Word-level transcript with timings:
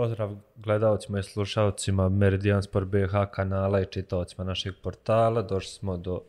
Pozdrav 0.00 0.36
gledalcima 0.56 1.18
i 1.18 1.22
slušalcima 1.22 2.08
Meridian 2.08 2.62
Sport 2.62 2.88
BH 2.88 3.12
kanala 3.32 3.80
i 3.80 3.86
čitaocima 3.86 4.44
našeg 4.44 4.74
portala. 4.82 5.42
Došli 5.42 5.70
smo 5.70 5.96
do 5.96 6.22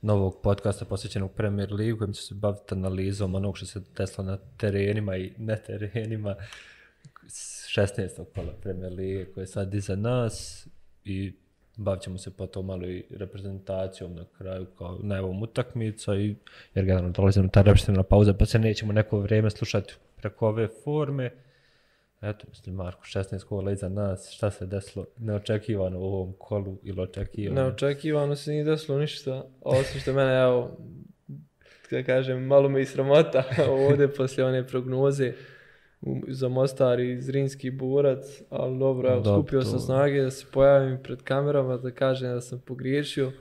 novog 0.00 0.40
podcasta 0.42 0.84
posvećenog 0.84 1.32
Premier 1.32 1.72
Ligu 1.72 1.98
kojim 1.98 2.12
će 2.12 2.22
se 2.22 2.34
baviti 2.34 2.74
analizom 2.74 3.34
onog 3.34 3.56
što 3.56 3.66
se 3.66 3.80
desilo 3.96 4.26
na 4.26 4.38
terenima 4.56 5.16
i 5.16 5.32
ne 5.38 5.56
terenima 5.66 6.34
16. 7.24 8.24
kola 8.34 8.52
Premier 8.62 8.92
Lige 8.92 9.24
koje 9.24 9.42
je 9.42 9.46
sad 9.46 9.74
iza 9.74 9.96
nas 9.96 10.66
i 11.04 11.32
bavit 11.76 12.02
ćemo 12.02 12.18
se 12.18 12.30
potom 12.30 12.66
malo 12.66 12.86
i 12.86 13.04
reprezentacijom 13.10 14.14
na 14.14 14.24
kraju 14.38 14.66
kao 14.78 14.98
najavom 15.02 15.42
utakmica 15.42 16.14
i 16.14 16.36
jer 16.74 16.84
generalno 16.84 17.10
dolazimo 17.10 17.48
ta 17.48 17.62
reprezentativna 17.62 18.02
pauza 18.02 18.34
pa 18.34 18.46
se 18.46 18.58
nećemo 18.58 18.92
neko 18.92 19.18
vrijeme 19.18 19.50
slušati 19.50 19.94
preko 20.16 20.48
ove 20.48 20.68
forme. 20.84 21.30
Eto, 22.22 22.46
mislim, 22.48 22.74
Marko, 22.74 23.02
16 23.04 23.44
kola 23.44 23.72
iza 23.72 23.88
nas, 23.88 24.30
šta 24.30 24.50
se 24.50 24.66
desilo? 24.66 25.06
Neočekivano 25.18 25.98
u 25.98 26.04
ovom 26.04 26.34
kolu 26.38 26.78
ili 26.82 27.00
očekivano? 27.00 27.62
Neočekivano 27.62 28.36
se 28.36 28.50
nije 28.50 28.64
desilo 28.64 28.98
ništa, 28.98 29.44
osim 29.60 30.00
što 30.00 30.12
mene, 30.12 30.42
evo, 30.42 30.76
da 31.90 32.02
kažem, 32.02 32.42
malo 32.42 32.68
me 32.68 32.82
i 32.82 32.86
sramota 32.86 33.44
ovdje 33.88 34.12
poslije 34.14 34.46
one 34.46 34.66
prognoze 34.66 35.32
za 36.28 36.48
Mostar 36.48 37.00
i 37.00 37.20
Zrinski 37.20 37.70
burac, 37.70 38.42
ali 38.50 38.78
dobro, 38.78 39.12
evo, 39.12 39.24
skupio 39.24 39.62
sam 39.62 39.78
snage 39.78 40.22
da 40.22 40.30
se 40.30 40.46
pojavim 40.52 40.98
pred 41.02 41.22
kamerama, 41.22 41.76
da 41.76 41.90
kažem 41.90 42.30
da 42.30 42.40
sam 42.40 42.60
pogriješio 42.66 43.32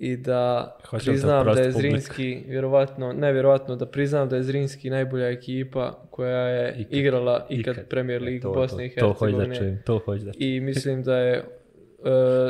i 0.00 0.16
da 0.16 0.76
Hoćem 0.86 1.12
priznam 1.12 1.46
da 1.54 1.60
je 1.60 1.72
Zrinski, 1.72 2.12
publik. 2.12 2.50
vjerovatno, 2.50 3.12
ne 3.12 3.32
vjerovatno, 3.32 3.76
da 3.76 3.86
priznam 3.86 4.28
da 4.28 4.36
je 4.36 4.42
Zrinski 4.42 4.90
najbolja 4.90 5.28
ekipa 5.28 6.02
koja 6.10 6.48
je 6.48 6.74
ikad, 6.78 6.98
igrala 6.98 7.46
ikad, 7.50 7.74
ikad 7.74 7.88
Premier 7.88 8.22
League 8.22 8.40
to, 8.40 8.52
Bosne 8.52 8.86
i 8.86 8.88
Hercegovine. 8.88 9.82
To 9.86 9.98
hoće 9.98 10.24
da 10.24 10.32
I 10.38 10.60
mislim 10.60 11.02
da 11.02 11.16
je 11.16 11.38
uh, 11.38 12.06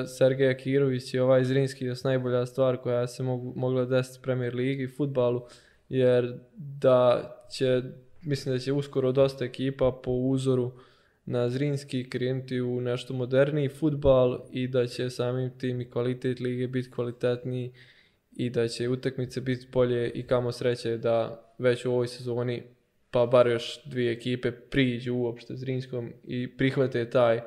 Sergej 0.07 0.51
Akirović 0.51 1.15
i 1.15 1.19
ovaj 1.19 1.45
Zrinski 1.45 1.85
je 1.85 1.95
najbolja 2.05 2.47
stvar 2.47 2.77
koja 2.77 3.07
se 3.07 3.23
mogu, 3.23 3.53
mogla 3.57 3.85
desiti 3.85 4.19
Premier 4.23 4.55
League 4.55 4.85
i 4.85 4.89
futbalu, 4.89 5.43
jer 5.89 6.35
da 6.57 7.31
će, 7.53 7.83
mislim 8.23 8.55
da 8.55 8.59
će 8.59 8.73
uskoro 8.73 9.13
dosta 9.13 9.45
ekipa 9.45 10.01
po 10.05 10.11
uzoru 10.11 10.65
uh, 10.65 10.73
na 11.31 11.49
Zrinski 11.49 12.11
krenuti 12.11 12.61
u 12.61 12.81
nešto 12.81 13.15
moderniji 13.15 13.69
futbal 13.69 14.41
i 14.53 14.69
da 14.69 14.87
će 14.87 15.11
samim 15.11 15.51
tim 15.59 15.81
i 15.81 15.91
kvalitet 15.91 16.41
lige 16.41 16.69
biti 16.69 16.91
kvalitetniji 16.91 17.73
i 18.37 18.51
da 18.51 18.69
će 18.69 18.89
utakmice 18.89 19.41
biti 19.41 19.67
bolje 19.73 20.11
i 20.11 20.23
kamo 20.23 20.53
sreće 20.53 20.97
da 20.97 21.45
već 21.59 21.85
u 21.85 21.93
ovoj 21.93 22.09
sezoni 22.09 22.63
pa 23.11 23.27
bar 23.27 23.47
još 23.47 23.85
dvije 23.85 24.13
ekipe 24.13 24.51
priđu 24.51 25.15
uopšte 25.15 25.57
Zrinskom 25.57 26.13
i 26.25 26.57
prihvate 26.57 27.11
taj 27.11 27.41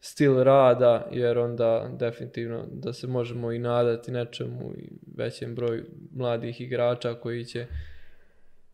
stil 0.00 0.42
rada 0.42 1.08
jer 1.12 1.38
onda 1.38 1.90
definitivno 1.98 2.64
da 2.72 2.92
se 2.92 3.06
možemo 3.06 3.52
i 3.52 3.58
nadati 3.58 4.12
nečemu 4.12 4.72
i 4.78 4.88
većem 5.16 5.54
broju 5.54 5.84
mladih 6.14 6.60
igrača 6.60 7.14
koji 7.14 7.44
će 7.44 7.66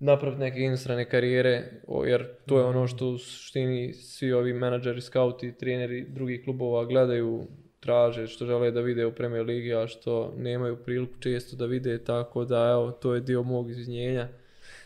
napraviti 0.04 0.40
neke 0.40 0.60
inostrane 0.60 1.04
karijere, 1.04 1.62
jer 2.06 2.26
to 2.46 2.58
je 2.58 2.64
ono 2.64 2.86
što 2.86 3.08
u 3.08 3.18
suštini 3.18 3.92
svi 3.92 4.32
ovi 4.32 4.52
menadžeri, 4.52 5.00
skauti, 5.00 5.52
treneri 5.58 6.06
drugih 6.08 6.44
klubova 6.44 6.84
gledaju, 6.84 7.46
traže, 7.80 8.26
što 8.26 8.46
žele 8.46 8.70
da 8.70 8.80
vide 8.80 9.06
u 9.06 9.12
Premier 9.12 9.46
Ligi, 9.46 9.74
a 9.74 9.86
što 9.86 10.34
nemaju 10.36 10.76
priliku 10.76 11.12
često 11.20 11.56
da 11.56 11.66
vide, 11.66 12.04
tako 12.04 12.44
da 12.44 12.70
evo, 12.70 12.92
to 12.92 13.14
je 13.14 13.20
dio 13.20 13.42
mog 13.42 13.70
izvinjenja 13.70 14.28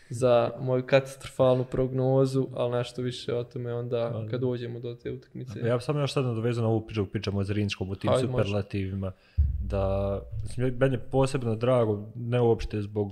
za 0.09 0.51
moju 0.59 0.83
katastrofalnu 0.85 1.65
prognozu, 1.71 2.47
ali 2.53 2.77
nešto 2.77 3.01
više 3.01 3.33
o 3.33 3.43
tome 3.43 3.73
onda 3.73 4.25
kad 4.31 4.41
dođemo 4.41 4.79
do 4.79 4.95
te 4.95 5.11
utakmice. 5.11 5.59
Ja 5.59 5.79
sam 5.79 5.99
još 5.99 6.13
sad 6.13 6.25
nadovezao 6.25 6.63
na 6.63 6.69
ovu 6.69 6.81
priču, 6.81 7.05
pričamo 7.05 7.39
o 7.39 7.43
Zrinskom, 7.43 7.89
o 7.89 7.95
tim 7.95 8.09
Hajde, 8.09 8.27
superlativima, 8.27 9.11
da, 9.63 10.21
mislim, 10.41 10.75
meni 10.79 10.95
je 10.95 10.99
posebno 11.11 11.55
drago, 11.55 12.11
ne 12.15 12.41
uopšte 12.41 12.81
zbog 12.81 13.11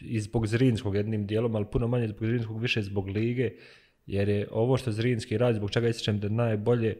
i 0.00 0.20
zbog 0.20 0.46
Zrinskog 0.46 0.94
jednim 0.94 1.26
dijelom, 1.26 1.54
ali 1.56 1.66
puno 1.72 1.88
manje 1.88 2.08
zbog 2.08 2.26
Zrinskog, 2.26 2.60
više 2.60 2.82
zbog 2.82 3.08
lige, 3.08 3.50
jer 4.06 4.28
je 4.28 4.48
ovo 4.50 4.76
što 4.76 4.92
Zrinski 4.92 5.38
radi, 5.38 5.56
zbog 5.56 5.70
čega 5.70 5.88
ističem 5.88 6.20
da 6.20 6.26
je 6.26 6.32
najbolje, 6.32 6.96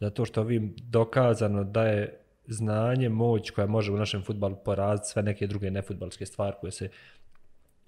zato 0.00 0.24
što 0.24 0.40
ovim 0.40 0.74
dokazano 0.82 1.64
da 1.64 1.86
je 1.86 2.20
znanje, 2.46 3.08
moć 3.08 3.50
koja 3.50 3.66
može 3.66 3.92
u 3.92 3.96
našem 3.96 4.22
futbalu 4.22 4.56
poraziti 4.64 5.08
sve 5.08 5.22
neke 5.22 5.46
druge 5.46 5.70
nefutbalske 5.70 6.26
stvari 6.26 6.56
koje 6.60 6.72
se 6.72 6.88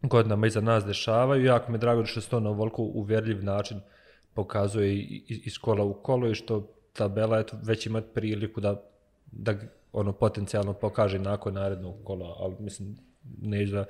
godinama 0.02 0.46
iza 0.46 0.60
nas 0.60 0.84
dešavaju. 0.84 1.44
Jako 1.44 1.72
mi 1.72 1.76
je 1.76 1.80
drago 1.80 2.04
što 2.04 2.20
se 2.20 2.28
to 2.28 2.40
na 2.40 2.50
ovoliko 2.50 2.82
uvjerljiv 2.82 3.44
način 3.44 3.80
pokazuje 4.34 5.02
iz 5.28 5.58
kola 5.58 5.84
u 5.84 5.94
kolo 5.94 6.28
i 6.28 6.34
što 6.34 6.72
tabela 6.92 7.38
eto, 7.38 7.56
već 7.62 7.86
ima 7.86 8.02
priliku 8.02 8.60
da, 8.60 8.82
da 9.32 9.54
ono 9.92 10.12
potencijalno 10.12 10.72
pokaže 10.72 11.18
nakon 11.18 11.54
narednog 11.54 11.94
kola, 12.04 12.36
ali 12.38 12.56
mislim 12.58 12.96
ne 13.42 13.66
za 13.66 13.84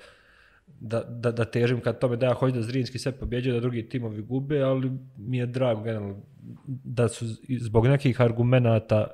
da, 0.81 1.03
da, 1.03 1.32
da 1.32 1.44
težim 1.44 1.81
kad 1.81 1.98
tome 1.98 2.16
da 2.16 2.26
ja 2.26 2.34
hoću 2.34 2.54
da 2.54 2.62
Zrinski 2.62 2.98
sve 2.98 3.12
pobjeđuje, 3.12 3.54
da 3.54 3.60
drugi 3.60 3.88
timovi 3.88 4.22
gube, 4.22 4.62
ali 4.62 4.91
mi 5.16 5.38
je 5.38 5.47
drago 5.47 5.82
generalno 5.82 6.16
da 6.66 7.08
su 7.08 7.26
zbog 7.60 7.86
nekih 7.86 8.20
argumenata 8.20 9.06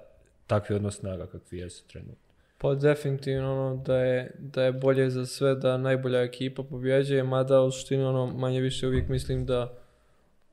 takvi 0.46 0.76
odnos 0.76 0.96
snaga 0.98 1.26
kakvi 1.26 1.58
jesu 1.58 1.88
trenutno. 1.88 2.26
Pa 2.58 2.74
definitivno 2.74 3.52
ono 3.52 3.76
da 3.76 3.96
je, 3.98 4.34
da 4.38 4.62
je 4.62 4.72
bolje 4.72 5.10
za 5.10 5.26
sve 5.26 5.54
da 5.54 5.76
najbolja 5.76 6.22
ekipa 6.22 6.62
pobjeđuje, 6.62 7.22
mada 7.22 7.60
u 7.60 7.70
suštini 7.70 8.02
ono 8.02 8.26
manje 8.26 8.60
više 8.60 8.86
uvijek 8.86 9.08
mislim 9.08 9.46
da 9.46 9.72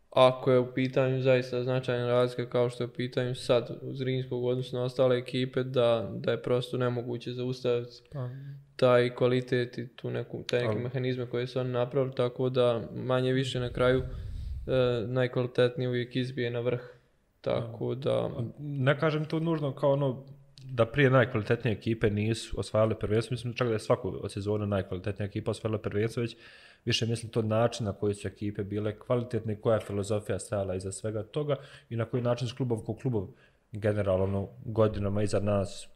ako 0.10 0.52
je 0.52 0.60
u 0.60 0.74
pitanju 0.74 1.22
zaista 1.22 1.64
značajna 1.64 2.08
razlika 2.08 2.50
kao 2.50 2.70
što 2.70 2.84
je 2.84 2.88
u 2.88 2.94
pitanju 2.94 3.36
sad 3.36 3.78
u 3.82 3.94
Zrinskog 3.94 4.44
odnosu 4.44 4.76
na 4.76 4.84
ostale 4.84 5.18
ekipe, 5.18 5.64
da, 5.64 6.12
da 6.16 6.32
je 6.32 6.42
prosto 6.42 6.78
nemoguće 6.78 7.34
zaustaviti 7.34 8.02
pa. 8.12 8.30
Taj 8.76 9.16
kvalitet 9.16 9.78
i 9.78 9.88
tu 9.88 10.10
neku, 10.10 10.44
taj 10.44 10.68
neki 10.68 10.80
mehanizme 10.80 11.26
koje 11.26 11.48
su 11.48 11.60
oni 11.60 11.70
napravili, 11.70 12.16
tako 12.16 12.50
da 12.50 12.82
manje 12.96 13.34
više 13.34 13.60
na 13.60 13.70
kraju 13.70 14.00
e, 14.00 14.04
najkvalitetniji 15.08 15.88
uvijek 15.88 16.16
izbije 16.16 16.52
na 16.52 16.60
vrh. 16.60 16.82
Tako 17.42 17.96
da... 17.96 18.30
Ne 18.60 19.00
kažem 19.00 19.26
to 19.26 19.40
nužno 19.40 19.72
kao 19.76 19.92
ono 19.92 20.26
da 20.66 20.86
prije 20.86 21.10
najkvalitetnije 21.10 21.74
ekipe 21.74 22.10
nisu 22.10 22.60
osvajale 22.60 23.00
prvenstvo, 23.00 23.34
mislim 23.34 23.54
čak 23.54 23.68
da 23.68 23.74
je 23.74 23.80
svaku 23.80 24.14
od 24.22 24.32
sezona 24.32 24.66
najkvalitetnija 24.66 25.28
ekipa 25.28 25.52
osvajala 25.52 25.78
prvenstvo, 25.78 26.22
već 26.22 26.38
više 26.86 27.06
mislim 27.06 27.32
to 27.32 27.42
način 27.42 27.86
na 27.86 27.94
koji 27.94 28.14
su 28.14 28.28
ekipe 28.28 28.64
bile 28.64 29.00
kvalitetne, 29.00 29.62
koja 29.62 29.76
je 29.76 29.86
filozofija 29.88 30.40
stajala 30.40 30.76
iza 30.76 30.92
svega 30.92 31.24
toga 31.24 31.56
i 31.90 31.96
na 31.96 32.06
koji 32.06 32.24
način 32.24 32.48
s 32.48 32.54
klubov 32.54 32.84
ko 32.84 32.96
klubov 32.96 33.28
generalno 33.72 34.50
godinama 34.66 35.24
iza 35.24 35.40
nas 35.40 35.88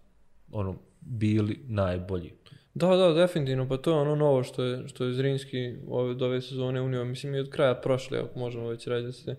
ono 0.52 0.76
bili 1.02 1.60
najbolji. 1.68 2.34
Da, 2.78 2.96
da, 2.96 3.14
definitivno, 3.14 3.68
pa 3.70 3.78
to 3.78 3.92
je 3.92 3.98
ono 3.98 4.16
novo 4.16 4.44
što 4.44 4.64
je, 4.64 4.88
što 4.88 5.06
je 5.06 5.14
Zrinski 5.14 5.76
ove, 5.90 6.26
ove 6.26 6.42
sezone 6.42 6.82
unio, 6.82 7.06
mislim 7.06 7.36
i 7.36 7.40
od 7.40 7.50
kraja 7.50 7.76
prošle, 7.76 8.20
ako 8.20 8.40
možemo 8.40 8.68
već 8.68 8.88
reći 8.88 9.06
da 9.06 9.12
se 9.12 9.36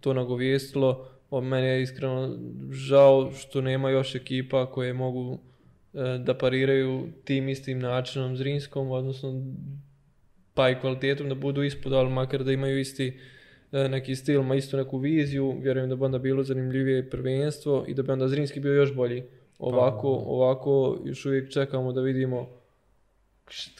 to 0.00 0.14
nagovijestilo, 0.14 1.08
o 1.30 1.40
meni 1.40 1.66
je 1.66 1.82
iskreno 1.82 2.38
žao 2.70 3.32
što 3.32 3.60
nema 3.60 3.90
još 3.90 4.14
ekipa 4.14 4.70
koje 4.70 4.92
mogu 4.92 5.38
e, 5.94 6.18
da 6.18 6.34
pariraju 6.34 7.08
tim 7.24 7.48
istim 7.48 7.78
načinom 7.78 8.36
Zrinskom, 8.36 8.90
odnosno 8.90 9.42
pa 10.54 10.70
i 10.70 10.80
kvalitetom 10.80 11.28
da 11.28 11.34
budu 11.34 11.62
ispod, 11.62 11.92
ali 11.92 12.10
makar 12.10 12.44
da 12.44 12.52
imaju 12.52 12.80
isti 12.80 13.20
e, 13.72 13.88
neki 13.88 14.16
stil, 14.16 14.42
ma 14.42 14.54
istu 14.54 14.76
neku 14.76 14.98
viziju, 14.98 15.56
vjerujem 15.60 15.88
da 15.88 15.96
bi 15.96 16.04
onda 16.04 16.18
bilo 16.18 16.42
zanimljivije 16.42 17.10
prvenstvo 17.10 17.84
i 17.88 17.94
da 17.94 18.02
bi 18.02 18.12
onda 18.12 18.28
Zrinski 18.28 18.60
bio 18.60 18.72
još 18.72 18.94
bolji. 18.94 19.22
Ovako, 19.58 20.02
pa, 20.02 20.30
ovako 20.30 20.98
još 21.04 21.26
uvijek 21.26 21.50
čekamo 21.50 21.92
da 21.92 22.00
vidimo 22.00 22.59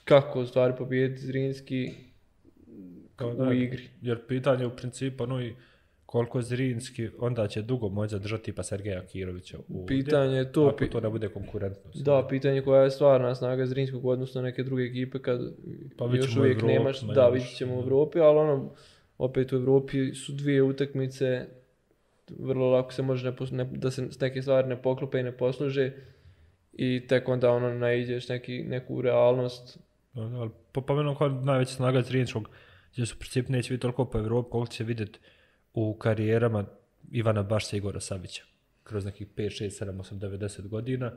kako 0.04 0.46
stvari 0.46 0.74
pobijeti 0.78 1.20
Zrinski 1.20 1.90
u 3.48 3.52
igri. 3.52 3.88
Jer 4.02 4.26
pitanje 4.26 4.66
u 4.66 4.76
principu, 4.76 5.26
no 5.26 5.42
i 5.42 5.54
koliko 6.10 6.42
Zrinski 6.42 7.08
onda 7.18 7.48
će 7.48 7.62
dugo 7.62 7.88
moći 7.88 8.10
zadržati 8.10 8.52
pa 8.52 8.62
Sergeja 8.62 9.06
Kirovića 9.06 9.58
u 9.68 9.86
pitanje 9.86 10.36
je 10.36 10.52
to 10.52 10.66
ako 10.66 10.86
to 10.86 11.00
ne 11.00 11.08
bude 11.08 11.28
konkurentno. 11.28 11.90
Da, 11.94 12.26
pitanje 12.28 12.62
koja 12.62 12.82
je 12.82 12.90
stvarna 12.90 13.34
snaga 13.34 13.66
Zrinskog 13.66 14.06
odnosno 14.06 14.42
neke 14.42 14.62
druge 14.62 14.82
ekipe 14.82 15.18
kad 15.18 15.40
pa 15.96 16.04
još 16.04 16.36
uvijek 16.36 16.56
Evropi, 16.56 16.72
nemaš, 16.72 17.00
da 17.00 17.28
vidit 17.28 17.56
ćemo 17.56 17.76
u 17.76 17.82
Evropi, 17.82 18.20
ali 18.20 18.38
ono, 18.38 18.74
opet 19.18 19.52
u 19.52 19.56
Evropi 19.56 20.14
su 20.14 20.32
dvije 20.32 20.62
utakmice, 20.62 21.46
vrlo 22.38 22.70
lako 22.70 22.92
se 22.92 23.02
može 23.02 23.30
ne, 23.30 23.36
ne, 23.50 23.64
da 23.64 23.90
se 23.90 24.08
neke 24.20 24.42
stvari 24.42 24.68
ne 24.68 24.82
poklope 24.82 25.20
i 25.20 25.22
ne 25.22 25.32
posluže 25.32 25.92
i 26.80 27.06
tek 27.06 27.28
onda 27.28 27.50
ono 27.50 27.74
naiđeš 27.74 28.28
neki, 28.28 28.62
neku 28.62 29.02
realnost. 29.02 29.78
Da, 30.12 30.22
ali 30.22 30.50
po 30.72 30.80
pomenom 30.80 31.16
kao 31.16 31.28
najveća 31.28 31.72
snaga 31.72 32.02
Zrinskog, 32.02 32.48
gdje 32.92 33.06
su 33.06 33.18
princip 33.18 33.48
neće 33.48 33.72
biti 33.72 33.82
toliko 33.82 34.04
po 34.04 34.18
Evropi, 34.18 34.50
koliko 34.50 34.72
će 34.72 34.84
vidjeti 34.84 35.18
u 35.74 35.94
karijerama 35.94 36.64
Ivana 37.10 37.42
Bašća 37.42 37.76
i 37.76 37.78
Igora 37.78 38.00
Savića 38.00 38.42
kroz 38.82 39.04
nekih 39.04 39.26
5, 39.36 39.64
6, 39.64 39.84
7, 39.84 39.96
8, 39.96 40.18
90 40.18 40.68
godina 40.68 41.12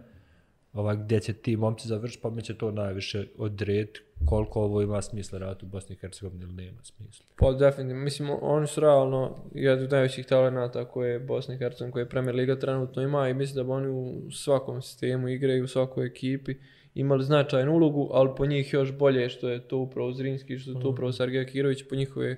ovaj, 0.73 0.95
gdje 0.95 1.19
će 1.19 1.33
ti 1.33 1.57
momci 1.57 1.87
završiti, 1.87 2.21
pa 2.21 2.29
mi 2.29 2.41
će 2.41 2.57
to 2.57 2.71
najviše 2.71 3.25
odrediti 3.37 4.01
koliko 4.25 4.61
ovo 4.61 4.81
ima 4.81 5.01
smisla 5.01 5.39
raditi 5.39 5.65
u 5.65 5.67
Bosni 5.67 5.95
i 5.95 5.97
Hercegovini 5.97 6.43
ili 6.43 6.53
nema 6.53 6.83
smisla. 6.83 7.25
Pa 7.35 7.51
definitivno, 7.51 8.03
mislim, 8.03 8.29
oni 8.41 8.67
su 8.67 8.81
realno 8.81 9.35
jedan 9.53 9.83
od 9.83 9.91
najvećih 9.91 10.25
talenata 10.25 10.85
koje 10.85 11.19
Bosna 11.19 11.55
i 11.55 11.57
Hercegovina, 11.57 11.93
koje 11.93 12.09
Premier 12.09 12.35
Liga 12.35 12.59
trenutno 12.59 13.01
ima 13.01 13.29
i 13.29 13.33
mislim 13.33 13.55
da 13.55 13.63
bi 13.63 13.69
oni 13.69 13.89
u 13.89 14.31
svakom 14.31 14.81
sistemu 14.81 15.29
igre 15.29 15.57
i 15.57 15.61
u 15.61 15.67
svakoj 15.67 16.05
ekipi 16.05 16.55
imali 16.95 17.23
značajnu 17.23 17.73
ulogu, 17.73 18.09
ali 18.13 18.29
po 18.37 18.45
njih 18.45 18.73
još 18.73 18.91
bolje 18.97 19.29
što 19.29 19.49
je 19.49 19.67
to 19.67 19.77
upravo 19.77 20.13
Zrinski, 20.13 20.57
što 20.57 20.71
je 20.71 20.79
to 20.79 20.89
upravo 20.89 21.11
Sergej 21.11 21.45
Kirović 21.45 21.83
po 21.89 21.95
njihove 21.95 22.35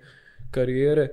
karijere 0.52 1.10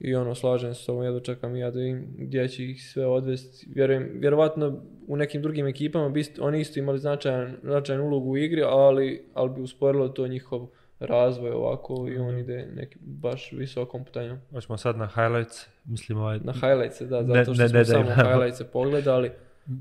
i 0.00 0.14
ono, 0.14 0.34
slažem 0.34 0.74
se 0.74 0.84
s 0.84 0.88
ovom, 0.88 1.04
ja 1.04 1.10
dočekam 1.10 1.56
ja 1.56 1.70
da 1.70 1.80
im 1.80 2.06
gdje 2.18 2.48
će 2.48 2.64
ih 2.64 2.82
sve 2.82 3.06
odvesti. 3.06 3.66
Vjerujem, 3.74 4.10
vjerovatno 4.14 4.82
u 5.06 5.16
nekim 5.16 5.42
drugim 5.42 5.66
ekipama 5.66 6.08
bi 6.08 6.24
oni 6.40 6.60
isto 6.60 6.78
imali 6.80 6.98
značajan, 6.98 7.56
značajan 7.62 8.00
ulogu 8.00 8.30
u 8.30 8.36
igri, 8.36 8.62
ali, 8.62 9.24
ali 9.34 9.50
bi 9.50 9.60
usporilo 9.60 10.08
to 10.08 10.26
njihov 10.28 10.68
razvoj 10.98 11.50
ovako 11.50 12.08
i 12.08 12.18
on 12.18 12.28
mhm. 12.28 12.38
ide 12.38 12.68
neki 12.74 12.98
baš 13.00 13.52
visokom 13.52 14.04
putanjom. 14.04 14.38
Hoćemo 14.50 14.76
sad 14.76 14.96
na 14.96 15.06
highlights, 15.06 15.66
mislim 15.84 16.18
ovaj... 16.18 16.40
Na 16.44 16.52
highlights, 16.52 17.00
da, 17.00 17.22
zato 17.22 17.54
što 17.54 17.62
ne, 17.62 17.68
ne, 17.68 17.68
smo 17.68 17.78
ne, 17.78 17.84
samo 17.84 18.10
highlights 18.30 18.62
pogledali. 18.72 19.30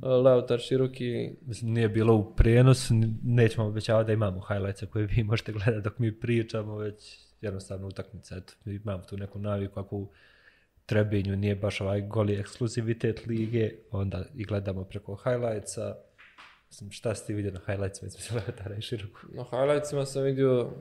Leotar 0.02 0.60
široki... 0.60 1.30
Mislim, 1.46 1.74
nije 1.74 1.90
bilo 1.90 2.16
u 2.16 2.36
prijenos, 2.36 2.92
nećemo 3.24 3.68
obećavati 3.68 4.08
da 4.08 4.14
imamo 4.14 4.42
highlights 4.48 4.84
koje 4.92 5.06
vi 5.06 5.24
možete 5.24 5.52
gledati 5.52 5.82
dok 5.84 6.00
mi 6.00 6.20
pričamo, 6.20 6.78
već 6.78 7.25
jednostavno 7.46 7.88
utakmica. 7.88 8.36
Eto, 8.38 8.54
imam 8.66 9.02
tu 9.10 9.18
neku 9.18 9.40
naviku 9.40 9.80
ako 9.80 9.96
u 9.96 10.08
Trebinju 10.86 11.36
nije 11.36 11.56
baš 11.56 11.82
ovaj 11.82 12.02
goli 12.02 12.36
ekskluzivitet 12.36 13.28
lige, 13.28 13.72
onda 13.92 14.26
i 14.36 14.44
gledamo 14.44 14.84
preko 14.84 15.16
highlightsa. 15.16 15.96
Mislim, 16.68 16.92
šta 16.92 17.16
si 17.16 17.28
ti 17.28 17.34
vidio 17.34 17.52
na 17.52 17.60
highlightsima 17.66 18.08
između 18.08 18.36
Leotara 18.36 18.76
i 18.76 18.82
Široku? 18.82 19.20
Na 19.34 19.44
highlightsima 19.44 20.06
sam 20.06 20.24
vidio 20.24 20.72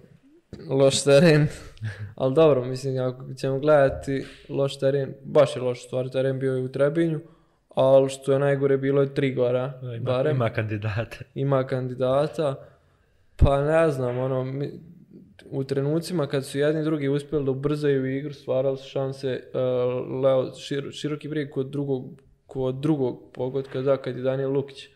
loš 0.69 1.05
teren, 1.05 1.47
ali 2.15 2.35
dobro, 2.35 2.65
mislim, 2.65 3.03
ako 3.03 3.35
ćemo 3.35 3.59
gledati 3.59 4.27
loš 4.49 4.79
teren, 4.79 5.15
baš 5.25 5.57
je 5.57 5.63
loš 5.63 5.85
stvar, 5.87 6.09
teren 6.09 6.39
bio 6.39 6.57
je 6.57 6.63
u 6.63 6.73
Trebinju, 6.73 7.21
ali 7.75 8.09
što 8.09 8.33
je 8.33 8.39
najgore 8.39 8.77
bilo 8.77 9.03
je 9.03 9.15
tri 9.15 9.35
gora, 9.35 9.81
ima, 9.83 9.99
barem. 10.05 10.37
Ima 10.37 10.51
kandidata. 10.51 11.17
Ima 11.35 11.67
kandidata, 11.67 12.55
pa 13.37 13.63
ne 13.63 13.91
znam, 13.91 14.19
ono, 14.19 14.69
u 15.51 15.65
trenucima 15.65 16.27
kad 16.27 16.47
su 16.47 16.59
jedni 16.59 16.81
i 16.81 16.85
drugi 16.85 17.09
uspjeli 17.09 17.45
da 17.45 17.51
ubrzaju 17.51 18.17
igru, 18.17 18.33
stvarali 18.33 18.77
su 18.77 18.89
šanse 18.89 19.43
uh, 19.47 20.23
Leo, 20.23 20.53
široki 20.93 21.29
brig 21.29 21.51
kod 21.51 21.67
drugog, 21.67 22.23
kod 22.47 22.75
drugog 22.75 23.23
pogotka, 23.33 23.83
da, 23.83 23.97
kad 23.97 24.17
je 24.17 24.23
Daniel 24.23 24.53
Lukić 24.53 24.89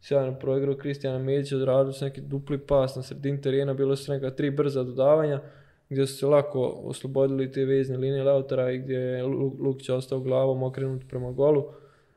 sjajno 0.00 0.38
proigrao 0.38 0.76
Kristijana 0.76 1.18
Medića, 1.18 1.56
odradili 1.56 1.92
su 1.92 2.04
neki 2.04 2.20
dupli 2.20 2.58
pas 2.58 2.96
na 2.96 3.02
sredini 3.02 3.40
terena, 3.40 3.74
bilo 3.74 3.96
su 3.96 4.12
neka 4.12 4.30
tri 4.30 4.50
brza 4.50 4.82
dodavanja, 4.82 5.40
gdje 5.88 6.06
su 6.06 6.16
se 6.16 6.26
lako 6.26 6.60
oslobodili 6.84 7.52
te 7.52 7.64
vezne 7.64 7.96
linije 7.96 8.24
Leotara 8.24 8.70
i 8.70 8.78
gdje 8.78 8.96
je 8.96 9.22
Lukić 9.60 9.88
ostao 9.88 10.20
glavom 10.20 10.62
okrenut 10.62 11.02
prema 11.08 11.32
golu. 11.32 11.64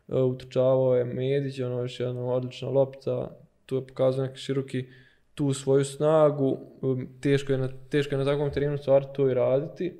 Uh, 0.08 0.24
utrčavao 0.24 0.96
je 0.96 1.06
Medić, 1.06 1.60
ono 1.60 1.82
još 1.82 2.00
jedna 2.00 2.34
odlična 2.34 2.70
lopta, 2.70 3.38
tu 3.66 3.76
je 3.76 3.88
pokazao 3.88 4.26
neki 4.26 4.38
široki 4.38 4.86
tu 5.40 5.54
svoju 5.54 5.86
snagu, 5.86 6.58
um, 6.82 7.08
teško 7.22 7.52
je 7.52 7.58
na, 7.58 7.70
teško 7.90 8.16
je 8.16 8.20
na 8.20 8.26
takvom 8.26 8.52
terenu 8.52 8.78
stvar 8.78 9.06
to 9.14 9.30
i 9.30 9.34
raditi, 9.34 9.94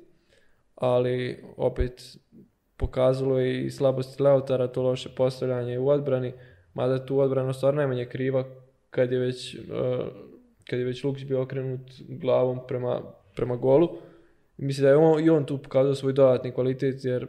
ali 0.74 1.44
opet 1.56 2.16
pokazalo 2.76 3.38
je 3.38 3.64
i 3.64 3.70
slabosti 3.70 4.22
Leotara, 4.22 4.66
to 4.68 4.82
loše 4.82 5.08
postavljanje 5.16 5.78
u 5.78 5.88
odbrani, 5.88 6.32
mada 6.74 7.06
tu 7.06 7.18
odbrana 7.18 7.52
stvar 7.52 7.74
najmanje 7.74 8.04
kriva 8.04 8.44
kad 8.90 9.12
je 9.12 9.18
već, 9.18 9.54
uh, 9.54 10.06
kad 10.64 10.78
je 10.78 10.84
već 10.84 11.04
Lukić 11.04 11.24
bio 11.24 11.42
okrenut 11.42 11.80
glavom 12.08 12.60
prema, 12.68 13.00
prema 13.36 13.56
golu. 13.56 13.88
Mislim 14.56 14.82
da 14.84 14.90
je 14.90 14.96
on, 14.96 15.24
i 15.24 15.30
on 15.30 15.44
tu 15.44 15.58
pokazao 15.58 15.94
svoj 15.94 16.12
dodatni 16.12 16.52
kvalitet, 16.52 17.04
jer 17.04 17.26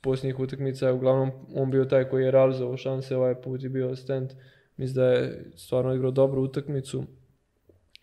posljednjih 0.00 0.38
utakmica 0.38 0.86
je 0.86 0.92
uglavnom 0.92 1.30
on 1.54 1.70
bio 1.70 1.84
taj 1.84 2.04
koji 2.04 2.24
je 2.24 2.30
realizovao 2.30 2.76
šanse, 2.76 3.16
ovaj 3.16 3.34
put 3.34 3.62
je 3.62 3.68
bio 3.68 3.96
stand. 3.96 4.30
Mislim 4.76 4.94
da 4.94 5.04
je 5.04 5.50
stvarno 5.56 5.94
igrao 5.94 6.10
dobru 6.10 6.42
utakmicu 6.42 7.04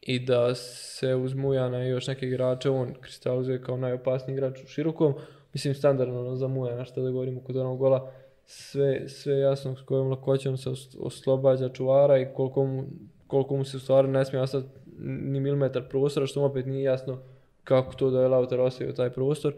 i 0.01 0.19
da 0.19 0.55
se 0.55 1.15
uz 1.15 1.33
Mujana 1.33 1.85
i 1.85 1.89
još 1.89 2.07
neke 2.07 2.27
igrače 2.27 2.69
on 2.69 2.93
kristalizuje 3.01 3.61
kao 3.61 3.77
najopasniji 3.77 4.33
igrač 4.33 4.63
u 4.63 4.67
širokom. 4.67 5.13
Mislim, 5.53 5.73
standardno 5.73 6.19
ono, 6.19 6.35
za 6.35 6.47
Mujana, 6.47 6.85
što 6.85 7.01
da 7.01 7.11
govorimo 7.11 7.41
kod 7.41 7.55
onog 7.55 7.77
gola, 7.77 8.11
sve, 8.45 9.09
sve 9.09 9.39
jasno 9.39 9.75
s 9.75 9.81
kojom 9.81 10.09
lakoćom 10.09 10.57
se 10.57 10.69
oslobađa 10.99 11.69
čuvara 11.69 12.17
i 12.17 12.27
koliko 12.35 12.65
mu, 12.65 12.83
koliko 13.27 13.57
mu 13.57 13.65
se 13.65 13.77
u 13.77 13.79
stvari 13.79 14.07
ne 14.07 14.25
smije 14.25 14.41
ostati 14.41 14.67
ni 14.99 15.39
milimetar 15.39 15.83
prostora, 15.89 16.27
što 16.27 16.39
mu 16.39 16.45
opet 16.45 16.65
nije 16.65 16.83
jasno 16.83 17.19
kako 17.63 17.93
to 17.93 18.09
da 18.09 18.21
je 18.21 18.27
Lautar 18.27 18.59
ostavio 18.59 18.93
taj 18.93 19.09
prostor. 19.09 19.53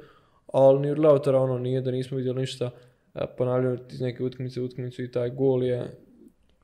Ali 0.53 0.79
ni 0.79 0.91
od 0.91 0.99
Lautara 0.99 1.39
ono 1.39 1.57
nije 1.57 1.81
da 1.81 1.91
nismo 1.91 2.17
vidjeli 2.17 2.41
ništa 2.41 2.71
e, 3.15 3.25
ponavljaju 3.37 3.77
iz 3.91 4.01
neke 4.01 4.23
utakmice 4.23 4.61
utakmicu 4.61 5.03
i 5.03 5.11
taj 5.11 5.29
gol 5.29 5.63
je 5.63 5.91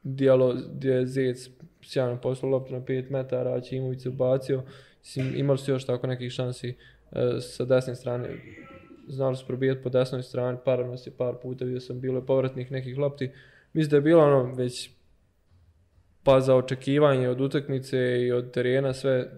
dijelo 0.03 0.55
gdje 0.73 0.91
je 0.91 1.05
Zec 1.05 1.49
sjajno 1.87 2.21
poslao 2.21 2.51
loptu 2.51 2.73
na 2.73 2.79
5 2.79 3.11
metara, 3.11 3.53
a 3.53 3.61
Čimović 3.61 4.01
se 4.01 4.09
ubacio. 4.09 4.63
Mislim, 4.99 5.35
imali 5.35 5.57
su 5.57 5.71
još 5.71 5.85
tako 5.85 6.07
nekih 6.07 6.31
šansi 6.31 6.75
e, 7.11 7.41
sa 7.41 7.65
desne 7.65 7.95
strane. 7.95 8.29
Znali 9.07 9.35
su 9.35 9.47
probijati 9.47 9.83
po 9.83 9.89
desnoj 9.89 10.23
strani, 10.23 10.57
par 10.65 10.85
nas 10.85 11.07
je 11.07 11.11
par 11.11 11.33
puta, 11.41 11.65
vidio 11.65 11.79
sam 11.79 11.99
bilo 11.99 12.21
povratnih 12.21 12.71
nekih 12.71 12.97
lopti. 12.97 13.31
Mislim 13.73 13.89
da 13.89 13.97
je 13.97 14.01
bilo 14.01 14.23
ono 14.23 14.53
već 14.53 14.89
pa 16.23 16.39
za 16.39 16.55
očekivanje 16.55 17.29
od 17.29 17.41
utakmice 17.41 17.97
i 17.97 18.31
od 18.31 18.51
terena 18.51 18.93
sve 18.93 19.31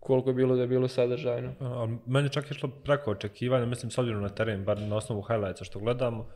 koliko 0.00 0.30
je 0.30 0.34
bilo 0.34 0.56
da 0.56 0.62
je 0.62 0.68
bilo 0.68 0.88
sadržajno. 0.88 1.52
Pa, 1.58 1.64
a, 1.64 1.88
meni 2.06 2.28
čak 2.28 2.50
je 2.50 2.54
šlo 2.54 2.68
preko 2.84 3.10
očekivanja, 3.10 3.66
mislim 3.66 3.90
s 3.90 3.98
obzirom 3.98 4.22
na 4.22 4.28
teren, 4.28 4.64
bar 4.64 4.80
na 4.80 4.96
osnovu 4.96 5.22
highlightsa 5.22 5.64
što 5.64 5.78
gledamo, 5.78 6.26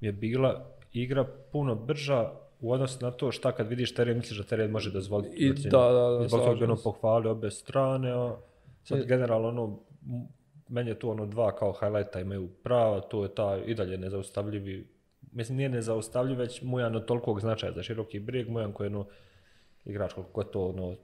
je 0.00 0.12
bila 0.12 0.70
igra 0.92 1.24
puno 1.52 1.74
brža, 1.74 2.30
u 2.64 2.72
odnosu 2.72 3.04
na 3.04 3.10
to 3.10 3.32
šta 3.32 3.52
kad 3.52 3.68
vidiš 3.68 3.94
teren, 3.94 4.16
misliš 4.16 4.38
da 4.38 4.44
teren 4.44 4.70
može 4.70 4.90
dozvoliti. 4.90 5.36
I 5.36 5.52
da, 5.52 5.78
da, 5.78 6.18
da. 6.18 6.28
Zbog 6.28 6.40
toga 6.40 6.58
bi 6.58 6.64
ono 6.64 6.76
pohvalio 6.84 7.30
obe 7.30 7.50
strane, 7.50 8.10
a 8.10 8.36
sad 8.82 8.98
I... 8.98 9.06
generalno 9.06 9.48
ono, 9.48 9.78
meni 10.68 10.90
je 10.90 10.98
tu 10.98 11.10
ono 11.10 11.26
dva 11.26 11.56
kao 11.56 11.72
highlighta 11.72 12.20
imaju 12.20 12.48
prava, 12.62 13.00
to 13.00 13.22
je 13.22 13.34
ta 13.34 13.58
i 13.66 13.74
dalje 13.74 13.98
nezaustavljivi, 13.98 14.88
mislim 15.32 15.56
nije 15.56 15.68
nezaustavljiv, 15.68 16.38
već 16.38 16.62
Mujan 16.62 16.96
od 16.96 17.04
tolikog 17.04 17.40
značaja 17.40 17.72
za 17.72 17.82
široki 17.82 18.20
brijeg, 18.20 18.48
Mujan 18.48 18.72
koji 18.72 18.86
je 18.86 18.96
ono, 18.96 19.06
igrač 19.84 20.12
koliko 20.12 20.40
je 20.40 20.50
to 20.50 20.66
ono, 20.66 20.94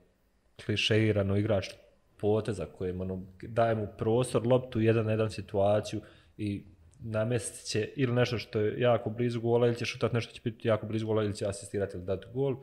klišeirano 0.65 1.37
igrač 1.37 1.69
poteza 2.17 2.65
kojem 2.65 3.01
ono, 3.01 3.21
daje 3.41 3.75
mu 3.75 3.87
prostor, 3.97 4.47
loptu, 4.47 4.79
jedan 4.79 5.05
na 5.05 5.11
jedan 5.11 5.29
situaciju 5.29 6.01
i 6.37 6.63
namestit 7.01 7.65
će 7.65 7.89
ili 7.95 8.13
nešto 8.13 8.37
što 8.37 8.59
je 8.59 8.79
jako 8.79 9.09
blizu 9.09 9.41
gola 9.41 9.67
ili 9.67 9.75
će 9.75 9.85
šutat 9.85 10.13
nešto 10.13 10.33
će 10.33 10.41
biti 10.43 10.67
jako 10.67 10.85
blizu 10.85 11.07
gola 11.07 11.23
ili 11.23 11.35
će 11.35 11.45
asistirati 11.45 11.97
ili 11.97 12.05
dati 12.05 12.27
gol. 12.33 12.55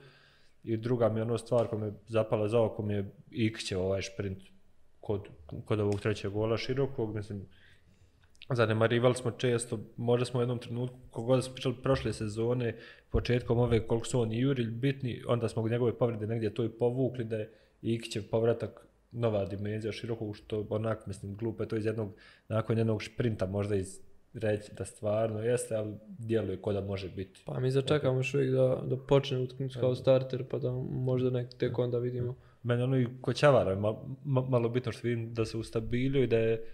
I 0.64 0.76
druga 0.76 1.08
mi 1.08 1.18
je 1.18 1.22
ono 1.22 1.38
stvar 1.38 1.66
koja 1.66 1.80
me 1.80 1.92
zapala 2.06 2.48
za 2.48 2.60
oko 2.60 2.82
mi 2.82 2.94
je 2.94 3.10
Ikće 3.30 3.76
ovaj 3.76 4.02
šprint 4.02 4.38
kod, 5.00 5.28
kod 5.64 5.80
ovog 5.80 6.00
trećeg 6.00 6.32
gola 6.32 6.56
širokog. 6.56 7.14
Mislim, 7.14 7.46
zanemarivali 8.50 9.14
smo 9.14 9.30
često, 9.30 9.78
možda 9.96 10.24
smo 10.24 10.38
u 10.38 10.42
jednom 10.42 10.58
trenutku, 10.58 10.98
kogod 11.10 11.44
smo 11.44 11.54
pričali 11.54 11.74
prošle 11.82 12.12
sezone, 12.12 12.76
početkom 13.10 13.58
ove 13.58 13.86
koliko 13.86 14.06
su 14.06 14.20
oni 14.20 14.40
Juril 14.40 14.70
bitni, 14.70 15.22
onda 15.26 15.48
smo 15.48 15.68
njegove 15.68 15.98
povrede 15.98 16.26
negdje 16.26 16.54
to 16.54 16.64
i 16.64 16.68
povukli 16.68 17.24
da 17.24 17.36
je 17.36 17.52
Ikićev 17.82 18.22
povratak 18.30 18.86
nova 19.12 19.44
dimenzija 19.44 19.92
širokog, 19.92 20.36
što 20.36 20.66
onak, 20.70 21.06
mislim, 21.06 21.36
glupo 21.36 21.62
je 21.62 21.68
to 21.68 21.76
iz 21.76 21.86
jednog, 21.86 22.14
nakon 22.48 22.78
jednog 22.78 23.02
šprinta, 23.02 23.46
možda 23.46 23.76
iz 23.76 24.00
reći 24.38 24.72
da 24.74 24.84
stvarno 24.84 25.40
jeste, 25.40 25.74
ali 25.74 25.94
djeluje 26.18 26.56
kod 26.56 26.74
da 26.74 26.80
može 26.80 27.08
biti. 27.08 27.42
Pa 27.44 27.60
mi 27.60 27.70
začekamo 27.70 28.18
još 28.18 28.34
uvijek 28.34 28.52
da, 28.52 28.82
da 28.84 28.96
počne 28.96 29.38
utakmicu 29.38 29.80
kao 29.80 29.94
starter, 29.94 30.44
pa 30.50 30.58
da 30.58 30.70
možda 30.90 31.30
nek 31.30 31.54
tek 31.54 31.78
onda 31.78 31.98
vidimo. 31.98 32.34
Meni 32.62 32.82
ono 32.82 32.98
i 32.98 33.06
kod 33.20 33.36
Čavara 33.36 33.70
je 33.70 33.76
malo, 33.76 34.16
malo 34.24 34.68
bitno 34.68 34.92
što 34.92 35.08
vidim 35.08 35.34
da 35.34 35.44
se 35.44 35.56
ustabilio 35.56 36.22
i 36.22 36.26
da 36.26 36.38
je 36.38 36.64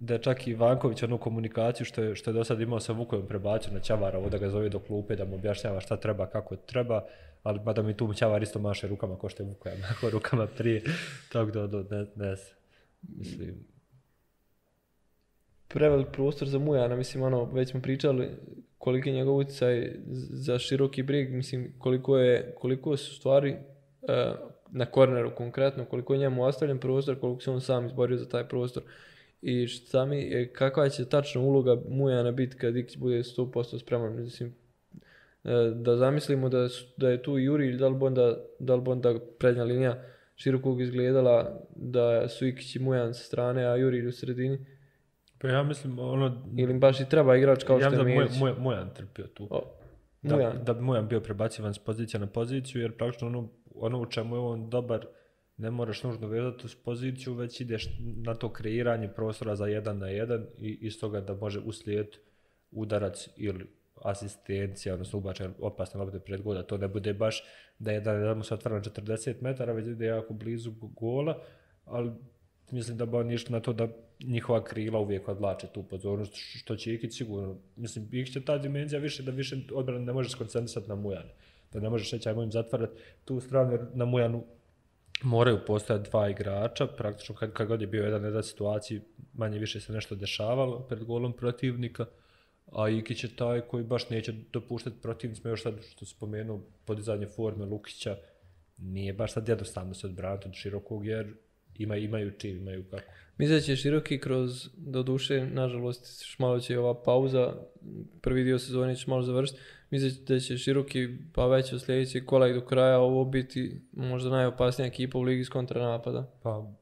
da 0.00 0.14
je 0.14 0.22
čak 0.22 0.46
i 0.46 0.54
Vanković 0.54 1.02
onu 1.02 1.18
komunikaciju 1.18 1.86
što 1.86 2.02
je, 2.02 2.16
što 2.16 2.30
je 2.30 2.34
do 2.34 2.44
sada 2.44 2.62
imao 2.62 2.80
sa 2.80 2.92
Vukovom 2.92 3.26
prebacio 3.26 3.72
na 3.72 3.80
Čavara, 3.80 4.18
ovo 4.18 4.28
da 4.28 4.38
ga 4.38 4.50
zove 4.50 4.68
do 4.68 4.78
klupe, 4.78 5.16
da 5.16 5.24
mu 5.24 5.34
objašnjava 5.34 5.80
šta 5.80 5.96
treba, 5.96 6.26
kako 6.26 6.56
treba, 6.56 7.04
ali 7.42 7.60
da 7.74 7.82
mi 7.82 7.96
tu 7.96 8.14
Čavar 8.14 8.42
isto 8.42 8.58
maše 8.58 8.88
rukama 8.88 9.16
ko 9.16 9.28
što 9.28 9.42
je 9.42 9.48
Vukoja, 9.48 9.74
mako 9.88 10.10
rukama 10.10 10.46
prije, 10.46 10.82
tako 11.32 11.50
da, 11.50 11.66
da 11.66 11.96
ne, 11.96 12.06
ne, 12.16 12.36
mislim, 13.02 13.64
prevelik 15.74 16.08
prostor 16.12 16.48
za 16.48 16.58
Mujana, 16.58 16.96
mislim, 16.96 17.22
ono, 17.22 17.44
već 17.44 17.70
smo 17.70 17.80
pričali 17.80 18.28
koliki 18.78 19.08
je 19.08 19.14
njegov 19.14 19.36
utjecaj 19.36 19.92
za 20.30 20.58
široki 20.58 21.02
brig, 21.02 21.34
mislim, 21.34 21.74
koliko 21.78 22.18
je, 22.18 22.54
koliko 22.58 22.96
su 22.96 23.14
stvari 23.14 23.50
uh, 23.52 24.08
na 24.70 24.86
korneru 24.86 25.34
konkretno, 25.34 25.84
koliko 25.84 26.14
je 26.14 26.18
njemu 26.18 26.44
ostavljen 26.44 26.78
prostor, 26.78 27.20
koliko 27.20 27.42
se 27.42 27.50
on 27.50 27.60
sam 27.60 27.86
izborio 27.86 28.16
za 28.16 28.28
taj 28.28 28.48
prostor. 28.48 28.82
I 29.42 29.66
šta 29.66 30.04
mi, 30.04 30.48
kakva 30.52 30.88
će 30.88 31.04
tačno 31.04 31.42
uloga 31.42 31.76
Mujana 31.88 32.32
biti 32.32 32.56
kad 32.56 32.76
Ikić 32.76 32.96
bude 32.96 33.18
100% 33.18 33.78
spreman, 33.80 34.22
mislim, 34.22 34.54
e, 35.44 35.50
da 35.74 35.96
zamislimo 35.96 36.48
da, 36.48 36.68
da 36.96 37.10
je 37.10 37.22
tu 37.22 37.38
Juri, 37.38 37.76
da 37.76 37.88
li 37.88 37.98
onda, 38.00 38.36
da 38.58 38.74
li 38.74 38.82
onda 38.86 39.14
prednja 39.38 39.64
linija 39.64 40.02
širokog 40.36 40.80
izgledala 40.80 41.60
da 41.76 42.28
su 42.28 42.46
Ikić 42.46 42.76
i 42.76 42.78
Mujan 42.78 43.14
sa 43.14 43.24
strane, 43.24 43.64
a 43.64 43.76
Juri 43.76 44.06
u 44.06 44.12
sredini. 44.12 44.58
Pa 45.40 45.48
ja 45.48 45.62
mislim, 45.62 45.98
ono... 45.98 46.42
Ili 46.56 46.78
baš 46.78 47.00
i 47.00 47.08
treba 47.08 47.36
igrač 47.36 47.64
kao 47.64 47.80
što 47.80 47.94
je 47.94 48.04
Milić. 48.04 48.32
Ja 48.40 48.54
Mujan 48.58 48.90
trpio 48.94 49.26
tu. 49.26 49.46
O, 49.50 49.62
da, 50.22 50.52
da 50.62 50.74
bi 50.74 50.80
Mujan 50.80 51.08
bio 51.08 51.20
prebacivan 51.20 51.74
s 51.74 51.78
pozicija 51.78 52.20
na 52.20 52.26
poziciju, 52.26 52.82
jer 52.82 52.96
praktično 52.96 53.28
ono, 53.28 53.48
ono 53.74 54.00
u 54.00 54.06
čemu 54.06 54.36
je 54.36 54.40
on 54.40 54.70
dobar, 54.70 55.06
ne 55.56 55.70
moraš 55.70 56.02
nužno 56.02 56.26
vezati 56.26 56.68
s 56.68 56.74
poziciju, 56.74 57.34
već 57.34 57.60
ideš 57.60 57.88
na 58.16 58.34
to 58.34 58.52
kreiranje 58.52 59.08
prostora 59.08 59.56
za 59.56 59.66
jedan 59.66 59.98
na 59.98 60.08
jedan 60.08 60.46
i 60.58 60.78
iz 60.80 61.00
toga 61.00 61.20
da 61.20 61.34
može 61.34 61.60
uslijediti 61.60 62.18
udarac 62.70 63.28
ili 63.36 63.66
asistencija, 64.04 64.94
odnosno 64.94 65.18
ubačaj 65.18 65.48
opasne 65.58 66.00
lopte 66.00 66.20
pred 66.20 66.42
gola, 66.42 66.62
to 66.62 66.76
ne 66.78 66.88
bude 66.88 67.14
baš 67.14 67.44
da 67.78 67.92
je 67.92 68.00
da 68.00 68.34
mu 68.34 68.42
se 68.42 68.54
otvara 68.54 68.76
na 68.76 68.82
40 68.82 69.42
metara, 69.42 69.72
već 69.72 69.86
ide 69.86 70.06
jako 70.06 70.34
blizu 70.34 70.72
gola, 70.80 71.42
ali 71.84 72.10
mislim 72.72 72.96
da 72.96 73.06
bi 73.06 73.16
oni 73.16 73.34
išli 73.34 73.52
na 73.52 73.60
to 73.60 73.72
da 73.72 73.88
njihova 74.20 74.64
krila 74.64 74.98
uvijek 74.98 75.28
odlače 75.28 75.66
tu 75.66 75.82
pozornost, 75.82 76.32
što 76.34 76.76
će 76.76 76.94
Ikić 76.94 77.16
sigurno, 77.16 77.56
mislim, 77.76 78.08
Ikić 78.12 78.32
će 78.32 78.44
ta 78.44 78.58
dimenzija 78.58 79.00
više 79.00 79.22
da 79.22 79.30
više 79.30 79.56
odbrana 79.72 80.04
ne 80.04 80.12
može 80.12 80.30
skoncentrisati 80.30 80.88
na 80.88 80.94
Mujan, 80.94 81.28
da 81.72 81.80
ne 81.80 81.90
možeš 81.90 82.10
reći 82.10 82.28
ajmo 82.28 82.42
im 82.42 82.52
zatvarati 82.52 82.92
tu 83.24 83.40
stranu, 83.40 83.72
jer 83.72 83.80
na 83.94 84.04
Mujanu 84.04 84.44
moraju 85.22 85.58
postojati 85.66 86.10
dva 86.10 86.28
igrača, 86.30 86.86
praktično 86.86 87.34
kad, 87.34 87.52
kad 87.52 87.68
god 87.68 87.80
je 87.80 87.86
bio 87.86 88.04
jedan 88.04 88.24
jedan 88.24 88.42
situaciji, 88.42 89.00
manje 89.32 89.58
više 89.58 89.80
se 89.80 89.92
nešto 89.92 90.14
dešavalo 90.14 90.80
pred 90.80 91.04
golom 91.04 91.32
protivnika, 91.32 92.06
a 92.72 92.88
Ikić 92.88 93.24
je 93.24 93.36
taj 93.36 93.60
koji 93.60 93.84
baš 93.84 94.10
neće 94.10 94.32
dopuštati 94.52 95.00
protivnicima, 95.02 95.50
još 95.50 95.62
sad 95.62 95.74
što 95.90 96.06
spomenuo 96.06 96.60
podizanje 96.84 97.26
forme 97.26 97.64
Lukića, 97.64 98.16
nije 98.78 99.12
baš 99.12 99.32
sad 99.32 99.48
jednostavno 99.48 99.94
se 99.94 100.06
odbraniti 100.06 100.48
od 100.48 100.54
širokog, 100.54 101.06
jer 101.06 101.34
ima, 101.82 101.96
imaju 101.96 102.30
čim, 102.38 102.56
imaju 102.56 102.84
kako. 102.90 103.02
Mislim 103.38 103.58
da 103.58 103.62
će 103.62 103.76
široki 103.76 104.18
kroz, 104.18 104.68
do 104.76 105.02
duše, 105.02 105.46
nažalost, 105.46 106.36
malo 106.38 106.60
će 106.60 106.78
ova 106.78 107.02
pauza, 107.02 107.54
prvi 108.20 108.44
dio 108.44 108.58
sezone 108.58 108.96
će 108.96 109.10
malo 109.10 109.22
završiti, 109.22 109.60
mislim 109.90 110.24
da 110.24 110.40
će 110.40 110.58
široki, 110.58 111.08
pa 111.34 111.46
već 111.46 111.72
u 111.72 111.78
sljedećeg 111.78 112.24
kola 112.24 112.52
do 112.52 112.60
kraja 112.60 112.98
ovo 112.98 113.24
biti 113.24 113.80
možda 113.92 114.30
najopasnija 114.30 114.86
ekipa 114.86 115.18
u 115.18 115.22
ligi 115.22 115.44
s 115.44 115.48
kontranapada. 115.48 116.30
Pa, 116.42 116.72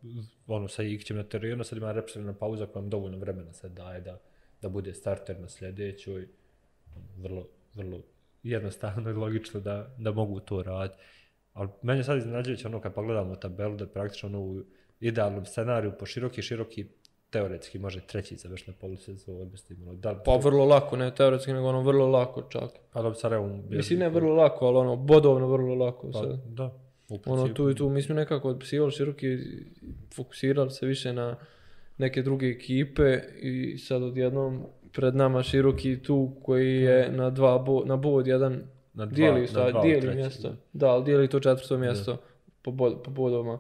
ono, 0.47 0.69
sa 0.69 0.83
Ikićem 0.83 1.17
na 1.17 1.23
terenu, 1.23 1.65
sad 1.65 1.79
ima 1.79 1.93
repsirana 1.93 2.33
pauza 2.33 2.67
koja 2.67 2.81
vam 2.81 2.91
dovoljno 2.91 3.19
vremena 3.19 3.53
se 3.53 3.69
daje 3.69 4.01
da 4.01 4.19
da 4.63 4.69
bude 4.69 4.95
starter 4.95 5.41
na 5.41 5.49
sljedećoj. 5.49 6.29
Vrlo, 7.17 7.49
vrlo 7.75 8.03
jednostavno 8.43 9.11
i 9.11 9.13
logično 9.13 9.61
da, 9.61 9.95
da 9.99 10.13
mogu 10.13 10.41
to 10.41 10.63
raditi. 10.63 11.03
Ali 11.53 11.69
meni 11.83 12.05
sad 12.05 12.19
iznenađujući 12.19 12.67
ono 12.67 12.81
kad 12.81 12.95
pogledamo 12.95 13.37
tabelu 13.37 13.77
da 13.77 13.87
praktično 13.87 14.29
ono 14.29 14.41
u 14.41 14.63
idealnom 15.01 15.47
scenariju 15.47 15.93
po 15.99 16.07
široki, 16.07 16.43
široki 16.43 16.87
teoretski 17.31 17.79
može 17.79 18.01
treći 18.01 18.37
završiti 18.37 18.71
na 18.71 18.77
polusezonu. 18.81 19.95
Da, 19.95 20.23
pa 20.25 20.37
vrlo 20.37 20.65
lako, 20.65 20.97
ne 20.97 21.15
teoretski, 21.15 21.53
nego 21.53 21.69
ono 21.69 21.83
vrlo 21.83 22.07
lako 22.07 22.43
čak. 22.43 22.71
A 22.93 23.03
dobro, 23.03 23.19
Sarajevo... 23.19 23.59
Mislim, 23.71 23.99
ne 23.99 24.09
vrlo 24.09 24.35
lako, 24.35 24.67
ali 24.67 24.77
ono, 24.77 24.97
bodovno 24.97 25.47
vrlo 25.47 25.75
lako. 25.75 26.11
Pa, 26.13 26.19
sad. 26.19 26.41
da. 26.47 26.71
Ono, 27.27 27.49
tu 27.49 27.71
i 27.71 27.75
tu, 27.75 27.89
mi 27.89 28.03
smo 28.03 28.15
nekako 28.15 28.49
odpisivali 28.49 28.93
široki, 28.93 29.39
fokusirali 30.15 30.71
se 30.71 30.87
više 30.87 31.13
na, 31.13 31.37
neke 31.99 32.23
druge 32.23 32.47
ekipe 32.47 33.21
i 33.41 33.79
sad 33.79 34.03
odjednom 34.03 34.67
pred 34.93 35.15
nama 35.15 35.43
široki 35.43 36.03
tu 36.03 36.33
koji 36.43 36.83
je 36.83 37.13
na 37.13 37.31
dva 37.31 37.59
bo, 37.59 37.85
na 37.85 37.97
bod 37.97 38.27
jedan 38.27 38.63
na 38.95 39.07
dva, 39.07 39.17
dijeli, 39.17 39.41
na 39.41 39.71
dva 39.71 39.83
dijeli 39.83 40.15
mjesto. 40.15 40.55
Da, 40.73 40.89
ali 40.89 41.05
dijeli 41.05 41.29
to 41.29 41.41
četvrto 41.41 41.79
mjesto 41.79 42.17
po, 42.63 42.71
bod, 42.71 43.03
po 43.05 43.11
bodovima. 43.11 43.59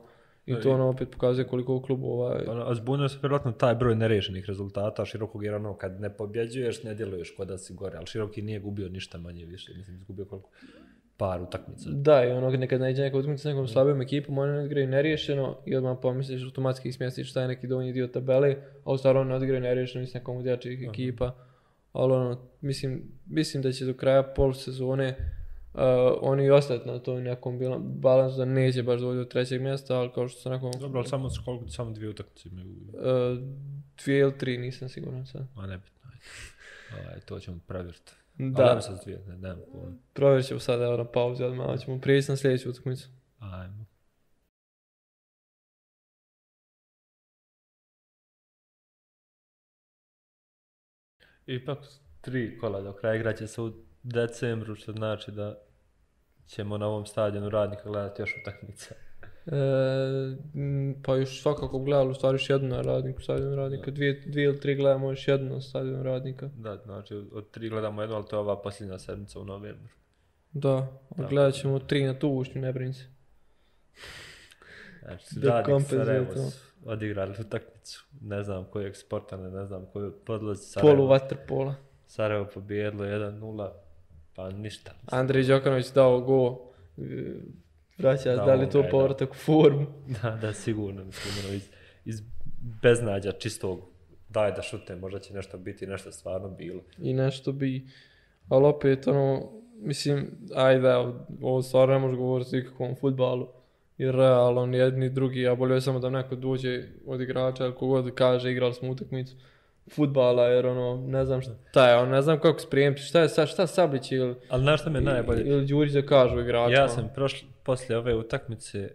I 0.48 0.62
to 0.62 0.70
ono 0.70 0.88
opet 0.88 1.10
pokazuje 1.10 1.46
koliko 1.46 1.82
klubova... 1.82 2.42
Ovaj... 2.46 2.70
A 2.70 2.74
zbunio 2.74 3.08
se 3.08 3.18
vjerojatno 3.22 3.52
taj 3.52 3.74
broj 3.74 3.96
nerešenih 3.96 4.44
rezultata 4.46 5.04
širokog 5.04 5.44
jer 5.44 5.54
ono 5.54 5.74
kad 5.74 6.00
ne 6.00 6.10
pobjeđuješ 6.10 6.82
ne 6.82 6.94
djeluješ 6.94 7.34
kod 7.36 7.48
da 7.48 7.58
si 7.58 7.74
gore, 7.74 7.96
ali 7.96 8.06
široki 8.06 8.42
nije 8.42 8.60
gubio 8.60 8.88
ništa 8.88 9.18
manje 9.18 9.44
više, 9.44 9.72
mislim 9.76 9.96
izgubio 9.96 10.24
koliko 10.24 10.48
par 11.16 11.42
utakmica. 11.42 11.90
Da, 11.92 12.24
i 12.24 12.30
ono 12.30 12.50
nekad 12.50 12.80
nađe 12.80 13.02
neka 13.02 13.16
utakmica 13.16 13.42
s 13.42 13.44
nekom 13.44 13.68
slabijom 13.68 14.02
ekipom, 14.02 14.38
oni 14.38 14.52
ne 14.52 14.58
odigraju 14.58 14.88
neriješeno 14.88 15.56
i 15.66 15.76
odmah 15.76 15.98
pomisliš 16.02 16.44
automatski 16.44 16.92
smjestiš 16.92 17.30
šta 17.30 17.42
je 17.42 17.48
neki 17.48 17.66
donji 17.66 17.92
dio 17.92 18.06
tabele, 18.06 18.56
a 18.84 18.92
u 18.92 18.98
stvari 18.98 19.18
oni 19.18 19.34
odigraju 19.34 19.62
neriješeno 19.62 20.06
s 20.06 20.14
nekom 20.14 20.36
od 20.36 20.46
jačih 20.46 20.88
ekipa. 20.88 21.34
Ali 21.92 22.12
ono, 22.12 22.48
mislim, 22.60 23.02
mislim 23.26 23.62
da 23.62 23.72
će 23.72 23.84
do 23.84 23.94
kraja 23.94 24.22
pol 24.22 24.52
sezone 24.52 25.37
uh, 25.78 26.18
oni 26.20 26.50
ostati 26.50 26.88
na 26.88 26.98
tom 26.98 27.22
nekom 27.22 27.58
balansu 27.82 28.38
da 28.38 28.44
neće 28.44 28.82
baš 28.82 29.00
dovoljiti 29.00 29.24
do 29.24 29.30
trećeg 29.30 29.62
mjesta, 29.62 29.98
ali 29.98 30.12
kao 30.12 30.28
što 30.28 30.40
sam 30.40 30.52
rekao... 30.52 30.70
Dobro, 30.80 30.98
ali 30.98 31.08
samo, 31.08 31.28
koliko, 31.44 31.68
samo 31.68 31.90
dvije 31.90 32.10
utakmice 32.10 32.48
imaju? 32.48 32.70
Uh, 32.70 33.38
dvije 34.04 34.20
ili 34.20 34.38
tri, 34.38 34.58
nisam 34.58 34.88
siguran 34.88 35.26
sad. 35.26 35.46
Ma 35.54 35.66
nebitno, 35.66 36.10
ajde. 37.10 37.20
to 37.20 37.40
ćemo 37.40 37.58
provjeriti. 37.66 38.12
Da. 38.38 38.62
Ali 38.62 38.82
se 38.82 38.92
dvije, 39.04 39.22
ne, 39.26 39.36
ne, 39.36 39.56
Provjerit 40.12 40.46
ćemo 40.46 40.60
sada 40.60 40.84
evo 40.84 40.96
na 40.96 41.04
pauzi, 41.04 41.44
odmah 41.44 41.80
ćemo 41.80 42.00
prijeći 42.00 42.30
na 42.30 42.36
sljedeću 42.36 42.70
utakmicu. 42.70 43.08
Ajmo. 43.38 43.84
Ipak 51.46 51.78
tri 52.20 52.58
kola 52.58 52.80
do 52.80 52.92
kraja 52.92 53.14
igraće 53.14 53.46
se 53.46 53.62
u 53.62 53.72
decembru, 54.02 54.74
što 54.74 54.92
znači 54.92 55.30
da 55.30 55.67
ćemo 56.48 56.78
na 56.78 56.86
ovom 56.86 57.06
stadionu 57.06 57.50
radnika 57.50 57.82
gledati 57.84 58.22
još 58.22 58.36
utakmice. 58.40 58.94
E, 59.46 59.52
pa 61.04 61.16
još 61.16 61.42
svakako 61.42 61.78
gledali 61.78 62.10
u 62.10 62.14
stvari 62.14 62.34
još 62.34 62.50
jednu 62.50 62.68
na 62.68 62.82
radniku, 62.82 63.22
stadion 63.22 63.54
radnika, 63.54 63.90
dvije, 63.90 64.22
dvije 64.26 64.44
ili 64.44 64.60
tri 64.60 64.74
gledamo 64.74 65.10
još 65.10 65.28
jednu 65.28 65.54
na 65.54 65.60
stadion 65.60 66.02
radnika. 66.02 66.50
Da, 66.56 66.76
znači 66.76 67.14
od 67.14 67.50
tri 67.50 67.68
gledamo 67.68 68.02
jednu, 68.02 68.16
ali 68.16 68.24
to 68.26 68.36
je 68.36 68.40
ova 68.40 68.62
posljednja 68.62 68.98
sedmica 68.98 69.40
u 69.40 69.44
novembru. 69.44 69.88
Da, 70.52 70.86
da. 71.16 71.26
gledat 71.26 71.54
ćemo 71.54 71.78
tri 71.78 72.04
na 72.04 72.18
tu 72.18 72.28
ušnju, 72.28 72.60
ne 72.60 72.72
brini 72.72 72.94
se. 72.94 73.04
Znači, 75.02 75.40
radnik 75.42 75.88
Sarajevo 75.88 76.26
odigrali 76.84 77.34
utakmicu, 77.40 78.04
ne 78.20 78.42
znam 78.42 78.64
kojeg 78.64 78.96
sporta, 78.96 79.36
ne, 79.36 79.66
znam 79.66 79.86
koju 79.92 80.12
podlozi 80.26 80.62
Sarajevo. 80.62 80.96
Polu 80.96 81.08
vaterpola. 81.08 81.74
Sarajevo 82.06 82.46
pobijedilo 82.54 83.04
1-0, 83.04 83.70
pa 84.38 84.50
ništa. 84.50 84.92
Andrej 85.06 85.44
Đokanović 85.44 85.92
dao 85.92 86.20
go, 86.20 86.58
vraća, 87.98 88.36
da, 88.36 88.44
da 88.44 88.54
li 88.54 88.70
to 88.70 88.84
povratak 88.90 89.30
u 89.30 89.34
formu? 89.34 89.86
Da, 90.22 90.30
da, 90.30 90.52
sigurno, 90.52 91.04
mislim, 91.04 91.34
ono, 91.44 91.54
iz, 91.54 91.68
iz 92.04 92.22
beznađa 92.82 93.32
čistog, 93.32 93.80
daj 94.28 94.52
da 94.52 94.62
šute, 94.62 94.96
možda 94.96 95.18
će 95.18 95.34
nešto 95.34 95.58
biti, 95.58 95.86
nešto 95.86 96.12
stvarno 96.12 96.48
bilo. 96.48 96.82
I 96.98 97.14
nešto 97.14 97.52
bi, 97.52 97.86
ali 98.48 98.66
opet, 98.66 99.06
ono, 99.06 99.52
mislim, 99.74 100.30
ajde, 100.54 100.94
ovo 101.42 101.62
stvarno 101.62 101.94
ne 101.94 102.00
može 102.00 102.16
govoriti 102.16 102.56
o 102.56 102.58
ikakvom 102.58 102.96
futbalu, 103.00 103.48
jer 103.98 104.14
realno, 104.14 104.76
jedni 104.76 105.10
drugi, 105.10 105.40
ja 105.40 105.54
bolje 105.54 105.80
samo 105.80 105.98
da 105.98 106.10
neko 106.10 106.36
dođe 106.36 106.82
od 107.06 107.20
igrača, 107.20 107.64
ili 107.64 107.74
kogod 107.74 108.14
kaže, 108.14 108.52
igrali 108.52 108.74
smo 108.74 108.90
utakmicu, 108.90 109.36
futbala, 109.88 110.46
jer 110.46 110.66
ono, 110.66 111.06
ne 111.06 111.24
znam 111.24 111.40
šta 111.42 111.88
je, 111.88 111.96
ono, 111.96 112.10
ne 112.10 112.22
znam 112.22 112.40
kako 112.40 112.58
sprijemiti, 112.58 113.02
šta 113.02 113.20
je, 113.20 113.46
šta 113.46 113.66
Sablić 113.66 114.12
ili... 114.12 114.34
Ali 114.48 114.62
znaš 114.62 114.80
šta 114.80 114.90
mi 114.90 114.98
je 114.98 115.02
najbolje? 115.02 115.42
Ili 115.44 115.66
Đurić 115.66 115.92
da 115.92 116.06
kažu 116.06 116.40
igračima. 116.40 116.80
Ja 116.80 116.88
sam 116.88 117.10
prošli, 117.14 117.48
poslije 117.62 117.98
ove 117.98 118.14
utakmice 118.14 118.90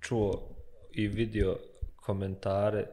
čuo 0.00 0.48
i 0.92 1.08
vidio 1.08 1.56
komentare 1.96 2.86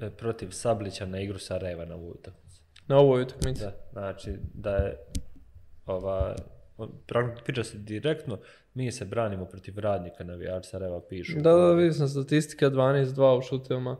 e, 0.00 0.10
protiv 0.10 0.50
Sablića 0.50 1.06
na 1.06 1.20
igru 1.20 1.38
Sarajeva 1.38 1.84
na 1.84 1.94
ovu 1.94 2.10
utakmicu. 2.10 2.62
Na 2.86 2.98
ovoj 2.98 3.22
utakmici? 3.22 3.60
Da, 3.62 3.72
znači 3.92 4.32
da 4.54 4.76
je 4.76 4.96
ova, 5.86 6.36
priča 7.44 7.64
se 7.64 7.78
direktno, 7.78 8.38
mi 8.74 8.92
se 8.92 9.04
branimo 9.04 9.44
protiv 9.44 9.78
radnika 9.78 10.24
navijača 10.24 10.68
Sarajeva 10.70 11.00
pišu. 11.08 11.40
Da, 11.40 11.52
da, 11.52 11.72
vidio 11.72 11.92
sam 11.92 12.08
statistika 12.08 12.70
12-2 12.70 13.38
u 13.38 13.42
šutevima. 13.42 13.96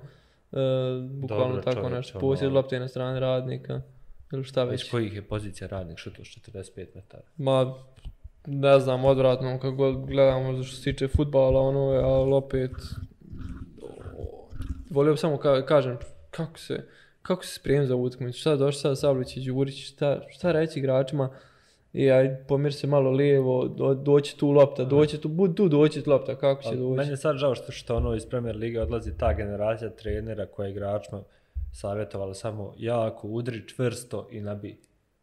Uh, 0.55 1.11
bukvalno 1.11 1.47
Dobro, 1.47 1.63
tako 1.63 1.81
čovječ, 1.81 1.93
nešto, 1.93 2.19
posjed 2.19 2.49
ono... 2.49 2.57
lopte 2.57 2.81
na 2.81 2.89
strani 2.89 3.21
radnika, 3.21 3.81
ili 4.33 4.45
šta 4.45 4.65
već. 4.65 4.85
Iz 4.85 4.91
kojih 4.91 5.15
je 5.15 5.23
pozicija 5.23 5.69
radnik 5.69 5.99
šutu 5.99 6.25
s 6.25 6.29
45 6.29 6.87
metara? 6.95 7.23
Ma, 7.37 7.75
ne 8.47 8.81
znam, 8.81 9.05
odvratno, 9.05 9.59
kako 9.59 9.73
god 9.77 10.07
gledamo 10.07 10.63
što 10.63 10.77
se 10.77 10.83
tiče 10.83 11.09
futbala, 11.09 11.61
ono 11.61 11.93
je, 11.93 12.01
ali 12.03 12.33
opet, 12.33 12.71
volio 14.91 15.13
bi 15.13 15.19
samo 15.19 15.39
ka 15.39 15.67
kažem, 15.67 15.99
kako 16.31 16.59
se, 16.59 16.89
kako 17.23 17.45
se 17.45 17.55
sprijem 17.55 17.87
za 17.87 17.97
utakmicu, 17.97 18.41
šta 18.41 18.57
došli 18.57 18.81
sad 18.81 18.99
Sablić 18.99 19.37
i 19.37 19.45
Đurić, 19.45 19.87
šta, 19.87 20.21
šta 20.29 20.53
reći 20.53 20.79
igračima, 20.79 21.31
i 21.95 22.11
aj 22.11 22.45
pomir 22.49 22.75
se 22.75 22.87
malo 22.87 23.11
lijevo, 23.11 23.69
do, 23.69 23.95
doći 23.95 24.39
tu 24.39 24.51
lopta, 24.51 24.85
doći 24.85 25.21
tu, 25.21 25.29
bud 25.29 25.57
tu 25.57 25.69
doći 25.69 26.03
lopta, 26.07 26.37
kako 26.37 26.63
će 26.63 26.77
doći. 26.77 26.97
Meni 26.97 27.11
je 27.11 27.17
sad 27.17 27.37
žao 27.37 27.55
što, 27.55 27.73
što 27.73 27.97
ono 27.97 28.15
iz 28.15 28.27
Premier 28.27 28.57
Lige 28.57 28.81
odlazi 28.81 29.19
ta 29.19 29.33
generacija 29.33 29.91
trenera 29.91 30.47
koja 30.47 30.67
je 30.67 30.73
igračima 30.73 31.23
savjetovala 31.73 32.35
samo 32.35 32.75
jako 32.77 33.29
udri 33.29 33.69
čvrsto 33.69 34.29
i 34.31 34.41
nabi. 34.41 34.81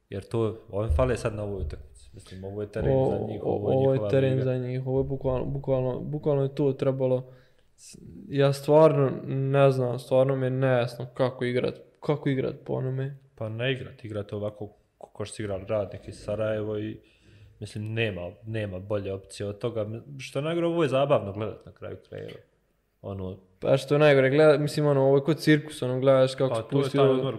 Jer 0.10 0.24
to, 0.24 0.58
on 0.72 0.90
fale 0.96 1.18
sad 1.18 1.36
na 1.36 1.44
ovoj 1.44 1.62
utakmici. 1.62 2.10
Mislim, 2.13 2.44
ovo 2.44 2.62
je 2.62 2.72
teren 2.72 3.06
za 3.10 3.28
njih, 3.28 3.42
ovo 3.44 3.72
je 3.72 3.78
Ovo 3.78 3.94
je 3.94 4.10
teren 4.10 4.44
za 4.44 4.58
njih, 4.58 4.88
ovo 4.88 5.00
je 5.00 5.04
bukvalno, 5.04 5.46
bukvalno, 5.46 6.00
bukvalno 6.00 6.44
je 6.44 6.56
to 6.56 6.74
trebalo. 6.74 7.34
Ja 8.30 8.54
stvarno 8.54 9.12
ne 9.28 9.72
znam, 9.72 10.00
stvarno 10.00 10.36
mi 10.36 10.46
je 10.46 10.50
nejasno 10.50 11.06
kako 11.13 11.46
igrat, 11.46 11.75
kako 12.00 12.30
igrat 12.30 12.56
po 12.66 12.74
onome. 12.74 13.18
Pa 13.36 13.50
ne 13.50 13.72
igrat, 13.72 14.06
igrat 14.06 14.34
ovako 14.34 14.70
ko 15.13 15.25
što 15.25 15.44
igrali 15.44 15.65
radnik 15.68 16.08
iz 16.08 16.15
Sarajevo 16.15 16.77
i 16.80 16.98
mislim 17.60 17.94
nema, 17.94 18.22
nema 18.46 18.80
bolje 18.80 19.13
opcije 19.13 19.48
od 19.48 19.58
toga. 19.58 19.86
Što 20.20 20.39
je 20.39 20.44
najgore, 20.44 20.68
ovo 20.68 20.84
je 20.84 20.89
zabavno 20.89 21.34
gledat 21.34 21.65
na 21.65 21.72
kraju 21.72 21.98
krajeva. 22.10 22.39
Ono, 23.01 23.38
Pa 23.60 23.77
što 23.77 23.96
je 23.96 24.00
najgore, 24.00 24.30
gleda, 24.30 24.58
mislim 24.58 24.86
ono, 24.86 25.01
ovo 25.01 25.18
je 25.18 25.24
kod 25.24 25.38
cirkus, 25.39 25.82
ono, 25.82 26.00
gledaš 26.00 26.36
kako 26.36 26.50
pa 26.50 26.56
se 26.56 26.62
to 26.62 26.77
je 26.77 26.82
pusti 26.84 26.98
taj 26.98 27.06
ovo- 27.08 27.18
odmor, 27.18 27.38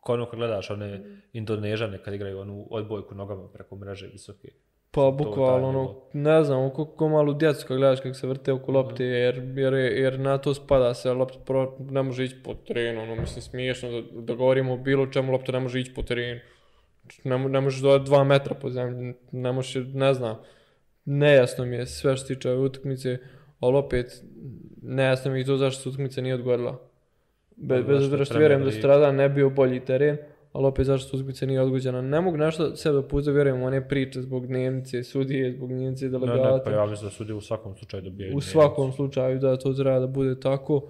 ko 0.00 0.12
ono 0.12 0.26
kad 0.26 0.38
gledaš 0.38 0.70
one 0.70 1.00
Indonežane 1.32 1.98
kad 1.98 2.14
igraju 2.14 2.40
onu 2.40 2.66
odbojku 2.70 3.14
nogama 3.14 3.48
preko 3.48 3.76
mreže 3.76 4.06
visoke. 4.06 4.48
Pa 4.90 5.00
to 5.00 5.10
bukvalno, 5.12 5.68
ono, 5.68 5.94
ne 6.12 6.44
znam, 6.44 6.70
ko, 6.70 6.84
ko 6.84 7.08
malu 7.08 7.34
djecu 7.34 7.66
kad 7.68 7.76
gledaš 7.76 8.00
kako 8.00 8.14
se 8.14 8.26
vrte 8.26 8.52
oko 8.52 8.72
lopte, 8.72 9.04
jer, 9.04 9.42
jer, 9.56 9.74
jer 9.74 10.18
na 10.20 10.38
to 10.38 10.54
spada 10.54 10.94
se, 10.94 11.12
lopta 11.12 11.38
pro, 11.38 11.76
ne 11.78 12.02
može 12.02 12.24
ići 12.24 12.36
po 12.44 12.54
terenu, 12.54 13.02
ono, 13.02 13.16
mislim, 13.16 13.42
smiješno 13.42 13.90
da, 13.90 14.02
da 14.20 14.34
govorimo 14.34 14.72
o 14.74 14.76
bilo 14.76 15.06
čemu, 15.06 15.32
lopta 15.32 15.52
ne 15.52 15.60
može 15.60 15.80
ići 15.80 15.94
po 15.94 16.02
terenu. 16.02 16.40
Ne, 17.24 17.38
ne 17.48 17.60
možeš 17.60 17.80
dodati 17.80 18.04
dva 18.04 18.24
metra 18.24 18.54
po 18.54 18.70
zemlji, 18.70 19.14
ne 19.32 19.52
možeš, 19.52 19.86
ne 19.94 20.14
znam, 20.14 20.36
nejasno 21.04 21.64
mi 21.64 21.76
je 21.76 21.86
sve 21.86 22.16
što 22.16 22.26
se 22.26 22.34
tiče 22.34 22.50
ove 22.50 22.60
utakmice, 22.60 23.18
ali 23.60 23.76
opet, 23.76 24.22
nejasno 24.82 25.30
mi 25.32 25.38
je 25.38 25.44
to 25.44 25.56
zašto 25.56 25.82
se 25.82 25.88
utakmica 25.88 26.20
nije 26.20 26.34
odgodila. 26.34 26.80
Be, 27.56 27.74
Pa 27.74 27.82
bez 27.82 27.86
zašto 27.86 28.04
obzira 28.04 28.24
što 28.24 28.34
Premier 28.34 28.50
vjerujem 28.50 28.64
da 28.74 28.78
strada 28.78 29.12
ne 29.12 29.28
bio 29.28 29.50
bolji 29.50 29.80
teren, 29.80 30.16
ali 30.52 30.66
opet 30.66 30.86
zašto 30.86 31.16
utakmica 31.16 31.46
nije 31.46 31.60
odgođena. 31.60 32.02
Ne 32.02 32.20
mogu 32.20 32.36
nešto 32.36 32.76
sebe 32.76 33.08
puta 33.08 33.30
vjerujem 33.30 33.62
u 33.62 33.66
one 33.66 33.88
priče 33.88 34.20
zbog 34.20 34.46
dnevnice, 34.46 35.02
sudije, 35.02 35.52
zbog 35.52 35.68
dnevnice 35.68 36.04
Ne, 36.04 36.10
ne, 36.10 36.20
pa 36.20 36.26
delegata. 36.26 36.70
ja 36.70 36.86
mislim 36.86 37.06
da 37.08 37.14
sudi 37.14 37.32
u 37.32 37.40
svakom 37.40 37.76
slučaju 37.76 38.02
dobijaju. 38.02 38.36
u 38.36 38.40
svakom 38.40 38.92
slučaju 38.92 39.38
da 39.38 39.56
to 39.56 39.72
treba 39.72 39.98
da 39.98 40.06
bude 40.06 40.40
tako. 40.40 40.88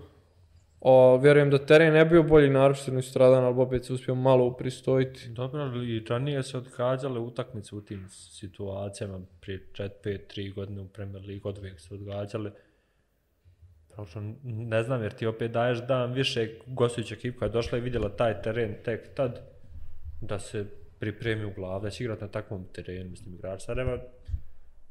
O, 0.80 1.18
vjerujem 1.22 1.50
da 1.50 1.66
teren 1.66 1.92
ne 1.92 2.04
bio 2.04 2.22
bolji 2.22 2.50
naročito 2.50 2.90
ni 2.90 3.02
stradan, 3.02 3.44
ali 3.44 3.60
opet 3.60 3.84
se 3.84 3.92
uspio 3.92 4.14
malo 4.14 4.44
upristojiti. 4.44 5.28
Dobro, 5.28 5.62
ali 5.62 5.96
i 5.96 6.04
ranije 6.08 6.42
se 6.42 6.58
odgađale 6.58 7.20
utakmice 7.20 7.74
u 7.74 7.80
tim 7.80 8.06
situacijama, 8.08 9.20
prije 9.40 9.68
4, 9.72 9.88
5, 10.04 10.18
3 10.36 10.54
godine 10.54 10.80
u 10.80 10.88
Premier 10.88 11.24
League, 11.26 11.50
od 11.50 11.58
uvijek 11.58 11.80
se 11.80 11.94
odgađale. 11.94 12.50
Prosto 13.94 14.20
ne 14.44 14.82
znam, 14.82 15.02
jer 15.02 15.12
ti 15.12 15.26
opet 15.26 15.50
daješ 15.50 15.86
dan 15.86 16.12
više 16.12 16.50
gostujuća 16.66 17.14
ekipa 17.14 17.38
koja 17.38 17.46
je 17.46 17.52
došla 17.52 17.78
i 17.78 17.80
vidjela 17.80 18.16
taj 18.16 18.42
teren 18.42 18.74
tek 18.84 19.14
tad, 19.14 19.40
da 20.20 20.38
se 20.38 20.66
pripremi 20.98 21.44
u 21.44 21.54
glavu, 21.54 21.82
da 21.82 21.90
će 21.90 22.04
igrati 22.04 22.22
na 22.22 22.28
takvom 22.28 22.66
terenu. 22.72 23.10
Mislim, 23.10 23.34
igrač 23.34 23.62
Sarajeva 23.62 23.98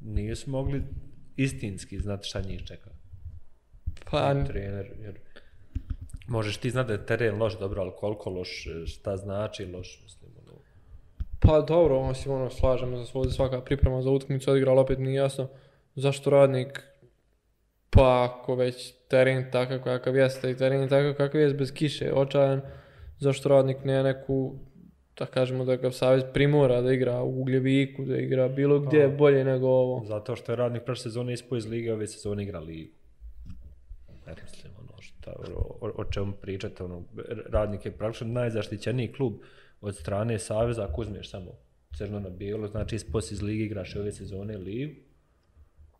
nisu 0.00 0.50
mogli 0.50 0.82
istinski 1.36 1.98
znati 1.98 2.28
šta 2.28 2.40
njih 2.40 2.64
čeka. 2.66 2.90
Pa, 4.10 4.44
trener, 4.44 4.90
jer 5.00 5.18
možeš 6.30 6.56
ti 6.56 6.70
znati 6.70 6.86
da 6.86 6.92
je 6.92 7.06
teren 7.06 7.38
loš, 7.38 7.58
dobro, 7.58 7.82
ali 7.82 7.92
koliko 7.96 8.30
loš, 8.30 8.66
šta 8.86 9.16
znači 9.16 9.64
loš, 9.64 10.00
mislim, 10.02 10.30
ono, 10.46 10.58
pa 11.40 11.60
dobro, 11.60 12.08
mislim, 12.08 12.34
ono, 12.34 12.50
slažemo 12.50 12.96
za 12.96 13.04
svoj 13.04 13.30
svaka 13.30 13.60
priprema 13.60 14.02
za 14.02 14.10
utakmicu 14.10 14.50
odigrala, 14.50 14.82
opet 14.82 14.98
nije 14.98 15.14
jasno 15.14 15.48
zašto 15.94 16.30
radnik 16.30 16.82
pa 17.90 18.24
ako 18.24 18.54
već 18.54 18.94
teren 19.08 19.50
takav 19.52 19.82
kakav 19.84 20.16
jeste 20.16 20.50
i 20.50 20.56
teren 20.56 20.88
takav 20.88 21.14
kakav 21.14 21.40
jest 21.40 21.56
bez 21.56 21.72
kiše, 21.72 22.12
očajan, 22.12 22.60
zašto 23.18 23.48
radnik 23.48 23.84
ne 23.84 24.02
neku 24.02 24.54
da 25.18 25.26
kažemo 25.26 25.64
da 25.64 25.76
ga 25.76 25.90
savez 25.92 26.22
primora 26.32 26.80
da 26.80 26.92
igra 26.92 27.22
u 27.22 27.40
Ugljeviku, 27.40 28.04
da 28.04 28.16
igra 28.16 28.48
bilo 28.48 28.80
gdje 28.80 29.08
bolje 29.08 29.44
nego 29.44 29.66
ovo. 29.66 30.04
zato 30.04 30.36
što 30.36 30.52
je 30.52 30.56
radnik 30.56 30.82
prošle 30.82 31.02
sezone 31.02 31.32
ispao 31.32 31.58
iz 31.58 31.66
lige, 31.66 31.92
ove 31.92 32.06
sezone 32.06 32.42
igra 32.42 32.60
ligu. 32.60 32.99
Šta, 35.44 35.54
o, 35.80 35.92
o, 35.96 36.04
čemu 36.04 36.32
pričate, 36.32 36.84
ono, 36.84 37.04
radnik 37.50 37.84
je 37.84 37.92
praktično 37.92 38.26
najzaštićeniji 38.26 39.12
klub 39.12 39.34
od 39.80 39.96
strane 39.96 40.38
saveza, 40.38 40.84
ako 40.84 41.00
uzmeš 41.00 41.30
samo 41.30 41.50
crno 41.96 42.20
na 42.20 42.28
bijelo, 42.28 42.68
znači 42.68 42.96
ispos 42.96 43.32
iz 43.32 43.42
lige, 43.42 43.64
igraš 43.64 43.96
ove 43.96 44.12
sezone 44.12 44.56
ligu, 44.56 44.94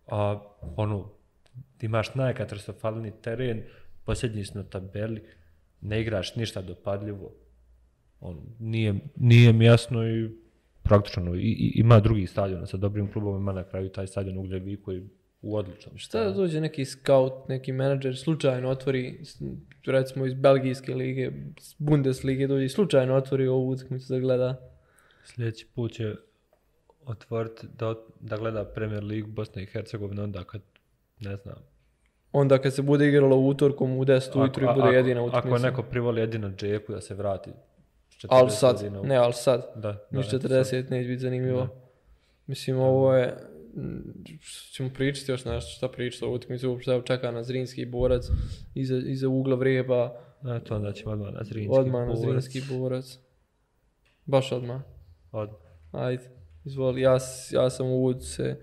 a 0.07 0.41
ono, 0.77 1.11
ti 1.79 1.87
imaš 1.87 2.15
najkatastrofalni 2.15 3.13
teren, 3.23 3.63
posljednji 4.05 4.45
si 4.45 4.55
na 4.55 4.65
tabeli, 4.65 5.23
ne 5.81 6.01
igraš 6.01 6.37
ništa 6.37 6.63
dopadljivo, 6.63 7.33
on, 8.21 8.41
nije, 8.59 8.95
nije 9.17 9.53
mi 9.53 9.65
jasno 9.65 10.09
i 10.09 10.31
praktično, 10.83 11.23
ono, 11.23 11.35
i, 11.35 11.39
i, 11.39 11.73
ima 11.75 12.01
drugi 12.01 12.27
stadion 12.27 12.67
sa 12.67 12.77
dobrim 12.77 13.13
klubovima, 13.13 13.53
na 13.53 13.65
kraju 13.65 13.89
taj 13.89 14.07
stadion 14.07 14.39
u 14.39 14.43
Gljeviku 14.43 14.85
koji 14.85 15.09
u 15.43 15.57
odličnom 15.57 15.99
Šta 15.99 16.25
da 16.25 16.31
dođe 16.31 16.61
neki 16.61 16.85
scout, 16.85 17.49
neki 17.49 17.73
menadžer, 17.73 18.17
slučajno 18.17 18.69
otvori, 18.71 19.21
recimo 19.87 20.27
iz 20.27 20.35
Belgijske 20.35 20.95
lige, 20.95 21.31
Bundeslige 21.79 22.47
dođe 22.47 22.65
i 22.65 22.69
slučajno 22.69 23.15
otvori 23.15 23.47
ovu 23.49 23.69
utakmicu 23.69 24.13
da 24.13 24.19
gleda. 24.19 24.61
Sljedeći 25.25 25.67
put 25.75 25.93
će 25.93 26.15
otvoriti 27.05 27.67
da, 27.79 27.95
da 28.21 28.37
gleda 28.37 28.65
Premier 28.65 29.05
League 29.05 29.29
Bosne 29.29 29.63
i 29.63 29.67
Hercegovine 29.67 30.23
onda 30.23 30.45
kad, 30.45 30.61
ne 31.21 31.37
znam, 31.37 31.55
Onda 32.33 32.59
kad 32.59 32.75
se 32.75 32.83
bude 32.83 33.09
igralo 33.09 33.37
utorkom 33.37 33.97
u 33.99 34.05
10 34.05 34.41
ujutru 34.41 34.65
i 34.65 34.69
bude 34.69 34.81
ako- 34.81 34.93
jedina 34.93 35.23
utakmica. 35.23 35.49
Ako 35.49 35.59
neko 35.61 35.83
privoli 35.83 36.21
jedino 36.21 36.51
džeku 36.51 36.93
da 36.93 37.01
se 37.01 37.15
vrati. 37.15 37.51
40 38.11 38.27
ali 38.31 38.51
sad, 38.51 38.83
u- 38.95 39.07
ne, 39.07 39.17
ali 39.17 39.33
sad. 39.33 39.73
Da, 39.75 39.81
da, 39.81 40.07
Niš 40.11 40.31
sad. 40.31 40.43
40 40.43 40.91
neće 40.91 41.09
biti 41.09 41.19
zanimljivo. 41.19 41.69
Mislim, 42.47 42.79
ovo 42.79 43.15
je, 43.15 43.35
ćemo 44.73 44.91
pričati 44.95 45.33
još 45.33 45.45
nešto, 45.45 45.71
šta 45.71 45.89
pričati 45.89 46.25
o 46.25 46.31
utakmici, 46.31 46.67
uopšte 46.67 46.91
evo 46.91 47.03
čeka 47.03 47.31
na 47.31 47.43
Zrinski 47.43 47.87
borac, 47.87 48.25
iza, 48.75 48.97
iza 49.07 49.29
ugla 49.29 49.57
vreba, 49.57 50.21
Eto, 50.57 50.77
onda 50.77 50.93
ćemo 50.93 51.13
odmah 51.13 51.33
na 51.33 51.45
Zrinski. 51.45 51.79
odmah 51.79 52.09
na 52.09 52.15
borac. 52.15 52.45
Zrinski 52.45 52.75
borac. 52.75 53.19
Baš 54.27 54.53
odmah. 54.53 54.81
Odmah. 55.33 55.59
Ajde, 55.93 56.23
izvoli, 56.65 57.01
ja, 57.01 57.19
ja 57.51 57.71
sam 57.71 57.87
u 57.87 57.95
uvodu 57.95 58.21
se 58.21 58.61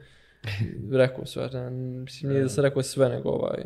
rekao 0.91 1.25
sve, 1.25 1.49
ne, 1.53 1.69
mislim 1.69 2.31
nije 2.31 2.43
da 2.43 2.49
sam 2.49 2.63
rekao 2.63 2.83
sve 2.83 3.09
nego 3.09 3.29
ovaj, 3.29 3.63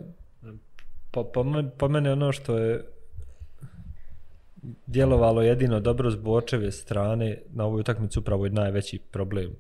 Pa, 1.12 1.44
men, 1.44 1.72
po 1.78 1.88
mene 1.88 2.12
ono 2.12 2.32
što 2.32 2.58
je 2.58 2.86
djelovalo 4.88 5.42
jedino 5.42 5.80
dobro 5.80 6.12
s 6.12 6.16
Borčeve 6.16 6.72
strane 6.72 7.42
na 7.54 7.66
ovoj 7.66 7.80
utakmici 7.80 8.20
upravo 8.20 8.46
je 8.46 8.52
najveći 8.52 9.00
problem 9.12 9.56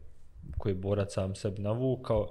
koji 0.61 0.71
je 0.71 0.75
Borac 0.75 1.13
sam 1.13 1.35
sebi 1.35 1.61
navukao 1.61 2.27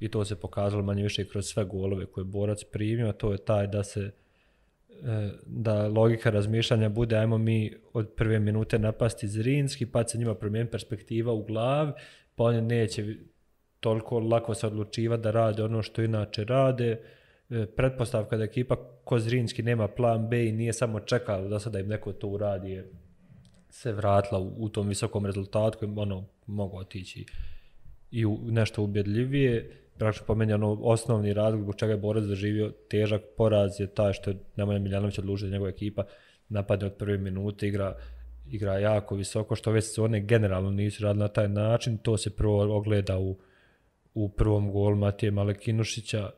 i 0.00 0.08
to 0.08 0.24
se 0.24 0.40
pokazalo 0.40 0.82
manje 0.82 1.02
više 1.02 1.28
kroz 1.28 1.46
sve 1.46 1.64
golove 1.64 2.06
koje 2.06 2.22
je 2.22 2.26
Borac 2.26 2.64
primio, 2.64 3.08
a 3.08 3.12
to 3.12 3.32
je 3.32 3.38
taj 3.38 3.66
da 3.66 3.84
se 3.84 4.00
e, 4.00 5.30
da 5.46 5.88
logika 5.88 6.30
razmišljanja 6.30 6.88
bude 6.88 7.16
ajmo 7.16 7.38
mi 7.38 7.74
od 7.92 8.08
prve 8.16 8.38
minute 8.38 8.78
napasti 8.78 9.28
Zrinski, 9.28 9.86
pa 9.86 10.04
će 10.04 10.12
se 10.12 10.18
njima 10.18 10.34
promijeni 10.34 10.70
perspektiva 10.70 11.32
u 11.32 11.44
glavi, 11.44 11.92
pa 12.36 12.44
oni 12.44 12.60
neće 12.60 13.04
toliko 13.80 14.18
lako 14.18 14.54
se 14.54 14.66
odlučiva 14.66 15.16
da 15.16 15.30
rade 15.30 15.62
ono 15.62 15.82
što 15.82 16.02
inače 16.02 16.44
rade. 16.44 17.00
E, 17.50 17.66
pretpostavka 17.66 18.36
da 18.36 18.44
ekipa 18.44 18.76
ko 19.04 19.18
Zrinski 19.18 19.62
nema 19.62 19.88
plan 19.88 20.28
B 20.28 20.46
i 20.46 20.52
nije 20.52 20.72
samo 20.72 21.00
čekala 21.00 21.48
da 21.48 21.60
sada 21.60 21.78
im 21.78 21.88
neko 21.88 22.12
to 22.12 22.28
uradi 22.28 22.70
je 22.70 22.90
se 23.70 23.92
vratila 23.92 24.40
u, 24.40 24.54
u 24.58 24.68
tom 24.68 24.88
visokom 24.88 25.26
rezultatu 25.26 25.78
koji 25.78 25.92
ono 25.96 26.24
mogu 26.46 26.78
otići 26.78 27.26
i 28.10 28.26
u 28.26 28.38
nešto 28.42 28.82
ubjedljivije. 28.82 29.70
Praktično 29.98 30.26
po 30.26 30.34
meni 30.34 30.52
ono 30.52 30.78
osnovni 30.82 31.32
razlog 31.32 31.62
zbog 31.62 31.76
čega 31.76 31.92
je 31.92 31.98
Borac 31.98 32.24
doživio 32.24 32.72
težak 32.90 33.22
poraz 33.36 33.80
je 33.80 33.86
taj 33.86 34.12
što 34.12 34.30
je 34.30 34.36
Nemanja 34.56 34.78
Miljanović 34.78 35.18
odlučio 35.18 35.46
da 35.46 35.52
njegova 35.52 35.70
ekipa 35.70 36.04
napadne 36.48 36.86
od 36.86 36.94
prve 36.94 37.18
minute, 37.18 37.68
igra, 37.68 37.96
igra 38.50 38.78
jako 38.78 39.14
visoko, 39.14 39.56
što 39.56 39.70
već 39.70 39.84
se 39.84 40.02
one 40.02 40.20
generalno 40.20 40.70
nisu 40.70 41.02
radili 41.02 41.20
na 41.20 41.28
taj 41.28 41.48
način. 41.48 41.98
To 41.98 42.16
se 42.16 42.36
prvo 42.36 42.76
ogleda 42.76 43.18
u, 43.18 43.38
u 44.14 44.28
prvom 44.28 44.72
golu 44.72 44.96
Matije 44.96 45.30
Malekinušića 45.30 46.30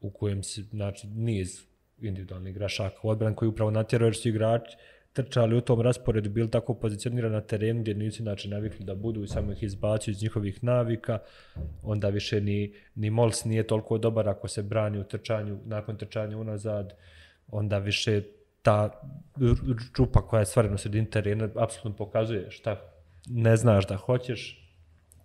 u 0.00 0.10
kojem 0.10 0.42
se, 0.42 0.62
znači, 0.62 1.06
niz 1.06 1.66
individualnih 2.00 2.54
grašaka 2.54 2.96
u 3.02 3.08
odbran 3.08 3.34
koji 3.34 3.48
upravo 3.48 3.70
natjerao 3.70 4.06
jer 4.06 4.14
su 4.14 4.28
igrači 4.28 4.76
trčali 5.16 5.56
u 5.56 5.60
tom 5.60 5.80
rasporedu, 5.80 6.30
bili 6.30 6.50
tako 6.50 6.74
pozicionirani 6.74 7.34
na 7.34 7.40
terenu 7.40 7.80
gdje 7.80 7.94
nisu 7.94 8.22
inače 8.22 8.48
navikli 8.48 8.84
da 8.84 8.94
budu 8.94 9.24
i 9.24 9.28
samo 9.28 9.52
ih 9.52 9.62
izbacio 9.62 10.10
iz 10.10 10.22
njihovih 10.22 10.64
navika, 10.64 11.18
onda 11.82 12.08
više 12.08 12.40
ni, 12.40 12.74
ni 12.94 13.10
Mols 13.10 13.44
nije 13.44 13.66
toliko 13.66 13.98
dobar 13.98 14.28
ako 14.28 14.48
se 14.48 14.62
brani 14.62 14.98
u 14.98 15.04
trčanju, 15.04 15.58
nakon 15.64 15.96
trčanja 15.96 16.38
unazad, 16.38 16.92
onda 17.48 17.78
više 17.78 18.22
ta 18.62 19.00
čupa 19.96 20.20
koja 20.26 20.40
je 20.40 20.46
stvarno 20.46 20.74
u 20.74 20.78
sredini 20.78 21.10
terena 21.10 21.48
apsolutno 21.54 21.96
pokazuje 21.96 22.50
šta 22.50 22.80
ne 23.28 23.56
znaš 23.56 23.86
da 23.86 23.96
hoćeš, 23.96 24.62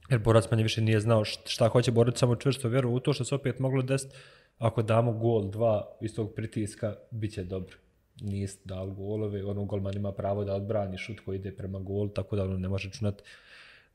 jer 0.09 0.19
borac 0.19 0.51
manje 0.51 0.63
više 0.63 0.81
nije 0.81 0.99
znao 0.99 1.25
šta 1.25 1.67
hoće 1.67 1.91
borac, 1.91 2.19
samo 2.19 2.35
čvrsto 2.35 2.69
vjeru 2.69 2.91
u 2.91 2.99
to 2.99 3.13
što 3.13 3.23
se 3.23 3.35
opet 3.35 3.59
moglo 3.59 3.81
desiti 3.81 4.15
ako 4.57 4.81
damo 4.81 5.11
gol 5.11 5.49
dva 5.49 5.97
iz 6.01 6.15
tog 6.15 6.33
pritiska, 6.35 6.95
bit 7.11 7.33
će 7.33 7.43
dobro. 7.43 7.75
Niste 8.21 8.61
dao 8.65 8.87
golove, 8.87 9.45
ono 9.45 9.65
golman 9.65 9.95
ima 9.95 10.11
pravo 10.11 10.43
da 10.43 10.55
odbrani 10.55 10.97
šut 10.97 11.19
koji 11.25 11.35
ide 11.35 11.51
prema 11.51 11.79
golu, 11.79 12.09
tako 12.09 12.35
da 12.35 12.43
ono 12.43 12.57
ne 12.57 12.69
može 12.69 12.91
čunat 12.91 13.21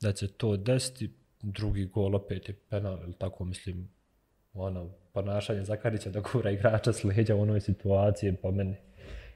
da 0.01 0.13
će 0.13 0.29
to 0.29 0.57
desiti, 0.57 1.11
drugi 1.43 1.85
gol 1.85 2.17
opet 2.17 2.49
je 2.49 2.55
penal, 2.71 2.99
ili 3.03 3.13
tako 3.13 3.45
mislim, 3.45 3.89
ono, 4.55 4.91
ponašanje 5.13 5.65
Zakarića 5.65 6.11
da 6.11 6.21
gura 6.21 6.51
igrača 6.51 6.93
s 6.93 7.05
leđa 7.05 7.35
u 7.35 7.43
onoj 7.43 7.61
situaciji, 7.61 8.37
po 8.43 8.51
meni 8.51 8.77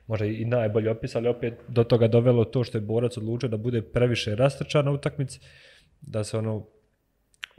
možda 0.07 0.27
i 0.27 0.45
najbolje 0.45 0.91
opisali, 0.91 1.29
opet 1.29 1.55
do 1.69 1.85
toga 1.85 2.09
dovelo 2.09 2.45
to 2.45 2.65
što 2.65 2.79
je 2.79 2.83
borac 2.83 3.17
odlučio 3.17 3.49
da 3.49 3.57
bude 3.57 3.83
previše 3.83 4.35
rastrčan 4.35 4.85
na 4.85 4.91
utakmici, 4.91 5.41
da 6.01 6.25
se 6.25 6.39
ono 6.39 6.67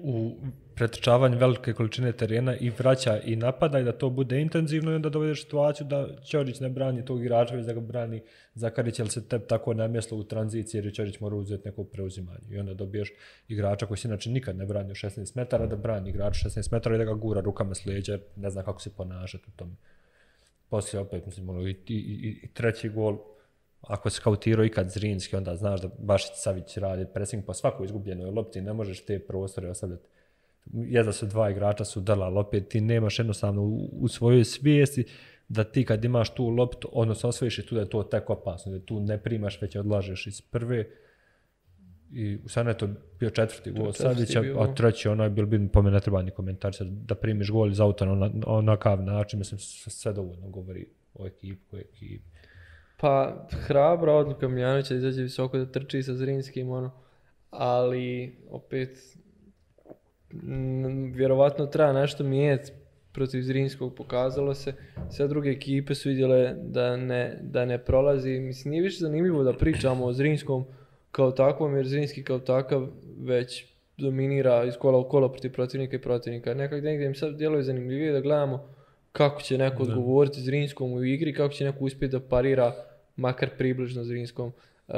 u 0.04 0.36
pretrčavanju 0.76 1.38
velike 1.38 1.74
količine 1.74 2.12
terena 2.12 2.56
i 2.58 2.70
vraća 2.70 3.20
i 3.20 3.36
napada 3.36 3.80
i 3.80 3.84
da 3.84 3.92
to 3.92 4.10
bude 4.10 4.42
intenzivno 4.42 4.92
i 4.92 4.96
onda 4.96 5.10
dovedeš 5.10 5.44
situaciju 5.44 5.88
da 5.88 6.08
Ćorić 6.26 6.60
ne 6.60 6.70
brani 6.70 7.06
tog 7.06 7.22
igrača, 7.22 7.56
već 7.56 7.66
da 7.66 7.74
ga 7.74 7.80
brani 7.80 8.22
Zakarić, 8.56 9.00
jer 9.00 9.10
se 9.10 9.28
tep 9.28 9.48
tako 9.48 9.74
namjeslo 9.74 10.18
u 10.18 10.24
tranziciji 10.24 10.80
jer 10.80 10.94
Ćorić 10.94 11.20
mora 11.20 11.36
uzeti 11.36 11.66
neko 11.66 11.84
preuzimanje. 11.84 12.48
I 12.50 12.60
onda 12.60 12.74
dobiješ 12.74 13.14
igrača 13.48 13.86
koji 13.86 13.98
se 13.98 14.08
inače 14.08 14.30
nikad 14.30 14.58
ne 14.58 14.66
brani 14.66 14.92
u 14.92 14.96
16 14.96 15.38
metara, 15.38 15.66
da 15.66 15.76
brani 15.76 16.10
igrača 16.10 16.50
16 16.50 16.72
metara 16.72 16.96
i 16.96 16.98
da 16.98 17.06
ga 17.06 17.14
gura 17.14 17.42
rukama 17.42 17.76
s 17.76 17.86
leđa, 17.86 18.20
ne 18.36 18.50
zna 18.50 18.64
kako 18.64 18.82
se 18.82 18.90
ponašati 18.90 19.44
u 19.48 19.52
tom. 19.52 19.78
Poslije 20.70 21.02
opet, 21.02 21.26
mislim, 21.26 21.50
ono, 21.50 21.68
i, 21.68 21.72
i, 21.72 21.96
i, 21.96 22.40
i 22.44 22.48
treći 22.54 22.90
gol, 22.90 23.18
ako 23.82 24.10
se 24.10 24.16
skautirao 24.16 24.66
ikad 24.66 24.90
Zrinski, 24.90 25.36
onda 25.36 25.56
znaš 25.56 25.82
da 25.82 25.90
baš 26.00 26.24
Savić 26.36 26.78
radi 26.78 27.06
pressing 27.14 27.46
po 27.46 27.54
svakoj 27.54 27.86
izgubljenoj 27.86 28.32
lopti, 28.32 28.62
ne 28.62 28.74
možeš 28.74 29.06
te 29.06 29.20
prostore 29.20 29.70
ostavljati. 29.70 30.08
Jedno 30.74 31.12
su 31.12 31.26
dva 31.26 31.50
igrača 31.50 31.86
su 31.86 32.02
dala 32.02 32.30
lopet, 32.30 32.68
ti 32.68 32.82
nemaš 32.82 33.20
jednostavno 33.20 33.62
u, 33.62 33.90
u 33.92 34.08
svojoj 34.08 34.44
svijesti 34.44 35.06
da 35.52 35.64
ti 35.64 35.86
kad 35.86 36.06
imaš 36.06 36.34
tu 36.34 36.48
loptu, 36.48 36.90
odnosno 36.92 37.30
osvojiš 37.30 37.60
i 37.60 37.66
tu 37.66 37.76
da 37.76 37.82
je 37.82 37.90
to 37.90 38.04
tek 38.04 38.30
opasno, 38.30 38.72
da 38.72 38.86
tu 38.86 39.00
ne 39.00 39.18
primaš, 39.18 39.62
već 39.62 39.76
odlažeš 39.76 40.28
iz 40.28 40.42
prve. 40.42 40.88
I 42.14 42.38
sad 42.48 42.68
je 42.68 42.78
to 42.78 42.90
bio 43.20 43.30
četvrti 43.30 43.72
gol 43.72 43.92
Savića, 43.92 44.44
a 44.60 44.74
treći 44.76 45.08
onaj 45.08 45.30
bil 45.30 45.46
bi 45.46 45.70
po 45.70 45.82
mene 45.82 45.94
ne 45.94 46.02
treba 46.02 46.22
ni 46.22 46.32
komentar, 46.32 46.74
da 46.82 47.16
primiš 47.16 47.52
gol 47.52 47.72
iz 47.72 47.80
auta 47.80 48.06
na 48.06 48.32
onakav 48.46 49.04
način, 49.04 49.40
mislim 49.40 49.60
sve 49.60 50.14
dovoljno 50.14 50.50
govori 50.50 50.86
o 51.14 51.28
ekipu, 51.28 51.76
o 51.76 51.80
ekipi. 51.80 52.31
Pa, 53.02 53.46
hrabra 53.52 54.14
odluka 54.14 54.48
Miljanovića 54.48 54.94
da 54.94 54.98
izađe 54.98 55.22
visoko 55.22 55.58
da 55.58 55.66
trči 55.66 56.04
sa 56.04 56.14
Zrinskim, 56.14 56.72
ono. 56.72 56.92
Ali, 57.50 58.36
opet, 58.50 58.98
vjerovatno 61.14 61.66
treba 61.66 61.94
nešto 61.94 62.24
mijenjati 62.24 62.72
protiv 63.12 63.42
Zrinskog, 63.42 63.96
pokazalo 63.96 64.54
se. 64.54 64.74
Sve 65.10 65.28
druge 65.28 65.50
ekipe 65.50 65.96
su 65.96 66.10
vidjele 66.10 66.56
da 66.64 66.98
ne, 66.98 67.40
da 67.42 67.66
ne 67.66 67.78
prolazi. 67.78 68.40
Mislim, 68.40 68.72
nije 68.72 68.84
više 68.84 68.98
zanimljivo 69.00 69.44
da 69.44 69.54
pričamo 69.54 70.06
o 70.06 70.14
Zrinskom 70.14 70.66
kao 71.12 71.32
takvom, 71.32 71.76
jer 71.76 71.88
Zrinski 71.88 72.24
kao 72.24 72.40
takav 72.40 72.88
već 73.20 73.66
dominira 73.98 74.64
iz 74.64 74.74
kola 74.78 74.98
u 74.98 75.10
kola 75.10 75.32
protiv 75.32 75.54
protivnika 75.54 75.96
i 75.96 76.02
protivnika. 76.02 76.54
Nekak 76.54 76.84
negdje 76.84 77.06
im 77.06 77.16
sad 77.16 77.38
djeluje 77.38 77.64
zanimljivije 77.64 78.12
da 78.12 78.20
gledamo 78.20 78.70
kako 79.12 79.42
će 79.42 79.58
neko 79.58 79.84
odgovoriti 79.84 80.42
Zrinskom 80.42 80.94
u 80.94 81.04
igri, 81.04 81.34
kako 81.34 81.54
će 81.54 81.66
neko 81.66 81.86
uspjeti 81.86 82.12
da 82.12 82.20
parira 82.20 82.74
makar 83.16 83.50
približno 83.58 84.04
Zrinskom. 84.04 84.52
Uh, 84.88 84.96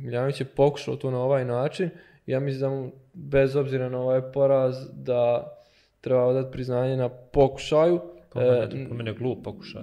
Miljanović 0.00 0.40
je 0.40 0.46
pokušao 0.46 0.96
to 0.96 1.10
na 1.10 1.22
ovaj 1.22 1.44
način. 1.44 1.90
Ja 2.26 2.40
mislim 2.40 2.60
da 2.60 2.76
mu, 2.76 2.92
bez 3.12 3.56
obzira 3.56 3.88
na 3.88 4.00
ovaj 4.00 4.32
poraz, 4.32 4.76
da 4.92 5.52
treba 6.00 6.24
odati 6.24 6.52
priznanje 6.52 6.96
na 6.96 7.08
pokušaju. 7.08 8.00
Po 8.32 8.40
po 8.88 8.94
mene 8.94 9.12
glup 9.12 9.44
pokušaj. 9.44 9.82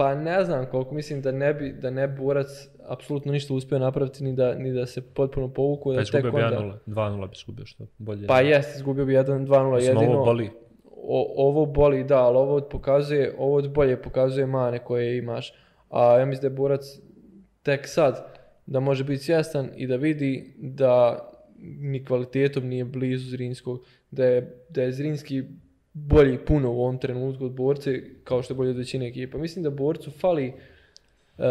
Pa 0.00 0.14
ne 0.14 0.44
znam 0.44 0.66
koliko, 0.66 0.94
mislim 0.94 1.22
da 1.22 1.32
ne 1.32 1.54
bi, 1.54 1.72
da 1.72 1.90
ne 1.90 2.08
bi 2.08 2.22
Borac 2.22 2.48
apsolutno 2.88 3.32
ništa 3.32 3.54
uspio 3.54 3.78
napraviti, 3.78 4.24
ni 4.24 4.32
da, 4.32 4.54
ni 4.54 4.72
da 4.72 4.86
se 4.86 5.00
potpuno 5.00 5.48
povuku. 5.48 5.90
Pa 5.90 5.94
da 5.94 6.02
izgubio 6.02 6.30
bi 6.30 6.38
1-0, 6.38 6.72
2-0 6.86 7.28
bi 7.28 7.32
izgubio 7.36 7.66
što 7.66 7.86
bolje. 7.98 8.26
Pa 8.26 8.40
jest, 8.40 8.76
izgubio 8.76 9.04
bi 9.04 9.12
1-2-0 9.12 9.74
jedino. 9.74 10.12
Ovo 10.12 10.24
boli. 10.24 10.50
O, 11.02 11.34
ovo 11.36 11.66
boli, 11.66 12.04
da, 12.04 12.18
ali 12.18 12.36
ovo 12.36 12.60
pokazuje, 12.60 13.34
ovo 13.38 13.68
bolje 13.68 14.02
pokazuje 14.02 14.46
mane 14.46 14.78
koje 14.78 15.18
imaš. 15.18 15.52
A 15.90 16.18
ja 16.18 16.26
mislim 16.26 16.40
da 16.40 16.46
je 16.46 16.56
Borac 16.56 16.98
tek 17.62 17.88
sad 17.88 18.38
da 18.66 18.80
može 18.80 19.04
biti 19.04 19.24
svjestan 19.24 19.70
i 19.76 19.86
da 19.86 19.96
vidi 19.96 20.54
da 20.56 21.26
ni 21.62 22.04
kvalitetom 22.04 22.66
nije 22.66 22.84
blizu 22.84 23.30
Zrinskog, 23.30 23.80
da 24.10 24.24
je, 24.24 24.64
da 24.68 24.82
je 24.82 24.92
Zrinski 24.92 25.42
bolji 25.92 26.38
puno 26.38 26.72
u 26.72 26.80
ovom 26.80 26.98
trenutku 26.98 27.44
od 27.44 27.52
borce, 27.52 28.02
kao 28.24 28.42
što 28.42 28.54
je 28.54 28.56
bolje 28.56 28.70
od 28.70 28.76
većine 28.76 29.08
ekipa. 29.08 29.38
Mislim 29.38 29.62
da 29.62 29.70
borcu 29.70 30.10
fali, 30.10 30.52
uh, 31.38 31.44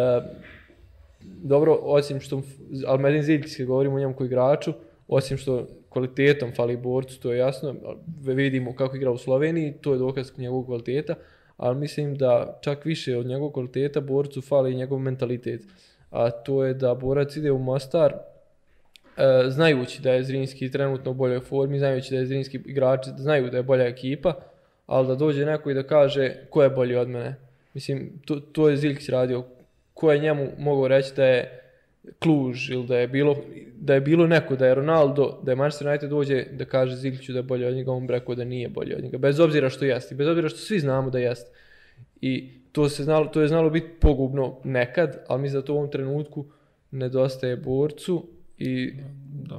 dobro, 1.22 1.80
osim 1.82 2.20
što, 2.20 2.42
ali 2.88 3.02
Medin 3.02 3.24
Ziljki, 3.24 3.66
govorimo 3.66 3.96
o 3.96 4.00
njemu 4.00 4.14
koji 4.14 4.28
igraču, 4.28 4.74
osim 5.08 5.38
što 5.38 5.68
kvalitetom 5.90 6.52
fali 6.56 6.78
borcu, 6.78 7.22
to 7.22 7.32
je 7.32 7.38
jasno, 7.38 7.76
vidimo 8.24 8.76
kako 8.76 8.96
igra 8.96 9.12
u 9.12 9.18
Sloveniji, 9.18 9.74
to 9.82 9.94
je 9.94 10.00
dokaz 10.00 10.32
njegovog 10.38 10.66
kvaliteta, 10.66 11.16
ali 11.60 11.78
mislim 11.78 12.16
da 12.16 12.60
čak 12.62 12.86
više 12.86 13.18
od 13.18 13.26
njegovog 13.26 13.54
kvaliteta 13.54 14.02
borcu 14.02 14.42
fali 14.42 14.76
njegov 14.76 15.00
mentalitet. 15.00 15.62
A 16.12 16.32
to 16.32 16.64
je 16.64 16.74
da 16.74 16.96
borac 16.96 17.36
ide 17.36 17.52
u 17.52 17.58
Mostar, 17.58 18.14
e, 18.14 18.20
znajući 19.48 20.02
da 20.02 20.12
je 20.12 20.24
Zrinski 20.24 20.72
trenutno 20.72 21.12
u 21.12 21.14
boljoj 21.14 21.40
formi, 21.40 21.80
znajući 21.80 22.14
da 22.14 22.20
je 22.20 22.26
Zrinski 22.26 22.60
igrači 22.66 23.10
znaju 23.18 23.50
da 23.50 23.58
je 23.58 23.64
bolja 23.64 23.88
ekipa, 23.88 24.34
ali 24.88 25.08
da 25.08 25.16
dođe 25.16 25.46
neko 25.46 25.72
i 25.72 25.74
da 25.74 25.84
kaže 25.84 26.36
ko 26.50 26.64
je 26.64 26.70
bolji 26.70 26.96
od 26.96 27.10
mene. 27.10 27.36
Mislim, 27.74 28.12
to, 28.26 28.40
to 28.40 28.70
je 28.70 28.78
Ziljkić 28.78 29.10
radio. 29.10 29.44
Ko 29.94 30.12
je 30.12 30.20
njemu 30.20 30.48
mogao 30.58 30.88
reći 30.88 31.16
da 31.16 31.26
je 31.26 31.69
Kluž 32.20 32.70
ili 32.70 32.88
da 32.88 32.98
je 32.98 33.08
bilo, 33.08 33.36
da 33.76 33.94
je 33.94 34.02
bilo 34.02 34.28
neko, 34.28 34.56
da 34.56 34.68
je 34.68 34.76
Ronaldo, 34.76 35.40
da 35.44 35.52
je 35.52 35.56
Manchester 35.56 35.88
United 35.88 36.10
dođe 36.10 36.46
da 36.52 36.66
kaže 36.66 36.96
Zigliću 36.96 37.34
da 37.34 37.40
je 37.40 37.44
bolje 37.44 37.68
od 37.68 37.76
njega, 37.76 37.92
on 37.92 38.08
bi 38.08 38.14
rekao 38.14 38.36
da 38.36 38.44
nije 38.44 38.70
bolje 38.70 38.96
od 38.96 39.04
njega. 39.04 39.18
Bez 39.18 39.40
obzira 39.40 39.70
što 39.70 39.86
jeste, 39.86 40.16
bez 40.16 40.28
obzira 40.28 40.50
što 40.50 40.58
svi 40.58 40.80
znamo 40.80 41.10
da 41.10 41.20
jeste. 41.20 41.52
I 42.22 42.60
to, 42.72 42.90
se 42.90 43.04
znalo, 43.04 43.26
to 43.26 43.42
je 43.42 43.48
znalo 43.48 43.70
biti 43.70 43.88
pogubno 44.00 44.60
nekad, 44.64 45.24
ali 45.28 45.42
mislim 45.42 45.62
da 45.62 45.66
to 45.66 45.74
u 45.74 45.78
ovom 45.78 45.92
trenutku 45.92 46.46
nedostaje 46.92 47.58
borcu 47.58 48.28
i 48.58 48.94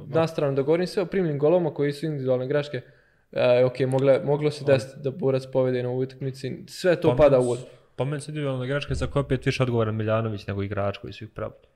na 0.07 0.27
stranu 0.27 0.55
da 0.55 0.61
govorim 0.61 0.87
sve 0.87 1.03
o 1.03 1.05
primljenim 1.05 1.39
goloma 1.39 1.73
koji 1.73 1.91
su 1.91 2.05
individualne 2.05 2.47
greške, 2.47 2.81
e, 3.31 3.63
ok, 3.65 3.79
mogle, 3.79 4.21
moglo 4.23 4.51
se 4.51 4.65
desiti 4.65 4.99
da 5.03 5.11
borac 5.11 5.43
povede 5.53 5.83
na 5.83 5.89
utakmici, 5.89 6.63
sve 6.67 7.01
to 7.01 7.09
pa 7.09 7.15
pada 7.23 7.39
u 7.39 7.43
vodu. 7.43 7.61
Pa 7.95 8.05
meni 8.05 8.21
se 8.21 8.31
individualne 8.31 8.67
greške 8.67 8.93
za 8.93 9.07
koje 9.07 9.21
opet 9.21 9.45
više 9.45 9.63
odgovoran 9.63 9.95
Miljanović 9.95 10.47
nego 10.47 10.63
igrač 10.63 10.97
koji 10.97 11.13
su 11.13 11.23
ih 11.23 11.29
pravili 11.29 11.70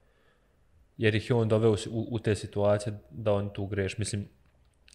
jer 0.97 1.15
ih 1.15 1.29
je 1.29 1.35
on 1.35 1.47
doveo 1.47 1.71
u, 1.71 2.07
u 2.11 2.19
te 2.19 2.35
situacije 2.35 2.93
da 3.11 3.33
on 3.33 3.53
tu 3.53 3.65
greš. 3.65 3.97
Mislim, 3.97 4.27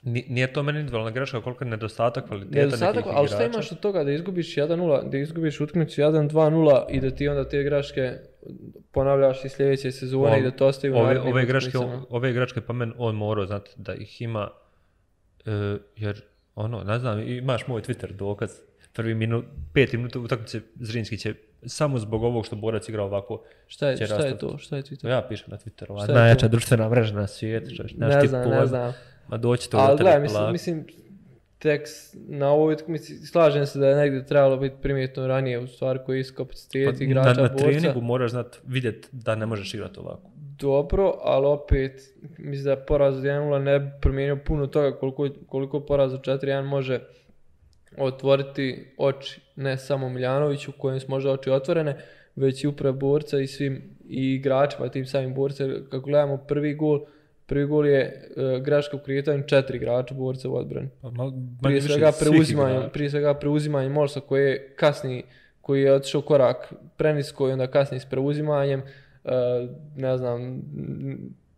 nije 0.03 0.53
to 0.53 0.63
meni 0.63 0.79
individualna 0.79 1.11
greška, 1.11 1.41
koliko 1.41 1.65
je 1.65 1.71
nedostatak 1.71 2.27
kvaliteta 2.27 2.59
nedostatak, 2.59 2.97
nekih 2.97 3.13
ali 3.15 3.29
šta 3.29 3.45
imaš 3.45 3.73
od 3.73 3.81
toga 3.81 4.05
da 4.05 4.13
izgubiš 4.13 4.57
1-0, 4.57 5.11
da 5.11 5.19
izgubiš 5.19 5.61
utakmicu 5.61 6.01
1-2-0 6.01 6.85
i 6.91 7.01
da 7.01 7.11
ti 7.11 7.29
onda 7.29 7.49
te 7.49 7.63
greške 7.63 8.13
ponavljaš 8.91 9.45
i 9.45 9.49
sljedeće 9.49 9.93
sezone 9.93 10.41
i 10.41 10.43
da 10.43 10.51
to 10.51 10.67
ostaje 10.67 10.93
u 10.93 10.97
ove, 10.97 11.21
ove 11.21 11.47
greške, 11.47 11.79
ove 12.09 12.33
greške 12.33 12.61
pa 12.61 12.73
men 12.73 12.93
on 12.99 13.15
morao 13.15 13.47
znati 13.47 13.71
da 13.77 13.95
ih 13.95 14.23
ima, 14.23 14.51
uh, 15.47 15.53
jer 15.97 16.23
ono, 16.55 16.85
ne 16.85 16.99
znam, 16.99 17.21
imaš 17.29 17.67
moj 17.67 17.83
Twitter 17.83 18.13
dokaz, 18.13 18.51
prvi 18.93 19.15
minut, 19.15 19.45
peti 19.75 19.97
minuta 19.97 20.21
utakmice 20.21 20.61
Zrinski 20.75 21.19
će 21.19 21.35
samo 21.66 21.99
zbog 21.99 22.23
ovog 22.23 22.46
što 22.46 22.57
Borac 22.57 22.88
igra 22.88 23.03
ovako. 23.03 23.42
Šta 23.66 23.88
je, 23.88 23.96
šta 23.96 24.27
je 24.27 24.38
to? 24.38 24.59
Šta 24.59 24.77
je 24.77 24.83
Twitter? 24.83 25.09
Ja 25.09 25.27
pišem 25.29 25.46
na 25.51 25.59
Twitteru. 25.59 26.14
Najjača 26.14 26.49
društvena 26.49 26.88
mreža 26.88 27.14
na 27.14 27.27
svijetu. 27.27 27.70
Ne 27.96 28.27
znam, 28.27 28.51
ne 28.51 28.66
znam. 28.66 28.94
Ma 29.29 29.37
doći 29.37 29.70
to 29.70 29.79
Ali 29.79 29.99
gledaj, 29.99 30.20
mislim, 30.20 30.53
mislim, 30.53 30.87
tekst 31.59 32.16
na 32.29 32.51
ovoj 32.51 32.75
utakmici, 32.75 33.27
slažem 33.27 33.66
se 33.66 33.79
da 33.79 33.88
je 33.88 33.96
negdje 33.96 34.27
trebalo 34.27 34.57
biti 34.57 34.77
primjetno 34.83 35.27
ranije 35.27 35.59
u 35.59 35.66
stvari 35.66 35.99
koji 36.07 36.18
je 36.18 36.25
kapacitet 36.37 36.99
pa, 36.99 37.05
igrača 37.05 37.33
na, 37.33 37.42
na 37.42 37.49
borca. 37.49 37.64
treningu 37.64 38.01
moraš 38.01 38.31
znati, 38.31 38.59
vidjeti 38.66 39.09
da 39.12 39.35
ne 39.35 39.46
možeš 39.46 39.75
igrati 39.75 40.01
ovako. 40.01 40.31
Dobro, 40.59 41.14
ali 41.23 41.46
opet, 41.46 42.01
mislim 42.38 42.64
da 42.64 42.70
je 42.70 42.87
poraz 42.87 43.16
od 43.16 43.23
1-0 43.23 43.59
ne 43.59 43.99
promijenio 44.01 44.38
puno 44.46 44.66
toga 44.66 44.99
koliko, 44.99 45.29
koliko 45.46 45.81
poraz 45.81 46.14
od 46.14 46.20
4-1 46.20 46.62
može 46.62 47.01
otvoriti 47.98 48.94
oči 48.98 49.40
ne 49.57 49.79
samo 49.79 50.09
Miljanoviću 50.09 50.72
kojem 50.79 51.00
su 51.00 51.07
možda 51.11 51.31
oči 51.31 51.50
otvorene, 51.50 51.96
već 52.37 52.64
i 52.64 52.66
upravo 52.66 52.96
borca 52.96 53.38
i 53.40 53.46
svim 53.46 53.83
i 54.09 54.35
igračima 54.35 54.88
tim 54.88 55.07
samim 55.07 55.35
borca. 55.35 55.64
Kako 55.90 56.07
gledamo 56.07 56.37
prvi 56.37 56.74
gol, 56.74 57.00
prvi 57.46 57.66
gol 57.66 57.87
je 57.87 58.31
uh, 58.37 58.62
greška 58.62 58.96
u 58.96 59.00
kretanju 59.00 59.42
četiri 59.46 59.76
igrača 59.76 60.14
borca 60.14 60.48
u 60.48 60.57
odbrani. 60.57 60.88
Pa, 61.03 61.09
prije, 61.62 61.83
svega 61.83 62.12
preuzimanje, 62.20 62.88
prije 62.92 63.11
svega 63.11 63.35
preuzimanje 63.35 63.88
Morsa 63.88 64.20
koji 64.20 64.44
je 64.44 64.74
kasni, 64.76 65.22
koji 65.61 65.83
je 65.83 65.92
otišao 65.92 66.22
korak 66.22 66.72
prenisko 66.96 67.48
i 67.48 67.53
onda 67.53 67.66
kasni 67.66 68.00
s 68.00 68.05
preuzimanjem. 68.05 68.83
Uh, 69.24 69.31
ne 69.96 70.16
znam, 70.16 70.62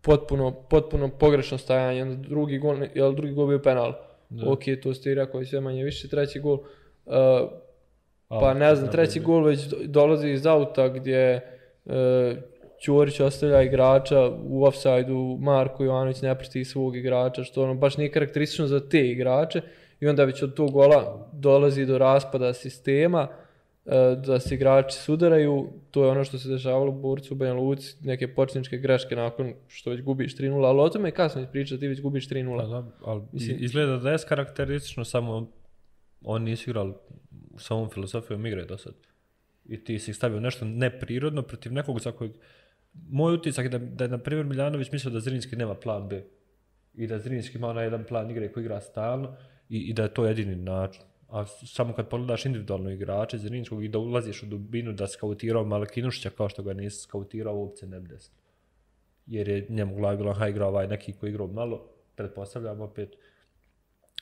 potpuno, 0.03 0.51
potpuno 0.51 1.09
pogrešno 1.09 1.59
stajanje. 1.59 2.17
Drugi 2.17 2.59
gol, 2.59 2.83
je 2.83 3.13
drugi 3.15 3.33
gol 3.33 3.47
bio 3.47 3.59
penal? 3.59 3.89
Uh, 3.89 4.12
Da. 4.33 4.51
Ok, 4.51 4.61
to 4.83 4.95
ste 4.95 5.11
i 5.11 5.15
rekao 5.15 5.45
sve 5.45 5.61
manje 5.61 5.85
više. 5.85 6.09
Treći 6.09 6.41
gol, 6.41 6.59
uh, 7.07 7.15
pa 8.29 8.55
ne 8.55 8.75
znam, 8.75 8.91
treći 8.91 9.21
gol 9.21 9.45
već 9.45 9.61
dolazi 9.85 10.29
iz 10.29 10.47
auta 10.47 10.89
gdje 10.89 11.41
uh, 11.85 11.93
Ćorić 12.81 13.21
ostavlja 13.21 13.63
igrača 13.63 14.31
u 14.45 14.65
offside-u, 14.65 15.39
Marko 15.41 15.85
Jovanović 15.85 16.23
ne 16.23 16.39
prati 16.39 16.65
svog 16.65 16.97
igrača, 16.97 17.45
što 17.45 17.63
ono 17.63 17.75
baš 17.75 17.97
nije 17.97 18.13
karakteristično 18.13 18.67
za 18.67 18.89
te 18.89 19.09
igrače 19.09 19.61
i 20.01 20.07
onda 20.07 20.25
već 20.25 20.43
od 20.43 20.55
tog 20.55 20.73
gola 20.73 21.29
dolazi 21.33 21.87
do 21.87 21.99
raspada 21.99 22.53
sistema, 22.53 23.29
e, 23.31 23.42
da 24.25 24.41
se 24.41 24.55
igrači 24.55 24.99
sudaraju, 24.99 25.73
to 25.91 26.05
je 26.05 26.11
ono 26.11 26.25
što 26.25 26.39
se 26.39 26.49
dešavalo 26.49 26.91
u 26.91 27.01
Borcu 27.01 27.35
u 27.35 27.37
Banja 27.37 27.55
Luci, 27.55 27.97
neke 28.01 28.35
početničke 28.35 28.79
greške 28.79 29.17
nakon 29.17 29.55
što 29.69 29.91
već 29.91 30.03
gubiš 30.03 30.37
3-0, 30.37 30.67
ali 30.67 30.81
o 30.81 30.89
tome 30.89 31.09
je 31.09 31.13
kasno 31.13 31.43
ispričati, 31.43 31.81
ti 31.81 31.89
već 31.89 32.01
gubiš 32.01 32.29
3-0. 32.29 32.57
Pa 32.57 32.67
da, 32.67 32.97
ali 33.05 33.23
izgleda 33.59 33.97
da 33.97 34.11
je 34.11 34.19
karakteristično, 34.29 35.05
samo 35.05 35.51
on 36.25 36.43
nisu 36.43 36.71
igrali 36.71 36.93
sa 37.59 37.75
ovom 37.75 37.91
filosofijom 37.91 38.47
igre 38.47 38.65
do 38.65 38.79
sad. 38.79 38.95
I 39.65 39.85
ti 39.85 39.99
si 39.99 40.15
stavio 40.15 40.41
nešto 40.41 40.65
neprirodno 40.65 41.43
protiv 41.43 41.73
nekog 41.73 42.01
za 42.01 42.13
kojeg... 42.13 42.33
Moj 43.09 43.35
utisak 43.35 43.65
je 43.65 43.69
da, 43.69 43.79
da 43.79 44.05
je, 44.05 44.09
na 44.09 44.19
primjer, 44.19 44.47
Miljanović 44.47 44.93
mislio 44.93 45.13
da 45.13 45.21
Zrinski 45.21 45.57
nema 45.57 45.75
plan 45.75 46.09
B. 46.09 46.25
I 46.95 47.07
da 47.07 47.19
Zrinski 47.19 47.59
ima 47.59 47.69
onaj 47.69 47.85
jedan 47.85 48.05
plan 48.05 48.31
igre 48.31 48.53
koji 48.53 48.63
igra 48.63 48.81
stalno 48.81 49.37
i, 49.69 49.79
i 49.79 49.93
da 49.93 50.03
je 50.03 50.15
to 50.15 50.27
jedini 50.27 50.57
način. 50.57 51.03
A 51.33 51.47
samo 51.47 51.95
kad 51.95 52.09
pogledaš 52.09 52.45
individualno 52.47 52.91
igrače 52.91 53.39
Zrinskog 53.39 53.85
i 53.85 53.89
da 53.89 53.99
ulaziš 53.99 54.43
u 54.43 54.47
dubinu 54.47 54.93
da 54.93 55.07
skautirao 55.07 55.65
Malakinušića 55.65 56.31
kao 56.31 56.49
što 56.49 56.63
ga 56.63 56.73
nisi 56.73 57.03
skautirao 57.03 57.57
uopće 57.57 57.87
ne 57.87 58.01
desno. 58.01 58.35
Jer 59.27 59.49
je 59.49 59.67
njemu 59.69 59.97
glavi 59.97 60.17
bilo, 60.17 60.33
ha 60.33 60.49
igrao 60.49 60.69
ovaj 60.69 60.89
neki 60.89 61.13
koji 61.13 61.31
igrao 61.31 61.47
malo, 61.47 61.89
pretpostavljam 62.17 62.81
opet, 62.81 63.17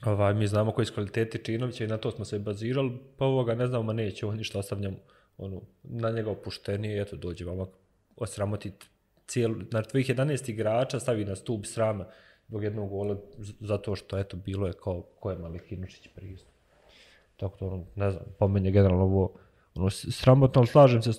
ovaj, 0.04 0.34
mi 0.34 0.46
znamo 0.46 0.72
koji 0.72 0.86
su 0.86 0.94
kvaliteti 0.94 1.44
Činovića 1.44 1.84
i 1.84 1.86
na 1.86 1.98
to 1.98 2.10
smo 2.10 2.24
se 2.24 2.38
bazirali, 2.38 2.98
pa 3.16 3.24
ovoga 3.24 3.54
ne 3.54 3.66
znamo, 3.66 3.82
ma 3.82 3.92
neće 3.92 4.26
on 4.26 4.36
ništa 4.36 4.58
ostavljam 4.58 4.96
ono, 5.38 5.60
na 5.82 6.10
njega 6.10 6.30
opuštenije, 6.30 7.02
eto 7.02 7.16
dođe 7.16 7.44
vam 7.44 7.66
osramotiti 8.16 8.86
cijelu, 9.26 9.54
znači 9.70 9.90
tvojih 9.90 10.06
11 10.06 10.50
igrača 10.50 11.00
stavi 11.00 11.24
na 11.24 11.36
stup 11.36 11.66
srama 11.66 12.06
zbog 12.48 12.64
jednog 12.64 12.90
gola, 12.90 13.16
zato 13.60 13.96
što 13.96 14.18
eto 14.18 14.36
bilo 14.36 14.66
je 14.66 14.72
kao 14.72 15.02
ko 15.02 15.30
je 15.30 15.38
Malikinušić 15.38 16.08
pristup. 16.14 16.59
Tako 17.40 17.56
to, 17.56 17.66
ono, 17.66 17.84
ne 17.96 18.10
znam, 18.10 18.24
po 18.38 18.48
meni 18.48 18.68
je 18.68 18.72
generalno 18.72 19.04
ovo 19.04 19.32
ono, 19.74 19.90
sramotno, 19.90 20.60
ali 20.60 20.66
slažem 20.66 21.02
se 21.02 21.10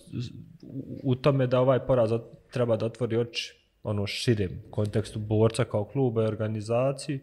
u 1.03 1.15
tome 1.15 1.47
da 1.47 1.59
ovaj 1.59 1.79
poraz 1.79 2.11
treba 2.51 2.77
da 2.77 2.85
otvori 2.85 3.17
oči 3.17 3.57
ono 3.83 4.07
širem 4.07 4.61
kontekstu 4.71 5.19
borca 5.19 5.63
kao 5.63 5.85
kluba 5.85 6.23
i 6.23 6.27
organizaciji, 6.27 7.19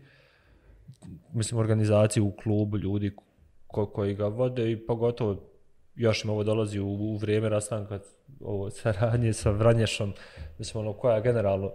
mislim 1.32 1.61
organizaciji 1.61 2.22
u 2.22 2.30
klubu 2.30 2.78
ljudi 2.78 3.16
ko, 3.66 3.87
koji 3.87 4.14
ga 4.14 4.26
vode 4.26 4.72
i 4.72 4.87
pogotovo 4.87 5.37
još 5.96 6.24
im 6.24 6.30
ovo 6.30 6.44
dolazi 6.44 6.80
u, 6.80 6.88
u 6.88 7.16
vrijeme 7.16 7.48
rastanka 7.48 7.98
ovo 8.40 8.70
saradnje 8.70 9.32
sa 9.32 9.50
Vranješom, 9.50 10.12
mislim 10.58 10.87
ono 10.87 10.92
koja 10.92 11.16
je 11.16 11.22
generalno 11.22 11.70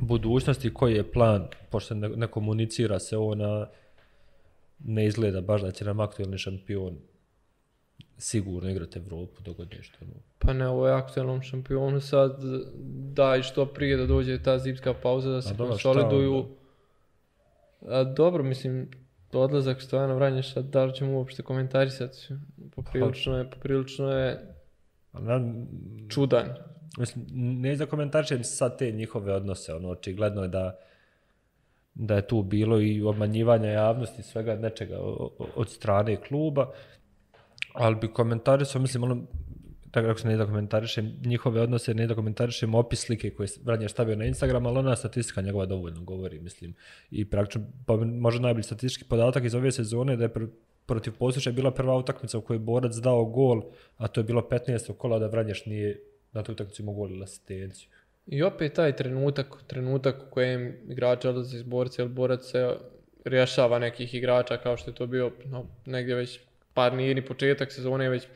budućnost 0.00 0.64
i 0.64 0.74
koji 0.74 0.94
je 0.94 1.12
plan, 1.12 1.48
pošto 1.70 1.94
ne, 1.94 2.08
ne 2.08 2.26
komunicira 2.26 2.98
se 2.98 3.16
ovo 3.16 3.34
na 3.34 3.66
ne 4.78 5.06
izgleda 5.06 5.40
baš 5.40 5.62
da 5.62 5.70
će 5.70 5.84
nam 5.84 6.00
aktualni 6.00 6.38
šampion 6.38 6.98
sigurno 8.18 8.70
igrati 8.70 8.98
Evropu 8.98 9.42
dok 9.42 9.56
god 9.56 9.74
nešto. 9.76 9.98
No. 10.00 10.14
Pa 10.38 10.52
ne, 10.52 10.68
ovo 10.68 10.88
je 10.88 10.94
aktualnom 10.94 11.42
šampionu 11.42 12.00
sad 12.00 12.40
daj 13.12 13.42
što 13.42 13.66
prije 13.66 13.96
da 13.96 14.06
dođe 14.06 14.42
ta 14.42 14.58
zimska 14.58 14.94
pauza 14.94 15.30
da 15.30 15.42
se 15.42 15.56
konsoliduju. 15.56 16.46
A, 17.80 18.04
dobro, 18.04 18.42
mislim, 18.42 18.90
odlazak 19.32 19.82
Stojana 19.82 20.14
Vranješa, 20.14 20.62
da 20.62 20.84
li 20.84 20.94
ćemo 20.94 21.12
uopšte 21.12 21.42
komentarisati? 21.42 22.28
Poprilično 22.76 23.38
je, 23.38 23.50
poprilično 23.50 24.10
je 24.10 24.54
čudan. 26.08 26.54
Mislim, 26.98 27.26
ne 27.32 27.76
da 27.76 27.86
komentarišem 27.86 28.44
sad 28.44 28.78
te 28.78 28.92
njihove 28.92 29.34
odnose, 29.34 29.74
ono, 29.74 29.88
očigledno 29.88 30.42
je 30.42 30.48
da 30.48 30.78
da 31.94 32.14
je 32.14 32.26
tu 32.26 32.42
bilo 32.42 32.80
i 32.80 33.02
obmanjivanja 33.02 33.70
javnosti, 33.70 34.22
svega 34.22 34.56
nečega 34.56 34.98
od 35.56 35.70
strane 35.70 36.16
kluba, 36.16 36.70
ali 37.72 37.96
bi 37.96 38.12
komentarisao, 38.12 38.82
mislim, 38.82 39.02
ono, 39.02 39.26
tako 39.90 40.08
ako 40.08 40.20
se 40.20 40.28
ne 40.28 40.36
da 40.36 40.46
komentarišem 40.46 41.20
njihove 41.24 41.60
odnose, 41.60 41.94
ne 41.94 42.06
da 42.06 42.14
komentarišem 42.14 42.74
opis 42.74 43.00
slike 43.00 43.30
koje 43.30 43.48
Vranje 43.64 43.88
stavio 43.88 44.16
na 44.16 44.24
Instagram, 44.24 44.66
ali 44.66 44.78
ona 44.78 44.96
statistika 44.96 45.40
njegova 45.40 45.66
dovoljno 45.66 46.00
govori, 46.00 46.40
mislim. 46.40 46.74
I 47.10 47.24
praktično, 47.24 47.62
pa 47.86 47.96
možda 47.96 48.40
najbolji 48.40 48.62
statistički 48.62 49.08
podatak 49.08 49.44
iz 49.44 49.54
ove 49.54 49.72
sezone 49.72 50.16
da 50.16 50.24
je 50.24 50.32
pr 50.32 50.46
protiv 50.86 51.12
Posuša 51.18 51.52
bila 51.52 51.70
prva 51.70 51.96
utakmica 51.96 52.38
u 52.38 52.40
kojoj 52.40 52.56
je 52.56 52.64
Borac 52.64 52.94
dao 52.94 53.24
gol, 53.24 53.62
a 53.96 54.08
to 54.08 54.20
je 54.20 54.24
bilo 54.24 54.48
15. 54.50 54.96
kola 54.96 55.18
da 55.18 55.26
Vranješ 55.26 55.66
nije 55.66 56.00
na 56.32 56.42
toj 56.42 56.52
utakmici 56.52 56.82
mogu 56.82 57.08
asistenciju. 57.22 57.88
I 58.30 58.42
opet 58.42 58.72
taj 58.72 58.96
trenutak, 58.96 59.46
trenutak 59.66 60.16
u 60.26 60.30
kojem 60.30 60.76
igrač 60.88 61.24
odlazi 61.24 61.56
iz 61.56 61.62
borca 61.62 62.02
ili 62.02 62.10
borac 62.10 62.44
se 62.44 62.76
rješava 63.24 63.78
nekih 63.78 64.14
igrača 64.14 64.56
kao 64.56 64.76
što 64.76 64.90
je 64.90 64.94
to 64.94 65.06
bio 65.06 65.32
no, 65.44 65.66
negdje 65.86 66.14
već 66.14 66.40
par 66.74 66.94
nije 66.94 67.14
ni 67.14 67.24
početak 67.24 67.72
sezone, 67.72 68.08
već 68.08 68.26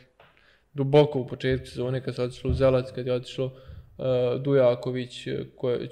duboko 0.72 1.18
u 1.18 1.26
početku 1.26 1.66
sezone 1.66 2.04
kad 2.04 2.14
se 2.14 2.22
otišlo 2.22 2.50
u 2.50 2.54
Zelac, 2.54 2.90
kad 2.94 3.06
je 3.06 3.12
otišlo 3.12 3.46
uh, 3.46 4.42
Dujaković, 4.42 5.28
koje, 5.56 5.88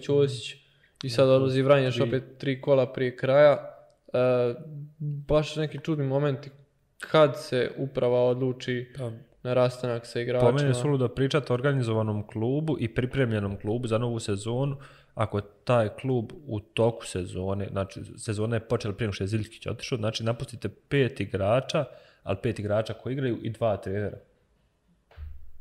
Ćosić 0.00 0.54
i 1.02 1.10
sad 1.10 1.28
odlazi 1.28 1.62
Vranješ 1.62 2.00
opet 2.00 2.22
tri 2.38 2.60
kola 2.60 2.92
prije 2.92 3.16
kraja. 3.16 3.76
Uh, 4.06 4.56
baš 4.98 5.56
neki 5.56 5.78
čudni 5.82 6.04
momenti 6.04 6.50
kad 6.98 7.42
se 7.42 7.70
uprava 7.76 8.24
odluči 8.24 8.92
pa, 8.98 9.10
na 9.44 9.54
rastanak 9.54 10.06
sa 10.06 10.20
igračima. 10.20 10.50
Po 10.50 10.56
meni 10.56 10.68
je 10.68 10.74
suludo 10.74 11.08
pričati 11.08 11.52
o 11.52 11.54
organizovanom 11.54 12.26
klubu 12.26 12.76
i 12.80 12.94
pripremljenom 12.94 13.56
klubu 13.56 13.86
za 13.86 13.98
novu 13.98 14.20
sezonu, 14.20 14.76
ako 15.14 15.40
taj 15.40 15.88
klub 15.88 16.32
u 16.46 16.60
toku 16.60 17.06
sezone, 17.06 17.68
znači 17.70 18.00
sezona 18.16 18.56
je 18.56 18.68
počela 18.68 18.94
prije 18.94 19.12
što 19.12 19.24
je 19.24 19.28
Ziljkić 19.28 19.66
otišao, 19.66 19.98
znači 19.98 20.24
napustite 20.24 20.68
pet 20.68 21.20
igrača, 21.20 21.84
ali 22.22 22.38
pet 22.42 22.58
igrača 22.58 22.94
koji 22.94 23.12
igraju 23.12 23.38
i 23.42 23.50
dva 23.50 23.76
trenera. 23.76 24.18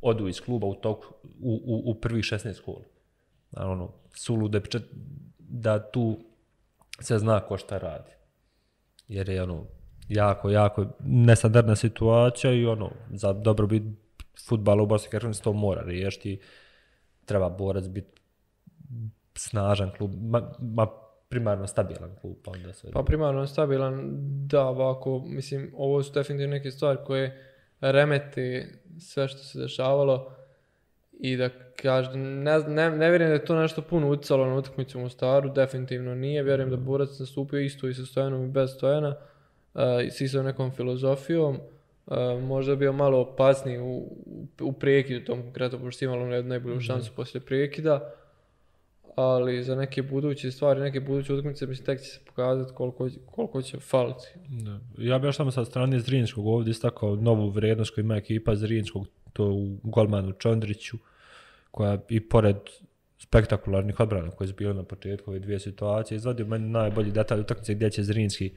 Odu 0.02 0.28
iz 0.28 0.42
kluba 0.42 0.68
u 0.68 0.76
toku, 0.76 1.14
u, 1.42 1.62
u, 1.66 1.92
u 1.92 1.96
prvih 1.96 2.24
16 2.24 2.62
kola. 2.62 2.84
Ono, 3.58 3.94
je 4.54 4.62
pričati 4.62 4.86
da 5.40 5.92
tu 5.92 6.20
se 7.00 7.20
zna 7.20 7.40
ko 7.40 7.58
šta 7.58 7.78
radi. 7.78 8.12
Jer 9.08 9.30
je 9.30 9.44
ono, 9.44 9.66
jako, 10.10 10.50
jako 10.50 10.86
nestandarna 11.00 11.76
situacija 11.76 12.54
i 12.54 12.66
ono, 12.66 12.92
za 13.12 13.34
dobro 13.34 13.68
biti 13.68 13.86
futbala 14.48 14.84
u 14.84 14.86
Bosni 14.86 15.12
Hercegovini 15.12 15.44
to 15.44 15.54
mora 15.54 15.82
riješiti. 15.82 16.40
Treba 17.26 17.50
borac 17.50 17.88
biti 17.88 18.22
snažan 19.36 19.92
klub, 19.98 20.12
ma, 20.22 20.52
ma 20.60 20.88
primarno 21.30 21.68
stabilan 21.68 22.16
klub. 22.22 22.36
Pa, 22.44 22.52
onda 22.52 22.74
sve 22.74 22.92
pa 22.92 23.04
primarno 23.04 23.48
stabilan, 23.48 24.02
da, 24.48 24.66
ovako, 24.66 25.24
mislim, 25.26 25.72
ovo 25.78 26.04
su 26.04 26.14
definitivno 26.14 26.54
neke 26.54 26.72
stvari 26.72 27.00
koje 27.06 27.54
remete 27.82 28.68
sve 29.00 29.28
što 29.28 29.40
se 29.40 29.60
dešavalo 29.60 30.36
i 31.20 31.38
da 31.38 31.50
kažem, 31.76 32.44
ne, 32.44 32.60
ne, 32.60 32.92
ne 32.92 33.10
vjerujem 33.10 33.30
da 33.30 33.34
je 33.34 33.46
to 33.46 33.56
nešto 33.56 33.82
puno 33.82 34.10
ucalo 34.10 34.46
na 34.46 34.56
utakmicu 34.56 35.02
u 35.02 35.10
Staru, 35.10 35.50
definitivno 35.50 36.16
nije, 36.16 36.44
vjerujem 36.44 36.70
da 36.70 36.78
Borac 36.78 37.20
nastupio 37.20 37.60
isto 37.60 37.88
i 37.88 37.94
sa 37.94 38.06
Stojanom 38.06 38.46
i 38.46 38.52
bez 38.52 38.70
Stojana, 38.76 39.10
uh, 39.10 39.33
si 40.12 40.28
sa 40.28 40.44
nekom 40.44 40.72
filozofijom, 40.72 41.56
uh, 42.06 42.18
možda 42.42 42.76
bio 42.76 42.94
malo 42.94 43.20
opasniji 43.20 43.80
u, 43.80 44.18
u, 44.62 44.74
prekidu 44.74 45.26
tom 45.26 45.42
konkretno, 45.42 45.80
pošto 45.80 46.06
imalo 46.06 46.42
najbolju 46.42 46.76
mm 46.76 46.80
-hmm. 46.80 46.86
šansu 46.88 47.12
poslije 47.16 47.42
prekida, 47.42 48.14
ali 49.16 49.64
za 49.64 49.76
neke 49.76 50.02
buduće 50.02 50.52
stvari, 50.52 50.82
neke 50.82 51.00
buduće 51.00 51.34
utakmice, 51.34 51.68
mislim, 51.68 51.86
tek 51.86 52.02
će 52.02 52.06
se 52.06 52.20
pokazati 52.26 52.74
koliko, 52.74 53.10
koliko 53.26 53.62
će 53.62 53.80
faliti. 53.80 54.28
Da. 54.50 54.80
Ja 54.98 55.20
bih 55.20 55.28
još 55.28 55.38
samo 55.38 55.52
sa 55.52 55.66
strane 55.66 56.00
Zrinskog 56.00 56.48
ovdje 56.48 56.72
istakao 56.72 57.16
novu 57.16 57.50
vrijednost 57.50 57.96
koju 57.96 58.04
ima 58.04 58.16
ekipa 58.16 58.56
Zrinskog, 58.56 59.08
to 59.34 59.46
u 59.46 59.78
golmanu 59.84 60.32
Čondriću, 60.32 60.98
koja 61.72 61.98
i 62.10 62.20
pored 62.20 62.58
spektakularnih 63.20 64.00
odbrana 64.00 64.32
koje 64.32 64.48
su 64.48 64.54
bile 64.54 64.74
na 64.74 64.84
početku 64.84 65.32
ove 65.32 65.40
dvije 65.40 65.60
situacije, 65.60 66.16
izvadio 66.16 66.46
meni 66.46 66.70
najbolji 66.70 67.12
detalj 67.12 67.40
utakmice 67.40 67.74
gdje 67.74 67.90
će 67.90 68.04
Zrinski 68.04 68.52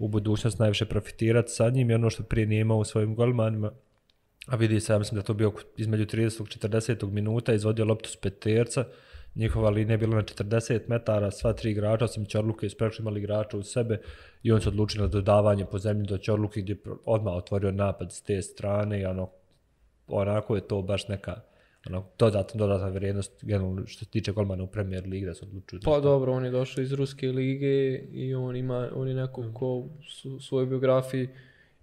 u 0.00 0.08
budućnost 0.08 0.58
najviše 0.58 0.84
profitirati 0.84 1.50
sa 1.50 1.70
njim 1.70 1.90
i 1.90 1.94
ono 1.94 2.10
što 2.10 2.22
prije 2.22 2.46
nije 2.46 2.60
imao 2.60 2.78
u 2.78 2.84
svojim 2.84 3.14
golmanima. 3.14 3.72
A 4.46 4.56
vidi 4.56 4.80
se, 4.80 4.92
ja 4.92 4.98
mislim 4.98 5.20
da 5.20 5.26
to 5.26 5.34
bio 5.34 5.52
između 5.76 6.04
30. 6.04 6.68
40. 6.68 7.10
minuta, 7.10 7.52
izvodio 7.52 7.84
loptu 7.84 8.08
s 8.08 8.16
peterca, 8.16 8.84
njihova 9.34 9.70
linija 9.70 9.94
je 9.94 9.98
bila 9.98 10.16
na 10.16 10.22
40 10.22 10.80
metara, 10.88 11.30
sva 11.30 11.52
tri 11.52 11.70
igrača, 11.70 12.04
osim 12.04 12.26
Čorluke, 12.26 12.66
isprečno 12.66 13.02
imali 13.02 13.20
igrača 13.20 13.56
u 13.56 13.62
sebe 13.62 14.00
i 14.42 14.52
on 14.52 14.60
se 14.60 14.68
odlučio 14.68 15.02
na 15.02 15.08
dodavanje 15.08 15.64
po 15.64 15.78
zemlji 15.78 16.06
do 16.06 16.18
Čorluke 16.18 16.60
gdje 16.60 16.76
odmah 17.04 17.34
otvorio 17.34 17.72
napad 17.72 18.12
s 18.12 18.22
te 18.22 18.42
strane 18.42 19.00
i 19.00 19.04
ono, 19.04 19.30
onako 20.06 20.54
je 20.54 20.68
to 20.68 20.82
baš 20.82 21.08
neka 21.08 21.40
ono, 21.86 22.04
dodatna, 22.18 22.58
dodatna 22.58 22.88
vrijednost 22.88 23.44
generalno 23.44 23.86
što 23.86 24.04
se 24.04 24.10
tiče 24.10 24.32
golmana 24.32 24.62
u 24.62 24.66
Premier 24.66 25.06
Ligi 25.06 25.26
da 25.26 25.34
se 25.34 25.44
odlučuju. 25.44 25.80
Pa 25.84 26.00
dobro, 26.00 26.32
on 26.32 26.44
je 26.44 26.50
došao 26.50 26.82
iz 26.82 26.92
Ruske 26.92 27.28
lige 27.28 27.98
i 28.12 28.34
on 28.34 28.56
ima, 28.56 28.88
on 28.94 29.08
je 29.08 29.14
neko 29.14 29.52
ko 29.54 29.88
u 30.24 30.40
svojoj 30.40 30.66
biografiji 30.66 31.28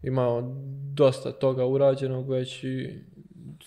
imao 0.03 0.55
dosta 0.93 1.31
toga 1.31 1.65
urađenog 1.65 2.29
već 2.29 2.63
i 2.63 3.03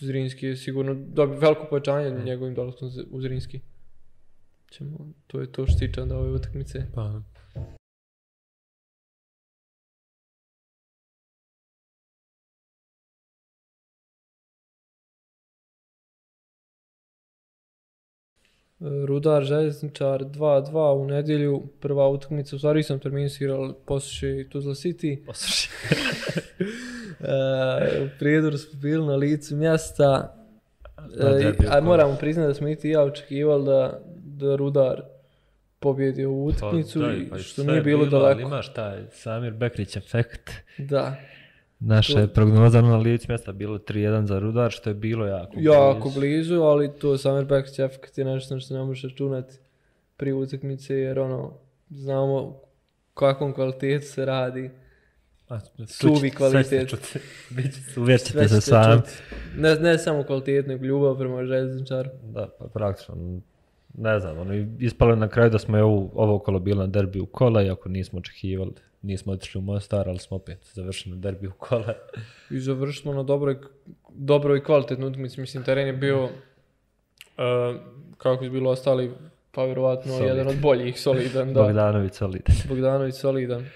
Zrinski 0.00 0.46
je 0.46 0.56
sigurno 0.56 0.94
dobio 0.94 1.38
veliko 1.38 1.66
pojačanje 1.70 2.10
mm. 2.10 2.24
njegovim 2.24 2.54
dolaskom 2.54 2.90
u 3.10 3.20
Zrinski. 3.20 3.60
Ćemo, 4.70 5.12
to 5.26 5.40
je 5.40 5.52
to 5.52 5.66
što 5.66 5.78
tiče 5.78 6.04
da 6.04 6.18
ove 6.18 6.30
utakmice. 6.30 6.86
Pa, 6.94 7.22
Rudar 18.80 19.44
Željezničar 19.44 20.20
2-2 20.24 20.94
u 20.94 21.06
nedjelju, 21.06 21.62
prva 21.80 22.08
utakmica, 22.08 22.56
u 22.56 22.58
stvari 22.58 22.82
sam 22.82 22.98
terminisirao 22.98 23.74
posluši 23.86 24.46
Tuzla 24.50 24.74
City. 24.74 25.26
Posluši. 25.26 25.70
e, 27.20 28.04
u 28.04 28.08
prijedoru 28.18 28.58
smo 28.58 28.80
bili 28.80 29.06
na 29.06 29.16
licu 29.16 29.56
mjesta. 29.56 30.36
E, 31.20 31.52
a 31.68 31.80
moramo 31.80 32.16
priznati 32.20 32.48
da 32.48 32.54
smo 32.54 32.68
i 32.68 32.76
ti 32.76 32.88
ja 32.88 33.02
očekivali 33.02 33.64
da, 33.64 34.00
da 34.24 34.56
Rudar 34.56 35.02
pobjedi 35.78 36.24
ovu 36.24 36.46
utakmicu, 36.46 37.00
pa, 37.00 37.36
pa, 37.36 37.38
što 37.38 37.64
nije 37.64 37.80
bilo, 37.80 38.04
bilo 38.04 38.20
daleko. 38.20 38.40
Imaš 38.40 38.72
taj 38.72 38.98
Samir 39.12 39.52
Bekrić 39.52 39.96
efekt. 39.96 40.50
Da. 40.78 41.16
Naša 41.80 42.20
je 42.20 42.28
prognoza 42.28 42.82
na 42.82 42.96
licu 42.96 43.26
mjesta 43.28 43.52
bilo 43.52 43.78
3-1 43.78 44.24
za 44.24 44.38
Rudar, 44.38 44.70
što 44.70 44.90
je 44.90 44.94
bilo 44.94 45.26
jako 45.26 45.52
blizu. 45.52 45.70
Jako 45.70 46.10
blizu, 46.10 46.54
ali 46.54 46.90
to 46.98 47.18
Samir 47.18 47.44
Bekrić 47.44 47.78
efekt 47.78 48.18
je 48.18 48.24
nešto 48.24 48.60
što 48.60 48.74
ne 48.74 48.84
možeš 48.84 49.02
računati 49.02 49.54
pri 50.16 50.32
utakmice, 50.32 50.94
jer 50.94 51.18
ono, 51.18 51.52
znamo 51.90 52.60
kakvom 53.14 53.52
kvalitetu 53.52 54.06
se 54.06 54.24
radi. 54.24 54.70
A, 55.48 55.58
Suvi 55.86 56.30
kvalitet. 56.30 56.94
Uvjerćete 57.96 58.48
se 58.48 58.60
sam. 58.60 59.02
Ne, 59.56 59.74
ne 59.74 59.98
samo 59.98 60.22
kvalitet, 60.22 60.66
nego 60.66 60.84
ljubav 60.84 61.18
prema 61.18 61.44
željezničaru. 61.44 62.10
Da, 62.22 62.48
pa 62.58 62.64
praktično. 62.64 63.14
Ne 63.94 64.20
znam, 64.20 64.38
ono, 64.38 64.54
ispalo 64.78 65.16
na 65.16 65.28
kraju 65.28 65.50
da 65.50 65.58
smo 65.58 65.76
je 65.76 65.82
ovo, 65.82 66.10
ovo 66.14 66.38
kolo 66.38 66.58
bilo 66.58 66.80
na 66.80 66.86
derbi 66.86 67.20
u 67.20 67.26
kola, 67.26 67.62
iako 67.62 67.88
nismo 67.88 68.18
očekivali 68.18 68.72
nismo 69.02 69.32
otišli 69.32 69.58
u 69.58 69.62
Mostar, 69.62 70.08
ali 70.08 70.18
smo 70.18 70.36
opet 70.36 70.58
završili 70.72 71.14
na 71.14 71.20
derbi 71.20 71.46
u 71.46 71.52
kole. 71.58 71.94
I 72.50 72.58
završili 72.58 73.02
smo 73.02 73.12
na 73.12 73.22
dobroj, 73.22 73.56
dobroj 74.08 74.58
i 74.58 74.62
kvalitetnoj 74.62 75.08
utakmici. 75.08 75.40
Mislim, 75.40 75.64
teren 75.64 75.86
je 75.86 75.92
bio, 75.92 76.24
uh, 76.24 76.30
kako 78.18 78.44
je 78.44 78.50
bilo 78.50 78.70
ostali, 78.70 79.12
pa 79.50 79.64
vjerovatno 79.64 80.12
Solid. 80.12 80.28
jedan 80.28 80.48
od 80.48 80.60
boljih, 80.60 81.00
solidan. 81.00 81.52
Da. 81.52 81.62
Bogdanović 81.62 82.14
solidan. 82.14 82.56
Bogdanović 82.68 83.14
solidan. 83.14 83.66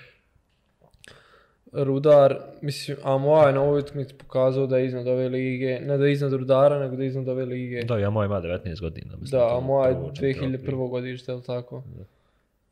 Rudar, 1.75 2.39
mislim, 2.61 2.97
a 3.03 3.19
moja 3.19 3.47
je 3.47 3.53
na 3.53 3.63
ovoj 3.63 3.79
utakmici 3.79 4.15
pokazao 4.15 4.67
da 4.67 4.79
je 4.79 4.87
iznad 4.87 5.07
ove 5.07 5.29
lige, 5.29 5.81
ne 5.81 5.99
da 5.99 6.07
je 6.07 6.13
iznad 6.13 6.33
Rudara, 6.33 6.79
nego 6.79 6.97
da 6.97 7.03
je 7.03 7.09
iznad 7.09 7.29
ove 7.29 7.45
lige. 7.45 7.83
Da, 7.83 7.99
ja 7.99 8.11
moja 8.11 8.27
ima 8.27 8.41
19 8.41 8.81
godina. 8.81 9.17
Mislim, 9.21 9.41
da, 9.41 9.57
a 9.57 9.61
moja 9.61 9.89
je 9.89 9.95
2001. 9.95 10.89
godište, 10.91 11.33
je 11.33 11.37
li 11.37 11.43
tako? 11.43 11.83
Da. 11.97 12.05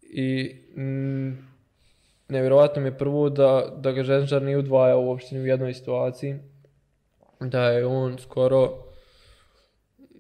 I 0.03 0.57
mm, 0.77 1.33
nevjerovatno 2.29 2.83
mi 2.83 2.89
je 2.89 2.99
prvo 2.99 3.29
da, 3.29 3.73
da 3.77 3.93
ga 3.93 4.03
Željezničar 4.03 4.43
nije 4.43 4.59
udvajao 4.59 5.03
uopšte 5.05 5.41
u 5.41 5.47
jednoj 5.47 5.75
situaciji. 5.75 6.35
Da 7.41 7.63
je 7.71 7.87
on 7.87 8.19
skoro 8.19 8.79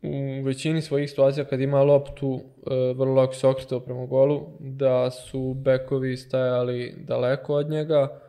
u 0.03 0.43
većini 0.45 0.83
svojih 0.83 1.11
situacija 1.11 1.45
kad 1.45 1.61
ima 1.61 1.83
loptu 1.83 2.41
e, 2.41 2.95
vrlo 2.97 3.15
lako 3.15 3.35
se 3.35 3.47
okretao 3.47 3.81
prema 3.81 4.07
golu, 4.07 4.47
da 4.61 5.11
su 5.11 5.55
bekovi 5.55 6.17
stajali 6.17 6.95
daleko 6.99 7.55
od 7.55 7.71
njega. 7.71 8.22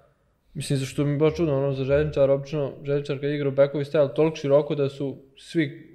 Mislim, 0.54 0.80
zašto 0.80 1.06
mi 1.06 1.12
je 1.12 1.18
bilo 1.18 1.32
čudno, 1.32 1.58
ono 1.58 1.74
za 1.74 1.84
Željezničar, 1.84 2.30
obično 2.30 2.72
Željezničar 2.84 3.20
kad 3.20 3.30
igra 3.30 3.52
bekovi 3.52 3.86
stajali 3.86 4.10
toliko 4.16 4.36
široko 4.36 4.76
da 4.76 4.90
su 4.90 5.18
svi 5.38 5.94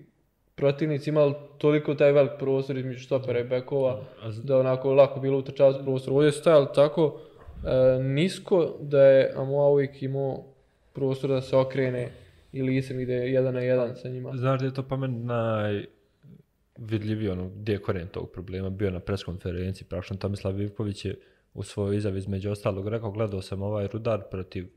protivnici 0.54 1.10
imali 1.10 1.34
toliko 1.58 1.94
taj 1.94 2.12
velik 2.12 2.32
prostor 2.38 2.76
između 2.76 2.98
štopera 2.98 3.40
i 3.40 3.44
bekova, 3.44 4.00
da 4.44 4.58
onako 4.58 4.94
lako 4.94 5.20
bilo 5.20 5.38
utrčavati 5.38 5.84
prostor. 5.84 6.12
Ovdje 6.12 6.32
su 6.32 6.40
stajali 6.40 6.66
tako, 6.74 7.20
e, 7.64 8.02
nisko, 8.02 8.76
da 8.80 9.02
je 9.02 9.32
Amoa 9.36 9.68
uvijek 9.68 10.02
imao 10.02 10.44
prostor 10.92 11.30
da 11.30 11.40
se 11.40 11.56
okrene 11.56 12.08
i 12.52 12.62
Lisem 12.62 13.00
ide 13.00 13.14
jedan 13.14 13.54
na 13.54 13.60
jedan 13.60 13.96
sa 13.96 14.08
njima. 14.08 14.32
Znaš 14.36 14.60
da 14.60 14.66
je 14.66 14.74
to 14.74 14.82
pa 14.82 14.96
meni 14.96 15.24
najvidljiviji 16.78 17.28
ono, 17.28 17.48
gdje 17.48 17.72
je 17.72 17.78
koren 17.78 18.08
tog 18.08 18.30
problema, 18.30 18.70
bio 18.70 18.90
na 18.90 19.00
preskonferenciji, 19.00 19.86
praktično 19.88 20.16
Tomislav 20.16 20.54
Vivković 20.54 21.04
je 21.04 21.14
u 21.54 21.62
svojoj 21.62 21.96
izjavi 21.96 22.18
između 22.18 22.50
ostalog 22.50 22.88
rekao, 22.88 23.10
gledao 23.10 23.42
sam 23.42 23.62
ovaj 23.62 23.86
rudar 23.86 24.22
protiv 24.30 24.68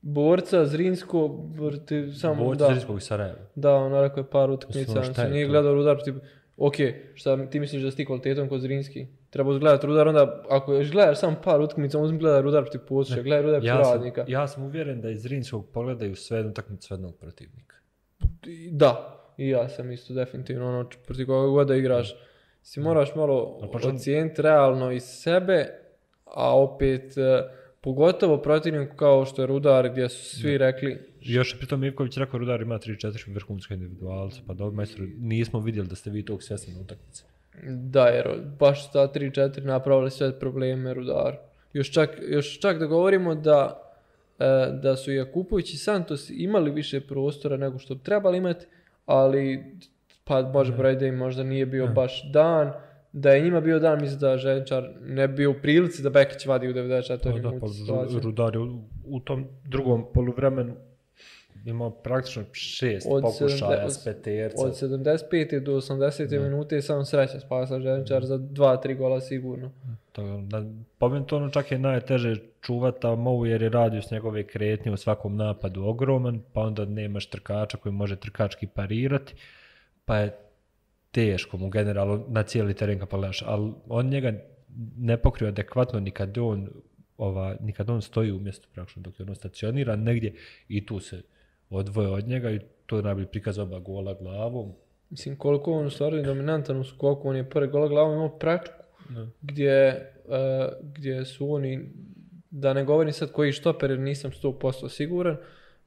Borca 0.00 0.66
Zrinsko 0.66 1.48
protiv 1.56 2.12
samo 2.12 2.44
Borca 2.44 2.64
da. 2.64 2.70
Zrinskog 2.70 3.02
Sarajeva. 3.02 3.38
Da, 3.54 3.74
on 3.74 3.92
rekao 4.02 4.20
je 4.20 4.30
par 4.30 4.50
utakmica, 4.50 4.92
znači 4.92 5.30
nije 5.30 5.46
gledao 5.46 5.74
rudar 5.74 5.96
protiv 5.96 6.14
Ok, 6.56 6.74
šta 7.14 7.50
ti 7.50 7.60
misliš 7.60 7.82
da 7.82 7.90
si 7.90 7.96
ti 7.96 8.04
kvalitetom 8.04 8.48
kod 8.48 8.60
Zrinski? 8.60 9.06
treba 9.32 9.50
uzgledati 9.50 9.86
Rudar, 9.86 10.08
onda 10.08 10.42
ako 10.48 10.74
još 10.74 10.90
gledaš 10.90 11.18
samo 11.18 11.36
par 11.44 11.60
utakmica, 11.60 11.98
uzmi 11.98 12.18
gledaj 12.18 12.42
Rudar 12.42 12.62
protiv 12.62 12.80
Posuša, 12.88 13.22
gledaj 13.22 13.42
Rudar 13.42 13.60
protiv 13.60 13.68
ja 13.68 13.92
radnika. 13.92 14.24
Ja 14.28 14.48
sam 14.48 14.62
uvjeren 14.62 15.00
da 15.00 15.10
iz 15.10 15.26
Rinskog 15.26 15.66
pogledaju 15.72 16.16
sve 16.16 16.38
jednu 16.38 16.50
utakmicu 16.50 16.94
jednog 16.94 17.16
protivnika. 17.16 17.76
Da, 18.70 19.18
i 19.36 19.48
ja 19.48 19.68
sam 19.68 19.92
isto 19.92 20.14
definitivno 20.14 20.68
ono 20.68 20.88
protiv 21.06 21.26
koga 21.26 21.48
god 21.48 21.68
da 21.68 21.76
igraš. 21.76 22.14
Si 22.62 22.80
moraš 22.80 23.14
malo 23.14 23.58
ocijeniti 23.72 24.42
realno 24.42 24.90
iz 24.90 25.02
sebe, 25.02 25.66
a 26.24 26.56
opet 26.58 27.14
uh, 27.16 27.50
pogotovo 27.80 28.38
protivniku 28.38 28.96
kao 28.96 29.24
što 29.24 29.42
je 29.42 29.46
Rudar 29.46 29.88
gdje 29.88 30.08
su 30.08 30.36
svi 30.36 30.58
da. 30.58 30.66
rekli... 30.66 30.98
Još 31.20 31.54
je 31.54 31.58
pritom 31.58 31.80
Mirković 31.80 32.16
rekao 32.16 32.38
Rudar 32.38 32.62
ima 32.62 32.78
3-4 32.78 33.34
vrhunske 33.34 33.74
individualce, 33.74 34.40
pa 34.46 34.54
dobro 34.54 34.76
majstru, 34.76 35.06
nismo 35.18 35.60
vidjeli 35.60 35.88
da 35.88 35.94
ste 35.94 36.10
vi 36.10 36.24
tog 36.24 36.42
svjesni 36.42 36.74
na 36.74 36.80
utakmici. 36.80 37.24
Da, 37.64 38.06
jer 38.06 38.28
baš 38.58 38.92
ta 38.92 39.12
3-4 39.14 39.64
napravili 39.64 40.10
sve 40.10 40.38
probleme 40.38 40.94
Rudar. 40.94 41.36
Još 41.72 41.90
čak, 41.90 42.10
još 42.28 42.60
čak 42.60 42.78
da 42.78 42.86
govorimo 42.86 43.34
da, 43.34 43.92
e, 44.38 44.44
da 44.82 44.96
su 44.96 45.12
Jakupović 45.12 45.74
i 45.74 45.76
Santos 45.76 46.30
imali 46.30 46.70
više 46.70 47.00
prostora 47.00 47.56
nego 47.56 47.78
što 47.78 47.94
bi 47.94 48.02
trebali 48.02 48.38
imati, 48.38 48.66
ali 49.06 49.64
pa 50.24 50.42
može 50.42 50.72
broj 50.72 50.96
da 50.96 51.06
im 51.06 51.14
možda 51.14 51.42
nije 51.42 51.66
bio 51.66 51.86
ne. 51.86 51.92
baš 51.92 52.30
dan. 52.32 52.72
Da 53.12 53.30
je 53.30 53.42
njima 53.42 53.60
bio 53.60 53.78
dan, 53.78 54.00
mislim 54.00 54.20
da 54.20 54.38
Ženčar 54.38 54.90
ne 55.00 55.28
bio 55.28 55.50
u 55.50 55.54
prilici 55.62 56.02
da 56.02 56.10
Bekić 56.10 56.46
vadi 56.46 56.68
u 56.68 56.72
94. 56.72 57.18
Pa, 57.22 57.30
da, 57.30 57.50
pa, 57.60 58.20
Rudar 58.22 58.54
je 58.54 58.60
u, 58.60 58.80
u 59.04 59.20
tom 59.20 59.46
drugom 59.64 60.04
poluvremenu 60.14 60.74
imao 61.64 61.90
praktično 61.90 62.42
šest 62.52 63.06
od 63.10 63.22
pokušaja 63.22 63.90
s 63.90 64.04
peterca. 64.04 64.66
Od 64.66 64.72
75. 64.72 65.60
do 65.60 65.72
80. 65.72 66.30
Ne. 66.30 66.38
minute 66.38 66.74
je 66.74 66.82
samo 66.82 67.04
sreća 67.04 67.40
spasa 67.40 67.80
Ženičar 67.80 68.24
za 68.24 68.38
dva, 68.38 68.76
tri 68.76 68.94
gola 68.94 69.20
sigurno. 69.20 69.70
To, 70.12 70.40
da, 70.42 70.64
pomen 70.98 71.24
to 71.24 71.36
ono 71.36 71.50
čak 71.50 71.72
je 71.72 71.78
najteže 71.78 72.36
čuvata 72.60 73.14
Movu 73.14 73.46
jer 73.46 73.62
je 73.62 73.68
radio 73.68 74.02
s 74.02 74.10
njegove 74.10 74.46
kretnje 74.46 74.92
u 74.92 74.96
svakom 74.96 75.36
napadu 75.36 75.84
ogroman, 75.84 76.40
pa 76.52 76.60
onda 76.60 76.84
nemaš 76.84 77.26
trkača 77.26 77.76
koji 77.76 77.92
može 77.92 78.16
trkački 78.16 78.66
parirati, 78.66 79.34
pa 80.04 80.16
je 80.16 80.36
teško 81.10 81.56
mu 81.56 81.68
generalno 81.68 82.24
na 82.28 82.42
cijeli 82.42 82.74
teren 82.74 82.98
kad 82.98 83.08
pogledaš, 83.08 83.42
ali 83.46 83.72
on 83.88 84.06
njega 84.06 84.32
ne 84.98 85.16
pokrije 85.16 85.48
adekvatno 85.48 86.00
nikad 86.00 86.38
on 86.38 86.68
ova, 87.18 87.56
nikad 87.60 87.90
on 87.90 88.02
stoji 88.02 88.32
u 88.32 88.38
mjestu 88.38 88.68
praktično 88.74 89.02
dok 89.02 89.20
je 89.20 89.22
ono 89.22 89.34
stacioniran 89.34 90.02
negdje 90.02 90.34
i 90.68 90.86
tu 90.86 91.00
se 91.00 91.22
odvoje 91.70 92.08
od 92.08 92.28
njega 92.28 92.50
i 92.50 92.60
to 92.86 92.96
je 92.96 93.02
najbolji 93.02 93.26
prikaz 93.26 93.58
oba 93.58 93.78
gola 93.78 94.14
glavom. 94.14 94.72
Mislim, 95.10 95.36
koliko 95.36 95.72
on 95.72 95.90
stvarno 95.90 96.22
dominantan 96.22 96.76
u 96.80 96.84
skoku, 96.84 97.28
on 97.28 97.36
je 97.36 97.50
prvi 97.50 97.68
gola 97.68 97.88
glavom 97.88 98.12
imao 98.12 98.38
prečku, 98.38 98.74
no. 99.08 99.28
gdje, 99.42 100.12
uh, 100.24 100.88
gdje 100.94 101.24
su 101.24 101.52
oni, 101.52 101.88
da 102.50 102.72
ne 102.72 102.84
govorim 102.84 103.12
sad 103.12 103.32
koji 103.32 103.52
štoper, 103.52 103.90
jer 103.90 103.98
nisam 103.98 104.30
100% 104.30 104.88
siguran, 104.88 105.36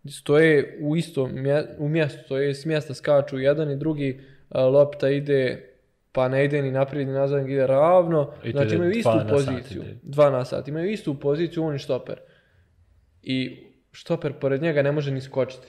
stoje 0.10 0.78
u 0.82 0.96
isto 0.96 1.28
mje, 1.28 1.66
u 1.78 1.88
mjestu, 1.90 2.20
to 2.28 2.38
je 2.38 2.54
s 2.54 2.66
mjesta 2.66 2.94
skaču 2.94 3.40
jedan 3.40 3.72
i 3.72 3.76
drugi, 3.76 4.22
lopta 4.50 5.10
ide 5.10 5.72
pa 6.12 6.28
ne 6.28 6.46
ide 6.46 6.62
ni 6.62 6.72
naprijed 6.72 7.08
ni 7.08 7.14
nazad, 7.14 7.50
ide 7.50 7.68
ravno, 7.68 8.34
I 8.44 8.52
znači 8.52 8.76
imaju 8.76 8.92
istu 8.92 9.12
poziciju, 9.30 9.84
dva 10.04 10.30
na 10.30 10.46
sat, 10.46 10.68
imaju 10.68 10.92
istu 10.92 11.20
poziciju, 11.20 11.64
on 11.64 11.74
je 11.74 11.80
štoper. 11.80 12.20
I 13.22 13.66
štoper 13.92 14.34
pored 14.34 14.62
njega 14.62 14.82
ne 14.82 14.92
može 14.92 15.12
ni 15.12 15.22
skočiti 15.22 15.68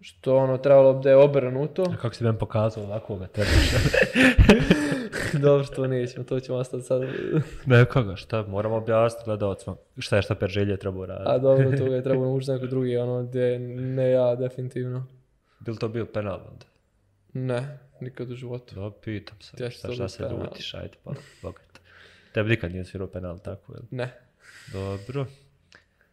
što 0.00 0.36
ono 0.36 0.58
trebalo 0.58 1.00
da 1.00 1.10
je 1.10 1.16
obrnuto. 1.16 1.82
A 1.82 1.96
kako 1.96 2.14
si 2.14 2.24
vam 2.24 2.38
pokazao 2.38 2.84
ovako 2.84 3.16
ga 3.16 3.26
trebaš? 3.26 3.70
Dobro, 5.42 5.64
što 5.64 5.86
nećemo, 5.86 6.24
to 6.24 6.40
ćemo 6.40 6.58
ostati 6.58 6.82
sad. 6.82 7.02
ne, 7.66 7.84
koga, 7.84 8.16
šta, 8.16 8.44
moramo 8.48 8.76
objasniti 8.76 9.24
gledalcima 9.24 9.76
šta 9.98 10.16
je 10.16 10.22
šta 10.22 10.34
per 10.34 10.50
želje 10.50 10.76
trebao 10.76 11.06
raditi. 11.06 11.30
A 11.30 11.38
dobro, 11.38 11.76
to 11.78 11.86
je 11.86 12.02
trebao 12.02 12.24
naučiti 12.30 12.52
neko 12.52 12.66
drugi, 12.66 12.96
ono, 12.96 13.22
gdje 13.22 13.58
ne 13.58 14.10
ja, 14.10 14.34
definitivno. 14.36 15.06
Bil 15.60 15.76
to 15.76 15.88
bio 15.88 16.06
penal 16.06 16.40
onda? 16.50 16.66
Ne, 17.32 17.78
nikad 18.00 18.30
u 18.30 18.34
životu. 18.34 18.74
Da, 18.74 18.90
pitam 18.90 19.40
se, 19.40 19.70
šta, 19.70 19.92
šta 19.92 20.08
se 20.08 20.22
ljutiš, 20.22 20.74
ajde, 20.74 20.94
pa, 21.04 21.12
bogat. 21.42 21.80
Tebi 22.32 22.48
nikad 22.48 22.72
nije 22.72 22.84
svirao 22.84 23.08
penal, 23.08 23.38
tako, 23.38 23.72
jel? 23.72 23.82
Ne. 23.90 24.20
Dobro. 24.72 25.26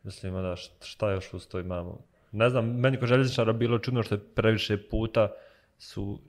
Mislim, 0.03 0.33
da 0.33 0.55
šta 0.81 1.11
još 1.11 1.33
uz 1.33 1.47
to 1.47 1.59
imamo? 1.59 2.01
ne 2.31 2.49
znam, 2.49 2.79
meni 2.79 2.97
ko 2.97 3.05
željezničara 3.05 3.53
bilo 3.53 3.79
čudno 3.79 4.03
što 4.03 4.15
je 4.15 4.21
previše 4.35 4.77
puta 4.89 5.33
su 5.77 6.19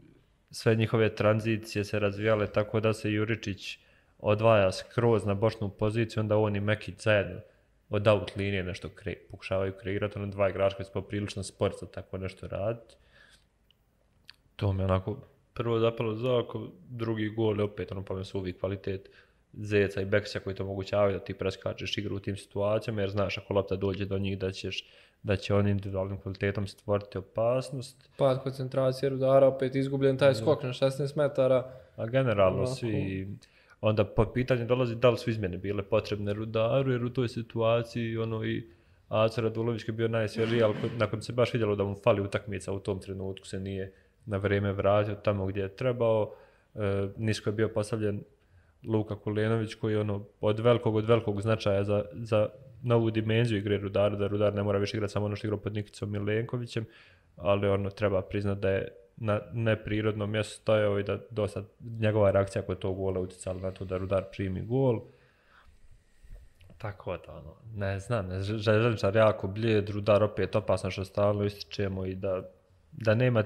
sve 0.51 0.75
njihove 0.75 1.15
tranzicije 1.15 1.85
se 1.85 1.99
razvijale 1.99 2.53
tako 2.53 2.81
da 2.81 2.93
se 2.93 3.13
Juričić 3.13 3.79
odvaja 4.19 4.73
skroz 4.73 5.25
na 5.25 5.35
bočnu 5.35 5.69
poziciju, 5.69 6.21
onda 6.21 6.37
on 6.37 6.57
i 6.57 6.61
Mekić 6.61 6.99
zajedno 6.99 7.41
od 7.89 8.07
out 8.07 8.37
linije 8.37 8.63
nešto 8.63 8.89
kre, 8.89 9.15
pokušavaju 9.31 9.73
kreirati, 9.81 10.19
ono 10.19 10.27
dva 10.27 10.49
igrača 10.49 10.77
koji 10.77 10.87
su 10.87 10.93
poprilično 10.93 11.43
sport 11.43 11.75
za 11.81 11.87
tako 11.87 12.19
nešto 12.19 12.47
raditi. 12.47 12.95
To 14.57 14.73
me 14.73 14.85
onako 14.85 15.17
prvo 15.55 15.79
zapalo 15.79 16.15
za 16.15 16.37
oko, 16.39 16.69
drugi 16.89 17.29
gol 17.29 17.59
je 17.59 17.65
opet 17.65 17.93
ono 17.93 18.05
pa 18.05 18.15
me 18.15 18.25
su 18.25 18.45
kvalitet 18.61 19.11
Zeca 19.53 20.01
i 20.01 20.05
Beksa 20.05 20.41
koji 20.41 20.57
to 20.57 20.65
omogućavaju 20.65 21.13
da 21.13 21.25
ti 21.25 21.35
preskačeš 21.35 21.99
igru 21.99 22.17
u 22.17 22.21
tim 22.21 22.37
situacijama 22.37 23.01
jer 23.01 23.11
znaš 23.11 23.39
ako 23.39 23.55
lopta 23.55 23.77
dođe 23.77 24.05
do 24.05 24.19
njih 24.19 24.39
da 24.39 24.53
ćeš 24.53 24.85
da 25.23 25.37
će 25.37 25.55
on 25.55 25.69
individualnim 25.69 26.21
kvalitetom 26.21 26.67
stvoriti 26.67 27.19
opasnost. 27.19 28.11
Pad 28.17 28.43
koncentracije 28.43 29.11
rudara, 29.11 29.47
opet 29.47 29.75
izgubljen 29.75 30.19
taj 30.19 30.35
skok 30.35 30.63
na 30.63 30.69
16 30.69 31.17
metara. 31.17 31.71
A 31.97 32.07
generalno 32.07 32.59
Onako. 32.59 32.75
svi, 32.75 33.29
onda 33.81 34.05
po 34.05 34.33
pitanju 34.33 34.67
dolazi 34.67 34.95
da 34.95 35.11
li 35.11 35.19
su 35.19 35.31
izmjene 35.31 35.59
bile 35.59 35.83
potrebne 35.83 36.33
rudaru, 36.33 36.93
jer 36.93 37.05
u 37.05 37.11
toj 37.11 37.29
situaciji 37.29 38.17
ono 38.17 38.45
i 38.45 38.71
Aca 39.09 39.41
Radulović 39.41 39.89
je 39.89 39.93
bio 39.93 40.09
najsvježiji, 40.09 40.63
ali 40.63 40.75
nakon 40.99 41.23
se 41.23 41.33
baš 41.33 41.53
vidjelo 41.53 41.77
da 41.77 41.85
mu 41.85 41.95
fali 42.05 42.21
utakmica 42.21 42.73
u 42.73 42.81
tom 42.81 43.01
trenutku, 43.01 43.47
se 43.47 43.61
nije 43.61 43.93
na 44.27 44.37
vrijeme 44.37 44.73
vratio 44.73 45.15
tamo 45.15 45.47
gdje 45.47 45.61
je 45.61 45.77
trebao. 45.77 46.35
E, 46.75 47.09
nisko 47.17 47.51
je 47.51 47.55
bio 47.55 47.69
postavljen 47.69 48.23
Luka 48.87 49.17
Kulenović 49.17 49.75
koji 49.75 49.93
je 49.93 50.01
ono 50.01 50.25
od 50.41 50.61
velikog 50.61 50.97
od 50.97 51.09
velikog 51.09 51.43
značaja 51.43 51.85
za, 51.85 52.05
za 52.13 52.49
novu 52.83 53.11
dimenziju 53.11 53.59
igre 53.59 53.79
Rudara, 53.79 54.17
da 54.17 54.27
Rudar 54.27 54.55
ne 54.55 54.63
mora 54.63 54.79
više 54.79 54.97
igrati 54.97 55.13
samo 55.13 55.27
ono 55.27 55.37
što 55.37 55.47
igrao 55.47 55.61
pod 55.61 55.75
Nikicom 55.75 56.13
Milenkovićem, 56.13 56.85
ali 57.37 57.69
ono 57.69 57.91
treba 57.91 58.23
priznat 58.23 58.59
da 58.59 58.71
je 58.71 58.89
na 59.17 59.41
neprirodno 59.53 60.27
mjesto 60.27 60.55
stojao 60.55 60.91
ovaj 60.91 61.01
i 61.01 61.05
da 61.05 61.19
dosta 61.31 61.63
njegova 61.81 62.31
reakcija 62.31 62.63
kod 62.63 62.79
tog 62.79 62.97
gola 62.97 63.21
utjecala 63.21 63.61
na 63.61 63.71
to 63.71 63.85
da 63.85 63.97
Rudar 63.97 64.25
primi 64.37 64.63
gol. 64.63 65.01
Tako 66.79 67.17
da, 67.17 67.33
ono, 67.33 67.55
ne 67.75 67.99
znam, 67.99 68.27
ne, 68.29 68.43
željeničar 68.43 69.17
jako 69.17 69.49
blijed, 69.49 69.91
Rudar 69.91 70.23
opet 70.23 70.57
opasno 70.57 70.91
što 70.91 71.05
stalno 71.05 71.45
ističemo 71.45 72.07
i 72.07 72.15
da, 72.15 72.51
da 72.93 73.15
nema 73.15 73.45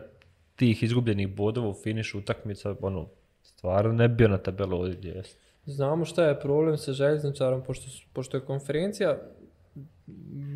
tih 0.57 0.83
izgubljenih 0.83 1.35
bodova 1.35 1.68
u 1.68 1.74
finišu 1.83 2.18
utakmica, 2.18 2.74
ono, 2.80 3.09
stvarno 3.43 3.93
ne 3.93 4.09
bio 4.09 4.28
na 4.28 4.39
tabelu 4.39 4.76
ovdje 4.76 5.12
jeste. 5.12 5.41
Znamo 5.66 6.04
šta 6.04 6.28
je 6.28 6.40
problem 6.40 6.76
sa 6.76 6.92
željezničarom, 6.92 7.62
pošto, 7.64 7.86
pošto 8.12 8.36
je 8.36 8.44
konferencija, 8.44 9.18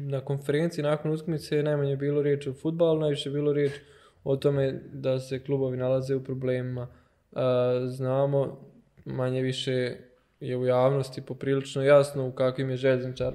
na 0.09 0.21
konferenciji 0.21 0.85
nakon 0.85 1.11
utakmice 1.11 1.57
je 1.57 1.63
najmanje 1.63 1.97
bilo 1.97 2.23
riječ 2.23 2.47
o 2.47 2.53
futbalu, 2.53 3.01
najviše 3.01 3.31
bilo 3.31 3.53
riječ 3.53 3.73
o 4.25 4.37
tome 4.37 4.81
da 4.93 5.21
se 5.21 5.45
klubovi 5.45 5.77
nalaze 5.77 6.15
u 6.15 6.25
problemima. 6.25 6.89
Znamo, 7.87 8.61
manje 9.05 9.43
više 9.43 9.97
je 10.41 10.57
u 10.57 10.67
javnosti 10.67 11.23
poprilično 11.23 11.83
jasno 11.83 12.29
u 12.29 12.33
kakvim 12.33 12.71
je 12.71 12.77
željezničar 12.77 13.35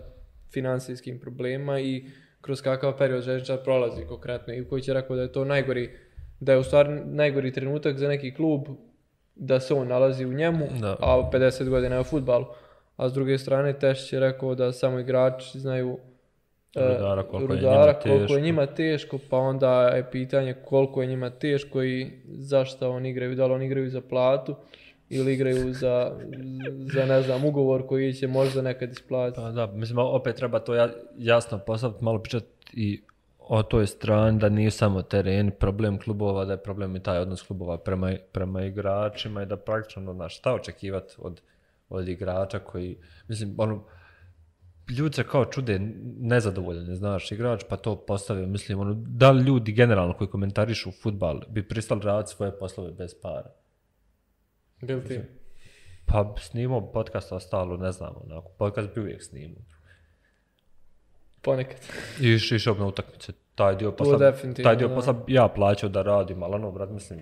finansijskim 0.51 1.19
problema 1.19 1.79
i 1.79 2.05
kroz 2.41 2.61
kakav 2.61 2.97
period 2.97 3.23
željezničar 3.23 3.63
prolazi 3.63 4.05
konkretno. 4.07 4.53
I 4.53 4.65
koji 4.65 4.81
će 4.81 4.93
rekao 4.93 5.15
da 5.15 5.21
je 5.21 5.31
to 5.31 5.45
najgori, 5.45 5.89
da 6.39 6.51
je 6.51 6.57
u 6.57 6.63
stvari 6.63 7.01
najgori 7.05 7.53
trenutak 7.53 7.97
za 7.97 8.07
neki 8.07 8.33
klub 8.33 8.67
da 9.41 9.59
se 9.59 9.73
on 9.73 9.87
nalazi 9.87 10.25
u 10.25 10.33
njemu, 10.33 10.67
da. 10.81 10.95
a 10.99 11.29
50 11.33 11.69
godina 11.69 11.95
je 11.95 12.01
u 12.01 12.03
futbalu. 12.03 12.45
A 12.97 13.09
s 13.09 13.13
druge 13.13 13.37
strane, 13.37 13.73
Teš 13.73 14.13
je 14.13 14.19
rekao 14.19 14.55
da 14.55 14.71
samo 14.71 14.99
igrači 14.99 15.59
znaju 15.59 15.97
e, 16.75 16.93
Rudara, 16.93 17.23
koliko, 17.23 17.53
Rudara, 17.53 17.91
je 17.91 17.99
koliko 18.03 18.33
je 18.33 18.41
njima 18.41 18.65
teško, 18.65 19.19
pa 19.29 19.37
onda 19.37 19.87
je 19.87 20.11
pitanje 20.11 20.53
koliko 20.53 21.01
je 21.01 21.07
njima 21.07 21.29
teško 21.29 21.83
i 21.83 22.11
zašto 22.25 22.91
oni 22.91 23.09
igraju, 23.09 23.35
da 23.35 23.45
li 23.45 23.53
oni 23.53 23.65
igraju 23.65 23.89
za 23.89 24.01
platu 24.01 24.55
ili 25.09 25.33
igraju 25.33 25.73
za, 25.73 26.11
za 26.93 27.05
ne 27.05 27.21
znam, 27.21 27.45
ugovor 27.45 27.87
koji 27.87 28.13
će 28.13 28.27
možda 28.27 28.61
nekad 28.61 28.91
isplatiti. 28.91 29.41
Pa 29.41 29.51
da, 29.51 29.67
mislim, 29.67 29.97
opet 29.97 30.35
treba 30.35 30.59
to 30.59 30.89
jasno 31.17 31.59
postaviti, 31.65 32.03
malo 32.03 32.19
pričati 32.19 32.47
i 32.73 33.01
o 33.53 33.63
toj 33.63 33.87
strani 33.87 34.39
da 34.39 34.49
nije 34.49 34.71
samo 34.71 35.01
teren 35.01 35.51
problem 35.59 35.99
klubova, 35.99 36.45
da 36.45 36.53
je 36.53 36.63
problem 36.63 36.95
i 36.95 37.03
taj 37.03 37.19
odnos 37.19 37.41
klubova 37.41 37.77
prema, 37.77 38.13
prema 38.31 38.61
igračima 38.63 39.43
i 39.43 39.45
da 39.45 39.57
praktično, 39.57 40.13
znaš, 40.13 40.37
šta 40.37 40.53
očekivati 40.53 41.15
od, 41.17 41.41
od 41.89 42.07
igrača 42.07 42.59
koji, 42.59 42.97
mislim, 43.27 43.55
ono, 43.57 43.83
ljudi 44.89 45.15
se 45.15 45.23
kao 45.23 45.45
čude 45.45 45.79
nezadovoljeni, 46.19 46.95
znaš, 46.95 47.31
igrač 47.31 47.63
pa 47.69 47.77
to 47.77 47.95
postavio, 48.05 48.47
mislim, 48.47 48.79
ono, 48.79 48.93
da 48.93 49.31
li 49.31 49.43
ljudi 49.43 49.71
generalno 49.71 50.13
koji 50.13 50.29
komentarišu 50.29 50.91
futbal 51.03 51.41
bi 51.49 51.67
pristali 51.67 52.01
raditi 52.03 52.35
svoje 52.35 52.57
poslove 52.59 52.91
bez 52.91 53.15
para? 53.21 53.51
Bil 54.81 55.03
ti? 55.07 55.19
Pa 56.05 56.35
snimao 56.37 56.91
podcast 56.91 57.31
ostalo, 57.31 57.77
ne 57.77 57.91
znam, 57.91 58.13
onako, 58.23 58.49
podcast 58.57 58.93
bi 58.95 59.01
uvijek 59.01 59.23
snimao. 59.23 59.61
Ponekad. 61.41 61.79
Iš, 62.21 62.51
išao 62.51 62.75
na 62.75 62.87
utakmice. 62.87 63.31
Taj 63.55 63.75
dio 63.75 63.91
posla, 63.91 64.33
taj 64.63 64.75
dio 64.75 64.89
posla 64.89 65.23
ja 65.27 65.47
plaćao 65.47 65.89
da 65.89 66.01
radim, 66.01 66.43
ali 66.43 66.55
ono, 66.55 66.71
brat, 66.71 66.89
mislim, 66.89 67.19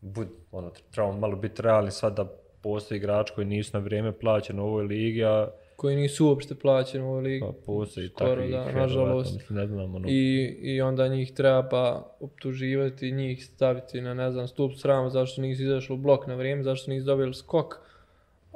bud, 0.00 0.28
ono, 0.52 0.72
trebamo 0.90 1.18
malo 1.18 1.36
biti 1.36 1.62
realni 1.62 1.90
sad 1.90 2.16
da 2.16 2.24
postoji 2.62 2.98
igrač 2.98 3.30
koji 3.30 3.46
nisu 3.46 3.70
na 3.72 3.78
vrijeme 3.78 4.12
plaćeni 4.12 4.60
u 4.60 4.64
ovoj 4.64 4.84
ligi, 4.84 5.24
a 5.24 5.48
koji 5.76 5.96
nisu 5.96 6.26
uopšte 6.26 6.54
plaćeni 6.54 7.04
u 7.04 7.08
ovoj 7.08 7.22
ligi. 7.22 7.40
Pa 7.40 7.52
postoji 7.66 8.08
takvi 8.08 8.50
da, 8.50 8.72
nažalost. 8.72 9.50
Ne 9.50 9.66
znam, 9.66 9.94
ono. 9.94 10.08
I, 10.08 10.56
I 10.62 10.80
onda 10.80 11.08
njih 11.08 11.32
treba 11.32 11.68
pa 11.68 12.16
optuživati, 12.20 13.12
njih 13.12 13.46
staviti 13.46 14.00
na, 14.00 14.14
ne 14.14 14.30
znam, 14.30 14.48
stup 14.48 14.72
srama 14.76 15.10
zašto 15.10 15.42
nisu 15.42 15.62
izašli 15.62 15.94
u 15.94 15.96
blok 15.96 16.26
na 16.26 16.34
vrijeme, 16.34 16.62
zašto 16.62 16.90
nisu 16.90 17.06
dobili 17.06 17.34
skok. 17.34 17.74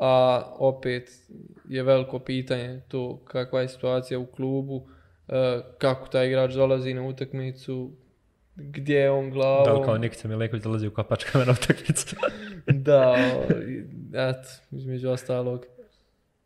A 0.00 0.42
opet 0.58 1.10
je 1.68 1.82
veliko 1.82 2.18
pitanje 2.18 2.80
to 2.88 3.20
kakva 3.24 3.60
je 3.60 3.68
situacija 3.68 4.18
u 4.18 4.26
klubu, 4.26 4.88
e, 5.28 5.60
kako 5.78 6.08
taj 6.08 6.26
igrač 6.26 6.54
dolazi 6.54 6.94
na 6.94 7.02
utakmicu, 7.02 7.90
gdje 8.56 8.98
je 8.98 9.10
on 9.10 9.30
glavom. 9.30 9.64
Da 9.64 9.72
li 9.72 9.84
kao 9.84 9.98
Nikica 9.98 10.28
Mileković 10.28 10.62
dolazi 10.62 10.86
u 10.86 10.90
kapačkama 10.90 11.44
na 11.44 11.52
utakmicu? 11.52 12.16
da, 12.86 13.16
eto, 14.12 14.48
između 14.70 15.10
ostalog. 15.10 15.66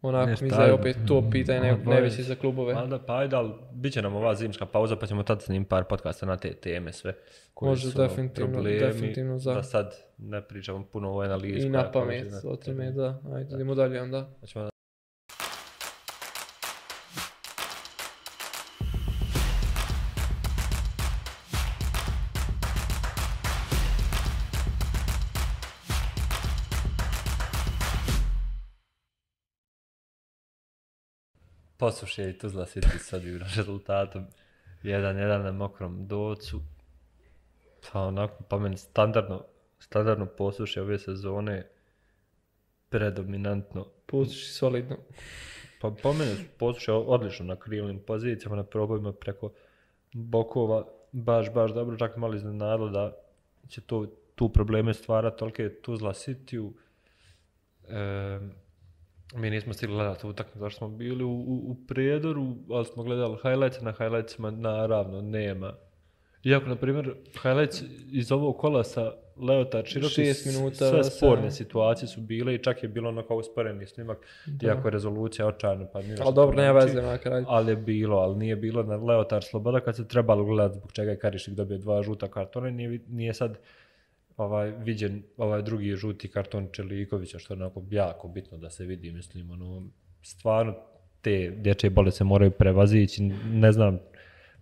Onako 0.02 0.30
Neš, 0.30 0.40
mi 0.40 0.48
je 0.48 0.72
opet 0.72 0.96
to 1.06 1.30
pitanje 1.30 1.60
ne, 1.60 1.78
najveće 1.84 2.22
za 2.22 2.34
klubove. 2.34 2.74
Pa 2.74 2.86
da, 2.86 2.98
pa 2.98 3.18
ajde, 3.18 3.36
ali 3.36 3.50
bit 3.72 3.92
će 3.92 4.02
nam 4.02 4.14
ova 4.14 4.34
zimska 4.34 4.66
pauza, 4.66 4.96
pa 4.96 5.06
ćemo 5.06 5.22
tad 5.22 5.42
s 5.42 5.48
njim 5.48 5.64
par 5.64 5.84
podcasta 5.84 6.26
na 6.26 6.36
te 6.36 6.54
teme 6.54 6.92
sve. 6.92 7.14
Koje 7.54 7.68
Može, 7.68 7.90
su 7.90 7.98
definitivno, 7.98 8.52
problemi, 8.52 8.78
definitivno 8.78 9.38
za. 9.38 9.54
Da 9.54 9.62
sad 9.62 9.96
ne 10.18 10.42
pričamo 10.42 10.84
puno 10.92 11.16
o 11.16 11.20
analizu. 11.20 11.66
I 11.66 11.70
na 11.70 11.92
pamet, 11.92 12.32
o 12.44 12.56
tome, 12.56 12.90
da. 12.90 13.20
Ajde, 13.34 13.54
idemo 13.54 13.74
dalje 13.74 14.02
onda. 14.02 14.28
Znači, 14.38 14.71
poslušaj 31.82 32.30
i 32.30 32.38
Tuzla 32.38 32.64
City 32.64 32.98
sad 32.98 33.24
igra 33.26 33.46
rezultatom 33.56 34.26
1-1 34.82 35.42
na 35.42 35.52
mokrom 35.52 36.06
docu. 36.06 36.60
Pa 37.92 38.00
onako, 38.00 38.44
pa 38.48 38.58
meni 38.58 38.76
standardno, 38.76 39.44
standardno 39.78 40.26
poslušaj 40.26 40.82
ove 40.82 40.98
sezone 40.98 41.66
predominantno. 42.88 43.86
Poslušaj 44.06 44.52
solidno. 44.52 44.96
Pa 45.80 45.90
po 46.02 46.12
meni 46.12 46.36
poslušaj 46.58 46.94
odlično 46.94 47.46
na 47.46 47.56
krilnim 47.56 47.98
pozicijama, 48.06 48.56
na 48.56 48.64
probojima 48.64 49.12
preko 49.12 49.52
bokova, 50.12 50.86
baš, 51.12 51.52
baš 51.52 51.74
dobro, 51.74 51.98
čak 51.98 52.16
malo 52.16 52.34
iznenadilo 52.34 52.88
da 52.88 53.12
će 53.68 53.80
to, 53.80 54.06
tu 54.34 54.48
probleme 54.48 54.94
stvarati, 54.94 55.38
toliko 55.38 55.62
je 55.62 55.82
Tuzla 55.82 56.12
City-u. 56.12 56.72
E, 57.88 58.38
Mi 59.34 59.50
nismo 59.50 59.72
stigli 59.72 59.94
gledati 59.94 60.26
utakmicu, 60.26 60.58
zašto 60.58 60.78
smo 60.78 60.88
bili 60.88 61.24
u, 61.24 61.30
u, 61.30 61.70
u 61.70 61.76
prijedoru, 61.88 62.56
ali 62.70 62.84
smo 62.84 63.02
gledali 63.02 63.36
highlights, 63.42 63.80
na 63.80 63.92
highlightsima 63.92 64.50
naravno 64.50 65.20
nema. 65.20 65.72
Iako, 66.44 66.66
na 66.66 66.76
primjer, 66.76 67.14
highlights 67.42 67.82
iz 68.12 68.32
ovog 68.32 68.56
kola 68.56 68.84
sa 68.84 69.12
Leota 69.36 69.82
Čiroki, 69.82 70.22
minuta, 70.46 70.90
sve 70.90 71.04
sporne 71.04 71.50
sa... 71.50 71.56
situacije 71.56 72.08
su 72.08 72.20
bile 72.20 72.54
i 72.54 72.62
čak 72.62 72.82
je 72.82 72.88
bilo 72.88 73.08
ono 73.08 73.22
kao 73.22 73.36
usporeni 73.36 73.86
snimak, 73.86 74.18
da. 74.46 74.66
iako 74.66 74.88
je 74.88 74.92
rezolucija 74.92 75.46
očajna. 75.46 75.86
Pa 75.92 76.02
nije 76.02 76.16
ali 76.20 76.34
dobro, 76.34 76.56
nema 76.56 76.78
veze 76.78 77.02
na 77.02 77.18
kraju. 77.18 77.44
Ali 77.48 77.72
je 77.72 77.76
bilo, 77.76 78.16
ali 78.16 78.36
nije 78.36 78.56
bilo 78.56 78.82
na 78.82 78.96
Leotar 78.96 79.44
Sloboda 79.44 79.80
kad 79.80 79.96
se 79.96 80.08
trebalo 80.08 80.44
gledati 80.44 80.78
zbog 80.78 80.92
čega 80.92 81.10
je 81.10 81.18
Karišik 81.18 81.54
dobio 81.54 81.78
dva 81.78 82.02
žuta 82.02 82.28
kartona, 82.28 82.70
nije, 82.70 83.00
nije 83.08 83.34
sad 83.34 83.58
ovaj 84.36 84.72
viđen 84.78 85.22
ovaj 85.36 85.62
drugi 85.62 85.96
žuti 85.96 86.28
karton 86.28 86.68
Čelikovića 86.72 87.38
što 87.38 87.54
je 87.54 87.60
onako 87.60 87.82
jako 87.90 88.28
bitno 88.28 88.58
da 88.58 88.70
se 88.70 88.84
vidi 88.84 89.12
mislim 89.12 89.50
ono 89.50 89.82
stvarno 90.22 90.74
te 91.20 91.52
dječje 91.56 91.90
bole 91.90 92.10
se 92.10 92.24
moraju 92.24 92.50
prevazići 92.50 93.22
ne 93.52 93.72
znam 93.72 93.98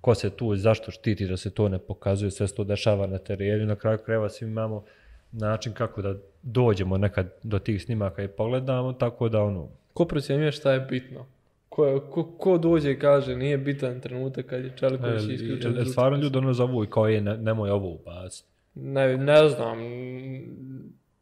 ko 0.01 0.15
se 0.15 0.31
tu, 0.31 0.57
zašto 0.57 0.91
štiti 0.91 1.27
da 1.27 1.37
se 1.37 1.51
to 1.51 1.69
ne 1.69 1.79
pokazuje, 1.79 2.31
sve 2.31 2.49
se 2.49 2.55
to 2.55 2.65
dešava 2.65 3.07
na 3.07 3.19
terenu, 3.19 3.67
na 3.67 3.77
kraju 3.77 3.99
krajeva 4.05 4.29
svi 4.29 4.47
imamo 4.47 4.85
način 5.33 5.73
kako 5.73 6.03
da 6.03 6.15
dođemo 6.43 6.99
nekad 6.99 7.35
do 7.43 7.59
tih 7.59 7.83
snimaka 7.83 8.23
i 8.23 8.29
pogledamo, 8.29 8.93
tako 8.93 9.29
da 9.29 9.43
ono... 9.43 9.69
Ko 9.93 10.05
procjenjuje 10.05 10.53
šta 10.53 10.73
je 10.73 10.81
bitno? 10.81 11.27
Ko, 11.69 12.01
ko, 12.11 12.25
ko 12.25 12.59
dođe 12.59 12.93
i 12.93 12.99
kaže 12.99 13.37
nije 13.37 13.59
bitan 13.59 14.01
trenutak 14.01 14.47
kad 14.47 14.65
je 14.65 14.73
Čeliković 14.77 15.23
E, 15.29 15.35
isključen? 15.35 15.79
e, 15.79 15.85
Stvarno 15.85 16.19
ljudi 16.19 16.39
ono 16.39 16.53
zovu 16.53 16.85
i 16.85 16.91
kao 16.91 17.09
je, 17.09 17.21
ne, 17.21 17.37
nemoj 17.37 17.71
ovo 17.71 17.95
ubaciti. 17.95 18.50
Ne, 18.75 19.17
ne 19.17 19.49
znam. 19.49 19.79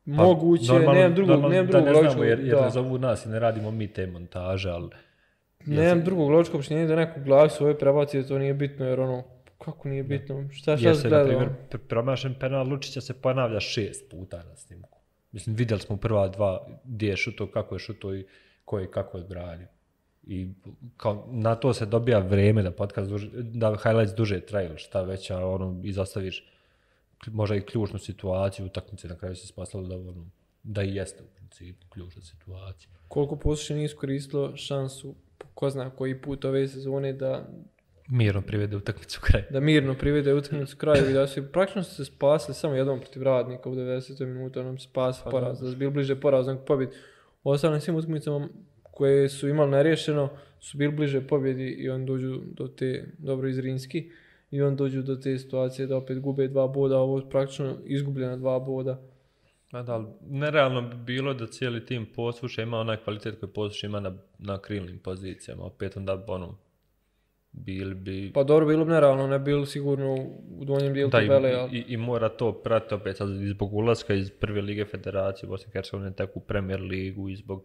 Pa, 0.06 0.22
Moguće, 0.22 0.72
normalno- 0.72 0.92
nemam 0.94 1.14
drugog, 1.14 1.30
normalno 1.30 1.48
nemam 1.48 1.66
da 1.66 1.72
drugog 1.72 1.86
ne 1.86 1.92
znamo 1.92 2.06
logičkog, 2.06 2.26
jer, 2.26 2.40
jer 2.40 2.56
da. 2.56 2.64
ne 2.64 2.70
zovu 2.70 2.98
nas 2.98 3.26
i 3.26 3.28
ne 3.28 3.38
radimo 3.38 3.70
mi 3.70 3.88
te 3.88 4.06
montaže, 4.06 4.70
ali 4.70 4.88
Nemam 5.66 6.04
drugog 6.04 6.30
logičkog 6.30 6.54
objašnjenja 6.54 6.86
da 6.86 6.96
neko 6.96 7.20
glavi 7.20 7.50
svoje 7.50 7.78
prebaci 7.78 8.22
da 8.22 8.28
to 8.28 8.38
nije 8.38 8.54
bitno, 8.54 8.86
jer 8.86 9.00
ono, 9.00 9.24
kako 9.58 9.88
nije 9.88 10.02
bitno, 10.02 10.48
šta 10.52 10.76
šta 10.76 10.88
jer 10.88 10.96
se 10.96 11.08
gledao? 11.08 11.26
primjer, 11.26 11.48
pr- 11.70 11.78
promašen 11.88 12.34
penal 12.40 12.68
Lučića 12.68 13.00
se 13.00 13.14
ponavlja 13.20 13.60
šest 13.60 14.10
puta 14.10 14.42
na 14.42 14.56
snimku. 14.56 14.98
Mislim, 15.32 15.56
vidjeli 15.56 15.80
smo 15.80 15.96
prva 15.96 16.28
dva 16.28 16.66
gdje 16.84 17.08
je 17.08 17.16
šuto, 17.16 17.46
kako 17.46 17.74
je 17.74 17.78
šuto 17.78 18.14
i 18.14 18.26
ko 18.64 18.78
je 18.78 18.90
kako 18.90 19.18
je 19.18 19.22
odbranio. 19.24 19.66
I 20.26 20.48
kao, 20.96 21.28
na 21.30 21.54
to 21.54 21.72
se 21.72 21.86
dobija 21.86 22.18
vrijeme 22.18 22.62
da 22.62 22.70
podcast 22.70 23.10
duže, 23.10 23.28
da 23.32 23.76
highlights 23.82 24.14
duže 24.14 24.40
traju, 24.40 24.68
ili 24.68 24.78
šta 24.78 25.02
već, 25.02 25.30
a 25.30 25.46
ono, 25.46 25.80
izostaviš 25.84 26.52
možda 27.26 27.56
i 27.56 27.60
ključnu 27.60 27.98
situaciju, 27.98 28.66
utakmice 28.66 29.08
na 29.08 29.16
kraju 29.16 29.36
se 29.36 29.46
spasalo 29.46 29.88
da, 29.88 29.94
ono, 29.96 30.30
da 30.62 30.82
i 30.82 30.94
jeste 30.94 31.22
u 31.22 31.26
principu 31.36 31.86
ključna 31.88 32.22
situacija. 32.22 32.90
Koliko 33.08 33.36
poslušaj 33.36 33.76
nije 33.76 33.86
iskoristilo 33.86 34.56
šansu, 34.56 35.14
ko 35.54 35.70
zna 35.70 35.90
koji 35.90 36.22
put 36.22 36.44
ove 36.44 36.68
sezone, 36.68 37.12
da, 37.12 37.48
Mirno 38.10 38.42
privede 38.42 38.76
utakmicu 38.76 39.20
kraj. 39.22 39.44
da 39.50 39.60
mirno 39.60 39.94
privede 39.94 40.34
utakmicu 40.34 40.76
kraju 40.76 41.10
i 41.10 41.12
da 41.12 41.26
su 41.26 41.52
praktično 41.52 41.82
se 41.82 42.04
spasili 42.04 42.54
samo 42.54 42.74
jednom 42.74 43.00
protiv 43.00 43.22
radnika 43.22 43.68
u 43.68 43.74
90. 43.74 44.26
minuta, 44.26 44.60
onom 44.60 44.78
se 44.78 44.88
spasi 44.88 45.20
Pa 45.24 45.30
poraz, 45.30 45.60
da 45.60 45.70
su 45.70 45.76
bili 45.76 45.90
bliže 45.90 46.20
poraznog 46.20 46.58
pobjedi. 46.66 46.92
U 47.44 47.50
ostalim 47.50 47.80
svim 47.80 47.96
utakmicama 47.96 48.48
koje 48.82 49.28
su 49.28 49.48
imali 49.48 49.70
nerješeno 49.70 50.30
su 50.60 50.78
bili 50.78 50.92
bliže 50.92 51.26
pobjedi 51.26 51.68
i 51.68 51.90
on 51.90 52.06
dođu 52.06 52.40
do 52.46 52.68
te, 52.68 53.04
dobro 53.18 53.48
iz 53.48 53.58
Rinski, 53.58 54.10
i 54.50 54.62
on 54.62 54.76
dođu 54.76 55.02
do 55.02 55.16
te 55.16 55.38
situacije 55.38 55.86
da 55.86 55.96
opet 55.96 56.20
gube 56.20 56.48
dva 56.48 56.68
boda, 56.68 56.96
a 56.96 57.00
ovo 57.00 57.18
je 57.18 57.30
praktično 57.30 57.76
izgubljena 57.84 58.36
dva 58.36 58.58
boda. 58.58 59.00
Ma 59.72 59.82
da, 59.82 59.94
ali 59.94 60.06
nerealno 60.28 60.82
bi 60.82 60.96
bilo 60.96 61.34
da 61.34 61.46
cijeli 61.46 61.86
tim 61.86 62.06
posluša 62.14 62.62
ima 62.62 62.78
onaj 62.78 62.96
kvalitet 62.96 63.40
koji 63.40 63.52
posluša 63.52 63.86
ima 63.86 64.00
na, 64.00 64.16
na 64.38 64.58
krilnim 64.58 64.98
pozicijama. 64.98 65.64
Opet 65.64 65.96
onda 65.96 66.24
ono, 66.28 66.58
bili 67.52 67.94
bi... 67.94 68.32
Pa 68.34 68.44
dobro, 68.44 68.66
bilo 68.66 68.84
bi 68.84 68.90
nerealno, 68.90 69.26
ne 69.26 69.38
bilo 69.38 69.66
sigurno 69.66 70.14
u 70.58 70.64
donjem 70.64 70.94
dijelu 70.94 71.10
da, 71.10 71.20
tabele, 71.20 71.52
ali 71.52 71.78
i, 71.78 71.84
i, 71.88 71.96
mora 71.96 72.28
to 72.28 72.52
pratiti 72.52 72.94
opet 72.94 73.16
sad 73.16 73.30
i 73.30 73.48
zbog 73.48 73.74
ulaska 73.74 74.14
iz 74.14 74.30
prve 74.30 74.60
lige 74.60 74.84
federacije 74.84 75.48
Bosne 75.48 75.68
i 75.68 75.72
Hercegovine 75.72 76.12
tek 76.12 76.36
u 76.36 76.40
Premier 76.40 76.80
ligu 76.80 77.28
i 77.28 77.36
zbog 77.36 77.64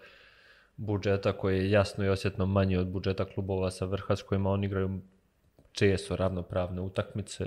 budžeta 0.78 1.34
koji 1.34 1.58
je 1.58 1.72
jasno 1.72 2.06
i 2.06 2.10
osjetno 2.10 2.46
manji 2.46 2.78
od 2.78 2.88
budžeta 2.88 3.26
klubova 3.26 3.72
sa 3.72 3.86
vrha 3.86 4.16
s 4.16 4.22
kojima 4.22 4.50
oni 4.50 4.66
igraju 4.66 5.00
često 5.74 6.16
ravnopravne 6.16 6.82
utakmice. 6.82 7.46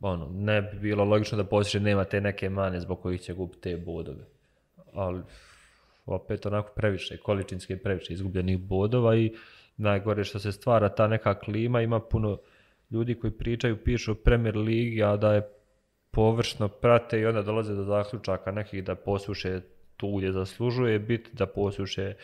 Ono, 0.00 0.28
ne 0.32 0.62
bi 0.62 0.78
bilo 0.78 1.04
logično 1.04 1.38
da 1.38 1.44
posjeće 1.44 1.80
nema 1.80 2.04
te 2.04 2.20
neke 2.20 2.48
mane 2.50 2.80
zbog 2.80 3.02
kojih 3.02 3.20
će 3.20 3.34
gubiti 3.34 3.60
te 3.60 3.76
bodove. 3.76 4.24
Ali 4.92 5.22
opet 6.06 6.46
onako 6.46 6.72
previše, 6.76 7.16
količinski 7.16 7.76
previše 7.76 8.12
izgubljenih 8.12 8.58
bodova 8.58 9.16
i 9.16 9.32
najgore 9.76 10.24
što 10.24 10.38
se 10.38 10.52
stvara 10.52 10.88
ta 10.88 11.08
neka 11.08 11.38
klima, 11.38 11.82
ima 11.82 12.00
puno 12.00 12.38
ljudi 12.90 13.14
koji 13.14 13.30
pričaju, 13.30 13.84
pišu 13.84 14.12
o 14.12 14.14
Premier 14.14 14.56
Ligi, 14.56 15.02
a 15.02 15.16
da 15.16 15.34
je 15.34 15.48
površno 16.10 16.68
prate 16.68 17.20
i 17.20 17.26
onda 17.26 17.42
dolaze 17.42 17.74
do 17.74 17.84
zaključaka 17.84 18.52
nekih 18.52 18.84
da 18.84 18.94
posuše 18.94 19.60
tu 19.96 20.16
gdje 20.16 20.32
zaslužuje 20.32 20.98
biti, 20.98 21.30
da 21.32 21.46
posuše 21.46 22.14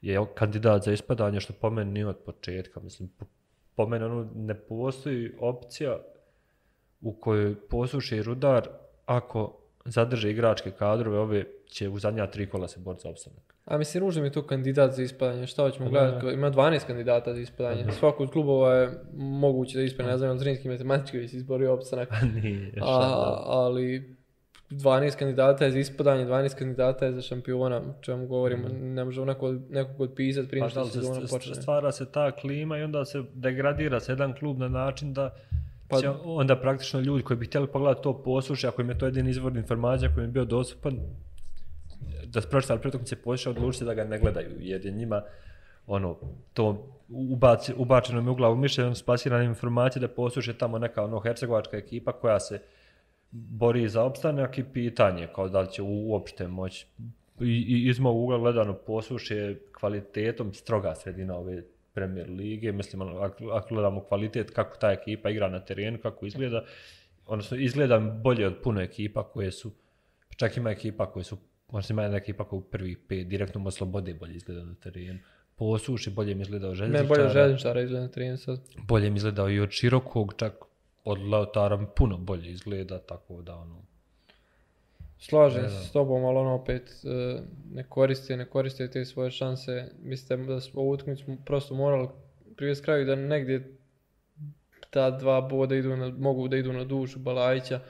je 0.00 0.26
kandidat 0.34 0.82
za 0.82 0.92
ispadanje, 0.92 1.40
što 1.40 1.52
po 1.52 1.70
meni 1.70 1.92
nije 1.92 2.06
od 2.06 2.18
početka. 2.26 2.80
Mislim, 2.80 3.10
po, 3.74 3.86
meni 3.86 4.04
ono, 4.04 4.28
ne 4.34 4.54
postoji 4.54 5.32
opcija 5.40 5.98
u 7.00 7.12
kojoj 7.12 7.54
posuše 7.68 8.16
i 8.16 8.22
rudar 8.22 8.68
ako 9.06 9.60
zadrže 9.84 10.30
igračke 10.30 10.70
kadrove, 10.70 11.18
ove 11.18 11.44
će 11.66 11.88
u 11.88 11.98
zadnja 11.98 12.26
tri 12.26 12.46
kola 12.46 12.68
se 12.68 12.80
boriti 12.80 13.02
za 13.02 13.08
opstanak. 13.08 13.54
A 13.64 13.78
mislim, 13.78 14.04
ružno 14.04 14.22
mi 14.22 14.28
je 14.28 14.32
to 14.32 14.46
kandidat 14.46 14.92
za 14.92 15.02
ispadanje. 15.02 15.46
Šta 15.46 15.62
hoćemo 15.62 15.90
gledati? 15.90 16.26
da. 16.26 16.32
Ima 16.32 16.50
12 16.50 16.86
kandidata 16.86 17.34
za 17.34 17.40
ispadanje. 17.40 17.92
Svako 17.92 18.22
od 18.22 18.30
klubova 18.30 18.74
je 18.74 18.90
moguće 19.16 19.78
da 19.78 19.84
ispadne. 19.84 20.12
Ne 20.12 20.18
znam, 20.18 20.38
Zrinski 20.38 20.68
matematički 20.68 21.18
već 21.18 21.32
izborio 21.32 21.74
opstanak. 21.74 22.08
Nije, 22.42 22.72
šta 22.76 22.86
A, 22.86 23.00
da. 23.00 23.42
ali 23.46 24.16
12 24.70 25.18
kandidata 25.18 25.64
je 25.64 25.70
za 25.70 25.78
ispadanje, 25.78 26.26
12 26.26 26.54
kandidata 26.58 27.06
je 27.06 27.12
za 27.12 27.22
šampiona, 27.22 27.76
o 27.76 27.94
čemu 28.00 28.26
govorimo. 28.26 28.68
Ne 28.80 29.04
možemo 29.04 29.26
neko, 29.26 29.54
nekog 29.70 30.00
odpisati 30.00 30.48
prije 30.48 30.62
Pa 30.62 30.68
što 30.68 30.84
se 30.84 30.92
sezona 30.92 31.26
se 31.26 31.34
počne. 31.34 31.54
stvara 31.54 31.92
se 31.92 32.12
ta 32.12 32.30
klima 32.30 32.78
i 32.78 32.82
onda 32.82 33.04
se 33.04 33.22
degradira 33.34 34.00
se 34.00 34.12
jedan 34.12 34.32
klub 34.32 34.58
na 34.58 34.68
način 34.68 35.12
da 35.12 35.34
Pa- 35.88 36.00
će 36.00 36.10
onda 36.24 36.56
praktično 36.56 37.00
ljudi 37.00 37.22
koji 37.22 37.36
bi 37.36 37.46
htjeli 37.46 37.66
pogledati 37.66 38.02
to 38.02 38.22
poslušaj, 38.22 38.68
ako 38.68 38.82
im 38.82 38.88
je 38.88 38.98
to 38.98 39.06
jedin 39.06 39.28
izvor 39.28 39.56
informacija 39.56 40.14
koji 40.14 40.24
im 40.24 40.28
je 40.28 40.32
bio 40.32 40.44
dostupan, 40.44 40.98
da 42.26 42.40
pročitali 42.40 42.80
pretuknice 42.80 43.16
poslušaj, 43.16 43.50
odlučite 43.50 43.84
da 43.84 43.94
ga 43.94 44.04
ne 44.04 44.18
gledaju, 44.18 44.50
jer 44.58 44.86
je 44.86 44.92
njima 44.92 45.22
ono, 45.86 46.16
to 46.52 46.86
ubaci, 47.08 47.72
ubačeno 47.76 48.20
je 48.20 48.30
u 48.30 48.34
glavu 48.34 48.56
mišljenje, 48.56 48.86
ono 48.86 48.94
spasirane 48.94 49.44
informacije 49.44 50.00
da 50.00 50.08
poslušaj 50.08 50.54
tamo 50.54 50.78
neka 50.78 51.04
ono 51.04 51.20
hercegovačka 51.20 51.76
ekipa 51.76 52.12
koja 52.12 52.40
se 52.40 52.60
bori 53.34 53.88
za 53.88 54.02
opstanak 54.04 54.58
i 54.58 54.64
pitanje 54.72 55.28
kao 55.34 55.48
da 55.48 55.60
li 55.60 55.72
će 55.72 55.82
uopšte 55.82 56.48
moći 56.48 56.86
i, 57.40 57.88
iz 57.88 57.98
mog 58.00 58.16
ugla 58.16 58.38
gledano 58.38 58.74
posluše 58.74 59.56
kvalitetom 59.78 60.54
stroga 60.54 60.94
sredina 60.94 61.36
ove 61.36 61.62
Premier 61.94 62.30
lige, 62.30 62.72
mislim 62.72 63.02
ono, 63.02 63.18
ako, 63.18 63.48
ako 63.48 63.74
gledamo 63.74 64.00
kvalitet 64.00 64.50
kako 64.50 64.76
ta 64.76 64.92
ekipa 64.92 65.30
igra 65.30 65.48
na 65.48 65.60
terenu, 65.60 65.98
kako 65.98 66.26
izgleda, 66.26 66.64
odnosno 67.26 67.56
izgleda 67.56 67.98
bolje 67.98 68.46
od 68.46 68.54
puno 68.62 68.80
ekipa 68.80 69.28
koje 69.28 69.52
su, 69.52 69.70
čak 70.36 70.56
ima 70.56 70.70
ekipa 70.70 71.12
koje 71.12 71.24
su, 71.24 71.38
možda 71.72 71.92
ima 71.92 72.02
jedna 72.02 72.16
ekipa 72.16 72.44
koja 72.44 72.58
u 72.58 72.62
prvih 72.62 72.98
pet 73.08 73.28
direktno 73.28 73.62
od 73.64 73.74
slobode 73.74 74.14
bolje 74.14 74.34
izgleda 74.34 74.64
na 74.64 74.74
terenu. 74.74 75.18
Posuši 75.56 76.10
bolje 76.10 76.34
mi 76.34 76.42
izgleda 76.42 76.68
od 76.68 76.72
Ne, 76.72 76.76
željezničara 76.76 77.08
bolje 77.08 77.28
željezničara 77.28 77.80
izgleda 77.80 78.02
na 78.02 78.12
13 78.12 78.36
sad. 78.36 78.60
bolje 78.88 79.10
mi 79.10 79.16
izgledao 79.16 79.50
i 79.50 79.60
od 79.60 79.70
širokog, 79.70 80.34
čak 80.36 80.54
od 81.04 81.18
Lautara 81.18 81.86
puno 81.96 82.18
bolje 82.18 82.50
izgleda, 82.50 82.98
tako 82.98 83.42
da 83.42 83.54
ono... 83.54 83.84
Slažem 85.18 85.70
se 85.70 85.88
s 85.88 85.92
tobom, 85.92 86.24
ali 86.24 86.38
ono 86.38 86.54
opet 86.54 86.90
e, 87.04 87.40
ne 87.72 87.84
koriste, 87.88 88.36
ne 88.36 88.44
koriste 88.44 88.90
te 88.90 89.04
svoje 89.04 89.30
šanse. 89.30 89.88
Mislim 90.02 90.46
da 90.46 90.60
smo 90.60 90.80
ovu 90.80 90.90
utakmicu 90.90 91.36
prosto 91.46 91.74
morali 91.74 92.08
privesti 92.56 92.84
kraju 92.84 93.06
da 93.06 93.16
negdje 93.16 93.76
ta 94.90 95.10
dva 95.10 95.40
boda 95.40 95.74
idu 95.74 95.96
na, 95.96 96.08
mogu 96.18 96.48
da 96.48 96.56
idu 96.56 96.72
na 96.72 96.84
dušu 96.84 97.18
Balajića. 97.18 97.80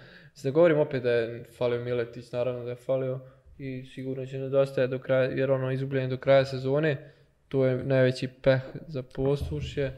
Da 0.43 0.51
govorim 0.51 0.79
opet 0.79 1.03
da 1.03 1.11
je 1.11 1.45
falio 1.45 1.85
Miletić, 1.85 2.33
naravno 2.33 2.65
da 2.65 2.71
je 2.71 2.77
falio 2.77 3.21
i 3.59 3.85
sigurno 3.95 4.27
će 4.27 4.39
nedostajati 4.39 4.91
do 4.91 4.99
kraja, 4.99 5.31
jer 5.31 5.51
ono 5.51 5.71
izgubljen 5.71 6.11
do 6.11 6.17
kraja 6.17 6.45
sezone, 6.45 7.13
to 7.49 7.65
je 7.65 7.85
najveći 7.85 8.29
peh 8.29 8.63
za 8.87 9.03
poslušje, 9.03 9.93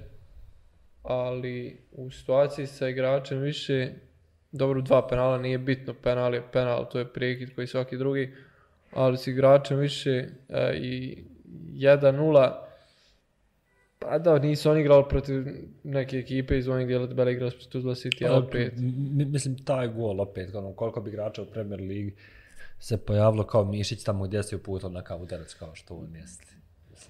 ali 1.07 1.77
u 1.93 2.11
situaciji 2.11 2.67
sa 2.67 2.89
igračem 2.89 3.39
više 3.39 3.91
dobro, 4.53 4.81
dva 4.81 5.07
penala 5.09 5.39
nije 5.39 5.59
bitno, 5.59 5.95
penal 6.03 6.35
je 6.35 6.43
penal, 6.53 6.89
to 6.89 6.99
je 6.99 7.13
prekid 7.13 7.55
koji 7.55 7.67
svaki 7.67 7.97
drugi, 7.97 8.35
ali 8.93 9.19
s 9.19 9.27
igračem 9.27 9.79
više 9.79 10.29
e, 10.49 10.77
i 10.77 11.25
1-0, 11.73 12.53
pa 13.99 14.19
da, 14.19 14.39
nisu 14.39 14.71
oni 14.71 14.81
igrali 14.81 15.05
protiv 15.09 15.47
neke 15.85 16.17
ekipe 16.17 16.59
iz 16.59 16.69
onih 16.69 16.87
dijela 16.87 17.07
tabela 17.07 17.31
igrali 17.31 17.51
protiv 17.51 17.69
Tuzla 17.69 17.95
City, 17.95 18.27
ali 18.29 18.47
opet. 18.47 18.73
Mislim, 19.33 19.65
taj 19.65 19.89
gol 19.89 20.21
opet, 20.21 20.55
ono, 20.55 20.73
koliko 20.73 21.01
bi 21.01 21.11
igrača 21.11 21.43
u 21.43 21.47
Premier 21.47 21.81
Ligi 21.81 22.15
se 22.79 22.97
pojavilo 22.97 23.45
kao 23.45 23.65
Mišić 23.65 24.05
tamo 24.05 24.25
gdje 24.25 24.43
se 24.43 24.57
uputao 24.57 24.91
na 24.91 25.03
kao 25.03 25.19
udarac 25.19 25.55
kao 25.55 25.75
što 25.75 25.95
on 25.95 26.17
jeste. 26.17 26.56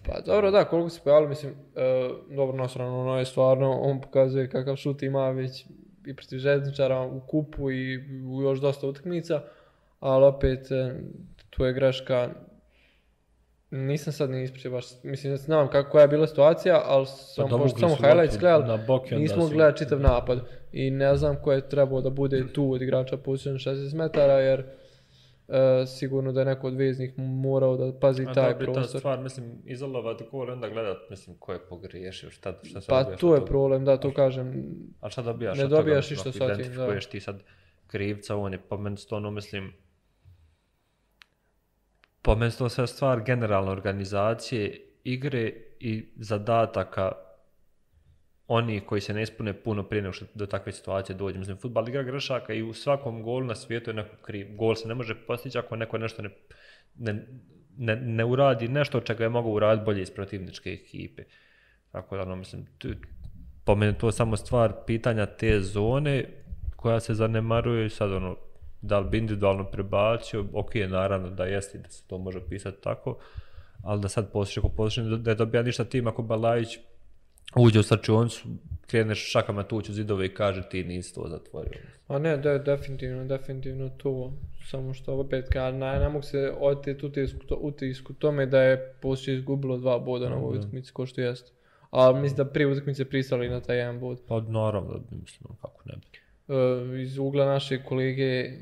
Pa 0.07 0.21
dobro, 0.21 0.51
da, 0.51 0.65
koliko 0.65 0.89
se 0.89 1.01
pojavili, 1.05 1.29
mislim, 1.29 1.53
e, 1.53 2.09
dobro 2.37 2.57
nasrano, 2.57 3.01
ono 3.01 3.19
je 3.19 3.25
stvarno, 3.25 3.71
on 3.81 4.01
pokazuje 4.01 4.51
kakav 4.51 4.77
šut 4.77 5.03
ima 5.03 5.31
već 5.31 5.67
i 6.07 6.17
protiv 6.17 6.39
željezničara 6.39 7.01
u 7.01 7.21
kupu 7.21 7.71
i 7.71 7.97
u 8.27 8.43
još 8.43 8.61
dosta 8.61 8.87
utakmica, 8.87 9.43
ali 10.01 10.25
opet 10.25 10.71
e, 10.71 10.95
tu 11.51 11.65
je 11.65 11.73
greška, 11.73 12.31
nisam 13.71 14.13
sad 14.13 14.31
ni 14.31 14.43
ispričao 14.43 14.73
baš, 14.73 14.85
mislim 15.03 15.33
da 15.33 15.37
znam 15.37 15.69
kako, 15.69 15.91
koja 15.91 16.03
je 16.03 16.09
bila 16.09 16.27
situacija, 16.27 16.83
ali 16.85 17.07
sam, 17.07 17.49
dovukli 17.49 17.73
pošto 17.73 17.89
samo 17.89 17.95
highlights 17.95 18.39
gledali, 18.39 18.65
na 18.67 18.79
nismo 19.19 19.43
su- 19.43 19.55
gledali 19.55 19.77
čitav 19.77 20.01
napad. 20.01 20.41
I 20.73 20.91
ne 20.91 21.17
znam 21.17 21.37
ko 21.43 21.53
je 21.53 21.69
trebao 21.69 22.01
da 22.01 22.11
bude 22.11 22.53
tu 22.53 22.73
od 22.73 22.83
igrača 22.83 23.17
pozicionan 23.17 23.59
60 23.59 23.95
metara, 23.95 24.33
jer 24.33 24.65
e, 25.49 25.87
sigurno 25.87 26.33
da 26.33 26.41
je 26.41 26.47
neko 26.47 26.67
od 26.67 26.75
veznih 26.75 27.19
morao 27.19 27.77
da 27.77 27.99
pazi 28.01 28.27
A 28.29 28.33
taj 28.33 28.59
prostor. 28.59 28.93
Ta 28.93 28.99
stvar, 28.99 29.21
mislim, 29.23 29.63
izolovat 29.65 30.23
gol 30.31 30.51
onda 30.51 30.69
gledat, 30.69 30.99
mislim, 31.11 31.37
ko 31.39 31.53
je 31.53 31.59
pogriješio, 31.69 32.31
šta, 32.31 32.55
šta 32.63 32.81
se 32.81 32.87
Pa 32.89 33.05
tu 33.17 33.35
je 33.35 33.47
problem, 33.47 33.85
da, 33.85 33.97
to 33.97 34.15
kažem. 34.15 34.65
A 35.01 35.11
šta 35.11 35.23
dobijaš? 35.23 35.59
Ne 35.59 35.67
dobijaš 35.67 36.11
ništa 36.11 36.33
sa 36.33 36.55
tim, 36.57 36.75
da. 36.75 37.01
ti 37.01 37.21
sad 37.21 37.43
krivca, 37.87 38.37
on 38.37 38.53
je 38.53 38.59
po 38.59 38.77
meni 38.77 38.97
stvarno, 38.97 39.31
mislim, 39.31 39.73
po 42.23 42.35
meni 42.35 42.53
to 42.59 42.69
sve 42.69 42.87
stvar 42.87 43.21
generalne 43.21 43.71
organizacije, 43.71 44.81
igre 45.05 45.53
i 45.81 46.13
zadataka 46.17 47.13
oni 48.49 48.81
koji 48.81 49.01
se 49.01 49.15
ne 49.15 49.23
ispune 49.23 49.53
puno 49.53 49.83
prije 49.83 50.03
nego 50.03 50.13
što 50.13 50.25
do 50.35 50.47
takve 50.47 50.73
situacije 50.73 51.17
dođe. 51.17 51.39
Mislim, 51.39 51.57
futbal 51.57 51.89
igra 51.89 52.03
grešaka 52.03 52.53
i 52.53 52.63
u 52.63 52.73
svakom 52.73 53.23
golu 53.23 53.45
na 53.45 53.55
svijetu 53.55 53.91
je 53.91 53.95
neko 53.95 54.17
kriv. 54.23 54.57
Gol 54.57 54.75
se 54.75 54.89
ne 54.89 54.95
može 54.95 55.15
postići 55.27 55.59
ako 55.59 55.77
neko 55.77 55.99
nešto 55.99 56.23
ne, 56.23 56.31
ne, 56.97 57.27
ne, 57.77 57.97
ne 57.97 58.25
uradi 58.25 58.69
nešto 58.69 59.01
čega 59.01 59.25
je 59.25 59.31
mogu 59.31 59.51
uraditi 59.51 59.85
bolje 59.85 60.03
iz 60.03 60.11
protivničke 60.11 60.71
ekipe. 60.71 61.23
Tako 61.93 62.17
da, 62.17 62.25
no, 62.25 62.37
mislim, 62.37 62.67
tu, 62.79 62.89
po 63.65 63.75
meni 63.75 63.99
to 63.99 64.13
samo 64.13 64.37
stvar 64.37 64.73
pitanja 64.87 65.27
te 65.27 65.61
zone 65.61 66.25
koja 66.77 67.01
se 67.01 67.15
zanemaruje 67.15 67.87
i 67.87 67.91
sad 67.91 68.13
ono, 68.13 68.37
da 68.81 68.99
li 68.99 69.09
bi 69.11 69.19
individualno 69.19 69.65
prebacio, 69.65 70.45
ok, 70.53 70.75
naravno 70.89 71.31
da 71.31 71.45
jeste 71.45 71.79
da 71.79 71.89
se 71.89 72.07
to 72.07 72.19
može 72.19 72.41
pisati 72.49 72.83
tako, 72.83 73.19
ali 73.83 74.01
da 74.01 74.09
sad 74.09 74.33
posliš 74.33 74.59
ako 74.59 74.69
posliš 74.69 75.07
da 75.07 75.31
je 75.31 75.35
dobija 75.35 75.63
ništa 75.63 75.85
tim 75.85 76.07
ako 76.07 76.23
Balajić 76.23 76.79
uđe 77.57 77.79
u 77.79 77.83
srčioncu, 77.83 78.49
kreneš 78.87 79.31
šakama 79.31 79.63
tući 79.63 79.93
u 79.93 79.95
zidove 79.95 80.27
i 80.27 80.35
kaže 80.35 80.69
ti 80.69 80.85
nisi 80.85 81.15
to 81.15 81.27
zatvorio. 81.29 81.81
A 82.09 82.19
ne, 82.19 82.37
da 82.37 82.51
je 82.51 82.59
definitivno, 82.59 83.25
definitivno 83.25 83.89
to. 83.89 84.33
Samo 84.71 84.95
što 84.95 85.15
opet 85.15 85.49
kad 85.53 85.75
ne, 85.75 85.99
ne 85.99 86.09
mogu 86.09 86.23
se 86.23 86.53
oteti 86.61 87.07
utisku, 87.07 87.39
utisku 87.61 88.15
tome 88.15 88.47
da 88.47 88.63
je 88.63 88.95
poslije 89.01 89.37
izgubilo 89.37 89.77
dva 89.79 89.99
boda 89.99 90.29
na 90.29 90.37
ovoj 90.37 90.59
utakmici, 90.59 90.93
ko 90.93 91.07
što 91.07 91.21
jeste. 91.21 91.51
A 91.91 92.13
mislim 92.13 92.37
da 92.37 92.45
prije 92.45 92.67
utakmice 92.67 93.05
pristali 93.05 93.49
na 93.49 93.61
taj 93.61 93.77
jedan 93.79 94.01
bod. 94.01 94.21
Pa 94.29 94.41
naravno 94.41 95.01
mislim, 95.11 95.57
kako 95.61 95.83
ne 95.85 95.95
bi. 95.97 96.19
Uh, 96.55 97.01
iz 97.01 97.19
ugla 97.19 97.45
naše 97.47 97.83
kolege 97.85 98.53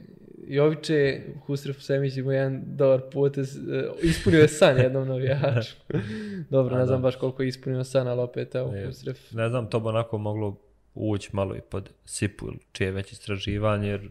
Joviće, 0.46 1.20
Husrev 1.46 1.74
Semić 1.74 2.16
ima 2.16 2.34
jedan 2.34 2.62
dobar 2.66 3.00
potez, 3.12 3.56
uh, 3.56 3.64
ispunio 4.02 4.40
je 4.40 4.48
san 4.48 4.78
jednom 4.78 5.08
navijaču. 5.08 5.76
Dobro, 6.50 6.76
A, 6.76 6.78
ne 6.78 6.86
znam 6.86 7.02
baš 7.02 7.16
koliko 7.16 7.42
je 7.42 7.48
ispunio 7.48 7.84
san, 7.84 8.08
ali 8.08 8.20
opet, 8.20 8.54
evo, 8.54 8.72
ne, 8.72 8.86
Husrev. 8.86 9.16
Ne 9.30 9.48
znam, 9.48 9.70
to 9.70 9.80
bi 9.80 9.88
onako 9.88 10.18
moglo 10.18 10.56
ući 10.94 11.30
malo 11.32 11.56
i 11.56 11.60
pod 11.60 11.90
Sipu 12.04 12.46
ili 12.46 12.58
čije 12.72 12.90
već 12.90 13.12
istraživanje, 13.12 13.88
jer 13.88 14.10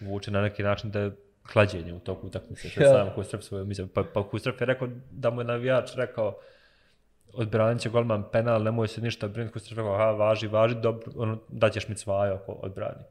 vuče 0.00 0.30
na 0.30 0.42
neki 0.42 0.62
način 0.62 0.90
da 0.90 1.00
je 1.00 1.10
hlađenje 1.52 1.94
u 1.94 1.98
toku 1.98 2.26
utakmice, 2.26 2.68
što 2.68 2.80
je 2.82 2.88
sam 2.88 3.10
Husrev 3.10 3.40
svoje 3.40 3.64
mislim. 3.64 3.88
Pa, 3.88 4.04
pa 4.14 4.22
Husrev 4.22 4.54
je 4.60 4.66
rekao 4.66 4.88
da 5.10 5.30
mu 5.30 5.40
je 5.40 5.44
navijač 5.44 5.90
rekao, 5.96 6.38
odbranit 7.32 7.82
će 7.82 7.88
golman 7.88 8.24
penal, 8.32 8.62
nemoj 8.62 8.88
se 8.88 9.00
ništa 9.00 9.28
brinuti, 9.28 9.52
Husrev 9.52 9.78
rekao, 9.78 9.94
aha, 9.94 10.10
važi, 10.10 10.46
važi, 10.46 10.74
dobro, 10.82 11.12
ono, 11.16 11.38
daćeš 11.48 11.88
mi 11.88 11.94
cvaja 11.94 12.34
ako 12.34 12.52
odbrani. 12.52 13.04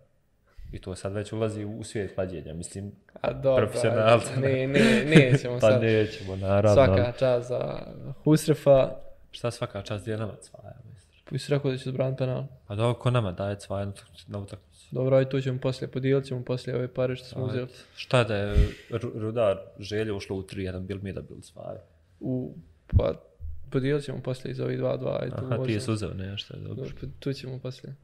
I 0.74 0.80
to 0.80 0.96
sad 0.96 1.14
već 1.14 1.34
ulazi 1.34 1.66
u 1.66 1.84
svijet 1.84 2.16
klađenja, 2.16 2.54
mislim, 2.54 2.92
A 3.22 3.34
dobro, 3.34 3.66
profesionalca. 3.66 4.40
Ne, 4.40 4.68
ne, 4.68 5.06
nećemo 5.06 5.54
pa 5.62 5.68
sad. 5.68 5.80
Pa 5.80 5.86
nećemo, 5.86 6.36
naravno. 6.36 6.74
Svaka 6.74 7.12
čast 7.20 7.48
za 7.48 7.80
Husrefa. 8.24 8.90
Šta 9.32 9.52
svaka 9.52 9.82
čast, 9.82 10.04
gdje 10.04 10.18
nama 10.18 10.36
cvaja? 10.42 10.76
Pa 11.26 11.38
si 11.38 11.52
rekao 11.52 11.72
da 11.72 11.78
će 11.78 11.90
zbraniti 11.90 12.18
penal. 12.18 12.44
Pa 12.68 12.76
dobro, 12.76 12.94
ko 12.94 13.12
nama 13.12 13.32
daje 13.32 13.60
cvaja 13.60 13.86
na 14.28 14.40
utakmicu? 14.40 14.88
Dobro, 14.92 15.18
aj 15.18 15.30
tu 15.30 15.42
ćemo 15.42 15.60
poslije, 15.60 15.92
podijelit 15.92 16.26
ćemo 16.26 16.44
poslije 16.44 16.76
ove 16.76 16.88
pare 16.88 17.16
što 17.16 17.26
smo 17.26 17.46
uzeli. 17.46 17.68
Šta 17.96 18.24
da 18.24 18.36
je 18.36 18.56
Rudar 19.16 19.58
želje 19.80 20.14
ušlo 20.14 20.36
u 20.36 20.44
3-1, 20.44 20.80
bil 20.80 20.98
mi 21.02 21.14
da 21.14 21.22
bil 21.22 21.42
cvaja? 21.42 21.82
U, 22.20 22.56
pa 22.98 23.14
podijelit 23.70 24.06
ćemo 24.06 24.22
poslije 24.22 24.52
iz 24.52 24.60
ovih 24.60 24.80
2-2. 24.80 25.30
Aha, 25.34 25.64
ti 25.66 25.72
je 25.72 25.80
uzeo 25.88 26.14
nešto, 26.14 26.54
dobro. 26.58 26.76
Dobro, 26.76 26.92
pa 27.02 27.08
tu 27.20 27.34
ćemo 27.34 27.60
poslije. 27.60 27.96